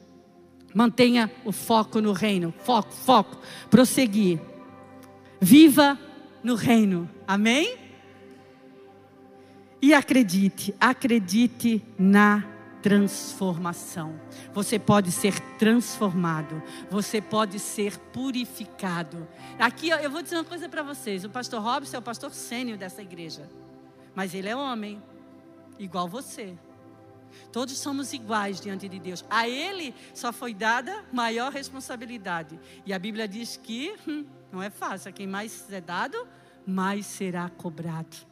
Mantenha 0.74 1.30
o 1.44 1.50
foco 1.50 2.00
no 2.00 2.12
reino. 2.12 2.54
Foco, 2.64 2.92
foco. 2.92 3.38
Prosseguir. 3.70 4.40
Viva 5.40 5.98
no 6.44 6.54
reino. 6.54 7.08
Amém? 7.26 7.76
E 9.82 9.94
acredite, 9.94 10.74
acredite 10.78 11.82
na 11.98 12.44
transformação. 12.82 14.18
Você 14.52 14.78
pode 14.78 15.12
ser 15.12 15.38
transformado, 15.58 16.62
você 16.90 17.20
pode 17.20 17.58
ser 17.58 17.98
purificado. 17.98 19.28
Aqui 19.58 19.90
eu 19.90 20.10
vou 20.10 20.22
dizer 20.22 20.36
uma 20.36 20.44
coisa 20.44 20.68
para 20.68 20.82
vocês: 20.82 21.24
o 21.24 21.30
pastor 21.30 21.62
Robson 21.62 21.96
é 21.96 21.98
o 21.98 22.02
pastor 22.02 22.32
sênior 22.32 22.78
dessa 22.78 23.02
igreja, 23.02 23.48
mas 24.14 24.34
ele 24.34 24.48
é 24.48 24.56
homem, 24.56 25.02
igual 25.78 26.08
você. 26.08 26.56
Todos 27.52 27.78
somos 27.78 28.12
iguais 28.12 28.60
diante 28.60 28.88
de 28.88 28.98
Deus. 28.98 29.24
A 29.30 29.48
ele 29.48 29.94
só 30.14 30.32
foi 30.32 30.52
dada 30.52 31.04
maior 31.12 31.52
responsabilidade. 31.52 32.58
E 32.84 32.92
a 32.92 32.98
Bíblia 32.98 33.28
diz 33.28 33.56
que 33.56 33.94
hum, 34.06 34.24
não 34.52 34.62
é 34.62 34.70
fácil, 34.70 35.10
a 35.10 35.12
quem 35.12 35.26
mais 35.26 35.70
é 35.72 35.80
dado, 35.80 36.26
mais 36.66 37.06
será 37.06 37.48
cobrado. 37.48 38.29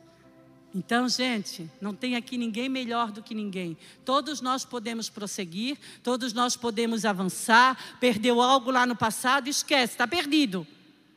Então, 0.74 1.08
gente, 1.08 1.70
não 1.80 1.94
tem 1.94 2.14
aqui 2.14 2.36
ninguém 2.36 2.68
melhor 2.68 3.10
do 3.10 3.22
que 3.22 3.34
ninguém. 3.34 3.76
Todos 4.04 4.40
nós 4.40 4.64
podemos 4.64 5.08
prosseguir, 5.08 5.78
todos 6.02 6.32
nós 6.32 6.56
podemos 6.56 7.04
avançar. 7.04 7.96
Perdeu 7.98 8.40
algo 8.40 8.70
lá 8.70 8.84
no 8.84 8.94
passado, 8.94 9.48
esquece, 9.48 9.94
está 9.94 10.06
perdido. 10.06 10.66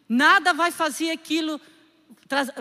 Nada 0.08 0.54
vai 0.54 0.72
fazer 0.72 1.12
aquilo 1.12 1.60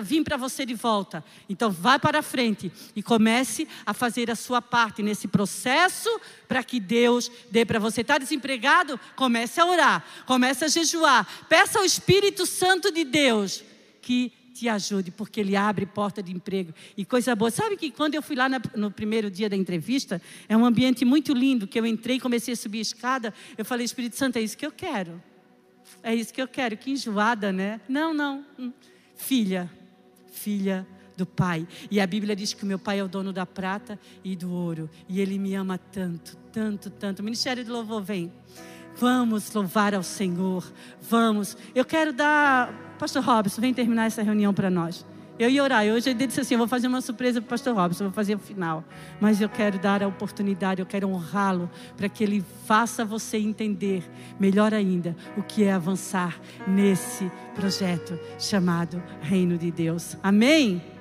vir 0.02 0.24
para 0.24 0.36
você 0.36 0.66
de 0.66 0.74
volta. 0.74 1.24
Então, 1.48 1.70
vá 1.70 1.98
para 1.98 2.22
frente 2.22 2.72
e 2.94 3.02
comece 3.02 3.68
a 3.86 3.94
fazer 3.94 4.30
a 4.30 4.34
sua 4.34 4.60
parte 4.60 5.02
nesse 5.02 5.28
processo 5.28 6.08
para 6.48 6.64
que 6.64 6.80
Deus 6.80 7.30
dê 7.50 7.64
para 7.64 7.78
você. 7.78 8.00
Está 8.00 8.18
desempregado? 8.18 8.98
Comece 9.14 9.60
a 9.60 9.66
orar, 9.66 10.04
comece 10.26 10.64
a 10.64 10.68
jejuar. 10.68 11.26
Peça 11.48 11.78
ao 11.78 11.84
Espírito 11.84 12.46
Santo 12.46 12.90
de 12.90 13.04
Deus 13.04 13.62
que 14.02 14.32
te 14.52 14.68
ajude, 14.68 15.10
porque 15.10 15.40
ele 15.40 15.56
abre 15.56 15.86
porta 15.86 16.22
de 16.22 16.32
emprego 16.32 16.74
e 16.96 17.04
coisa 17.04 17.34
boa. 17.34 17.50
Sabe 17.50 17.76
que 17.76 17.90
quando 17.90 18.14
eu 18.14 18.22
fui 18.22 18.36
lá 18.36 18.48
no 18.48 18.90
primeiro 18.90 19.30
dia 19.30 19.48
da 19.48 19.56
entrevista, 19.56 20.20
é 20.48 20.56
um 20.56 20.64
ambiente 20.64 21.04
muito 21.04 21.32
lindo, 21.32 21.66
que 21.66 21.78
eu 21.78 21.86
entrei 21.86 22.16
e 22.16 22.20
comecei 22.20 22.54
a 22.54 22.56
subir 22.56 22.78
a 22.78 22.82
escada, 22.82 23.34
eu 23.56 23.64
falei, 23.64 23.84
Espírito 23.84 24.16
Santo, 24.16 24.36
é 24.36 24.42
isso 24.42 24.56
que 24.56 24.66
eu 24.66 24.72
quero. 24.72 25.22
É 26.02 26.14
isso 26.14 26.32
que 26.32 26.40
eu 26.40 26.48
quero. 26.48 26.76
Que 26.76 26.90
enjoada, 26.90 27.52
né? 27.52 27.80
Não, 27.88 28.14
não. 28.14 28.44
Hum. 28.58 28.72
Filha, 29.16 29.70
filha 30.32 30.86
do 31.16 31.26
Pai. 31.26 31.66
E 31.90 32.00
a 32.00 32.06
Bíblia 32.06 32.34
diz 32.34 32.54
que 32.54 32.62
o 32.62 32.66
meu 32.66 32.78
Pai 32.78 32.98
é 32.98 33.04
o 33.04 33.08
dono 33.08 33.32
da 33.32 33.44
prata 33.44 33.98
e 34.24 34.34
do 34.34 34.50
ouro. 34.50 34.88
E 35.08 35.20
Ele 35.20 35.38
me 35.38 35.54
ama 35.54 35.76
tanto, 35.76 36.36
tanto, 36.52 36.90
tanto. 36.90 37.20
O 37.20 37.22
Ministério 37.22 37.64
do 37.64 37.72
Louvor 37.72 38.02
vem. 38.02 38.32
Vamos 38.96 39.52
louvar 39.52 39.94
ao 39.94 40.02
Senhor. 40.02 40.70
Vamos. 41.00 41.56
Eu 41.74 41.84
quero 41.84 42.12
dar. 42.12 42.89
Pastor 43.00 43.24
Robson, 43.24 43.62
vem 43.62 43.72
terminar 43.72 44.04
essa 44.04 44.22
reunião 44.22 44.52
para 44.52 44.68
nós. 44.68 45.06
Eu 45.38 45.48
ia 45.48 45.62
orar. 45.62 45.86
Hoje 45.86 46.10
ele 46.10 46.26
disse 46.26 46.38
assim: 46.38 46.52
Eu 46.52 46.58
vou 46.58 46.68
fazer 46.68 46.86
uma 46.86 47.00
surpresa 47.00 47.40
para 47.40 47.46
o 47.46 47.48
pastor 47.48 47.74
Robson, 47.74 48.04
vou 48.04 48.12
fazer 48.12 48.34
o 48.34 48.38
final. 48.38 48.84
Mas 49.18 49.40
eu 49.40 49.48
quero 49.48 49.78
dar 49.78 50.02
a 50.02 50.06
oportunidade, 50.06 50.82
eu 50.82 50.86
quero 50.86 51.08
honrá-lo, 51.08 51.70
para 51.96 52.10
que 52.10 52.22
ele 52.22 52.44
faça 52.66 53.02
você 53.02 53.38
entender, 53.38 54.04
melhor 54.38 54.74
ainda, 54.74 55.16
o 55.34 55.42
que 55.42 55.64
é 55.64 55.72
avançar 55.72 56.38
nesse 56.68 57.32
projeto 57.54 58.18
chamado 58.38 59.02
Reino 59.22 59.56
de 59.56 59.70
Deus. 59.70 60.14
Amém? 60.22 60.99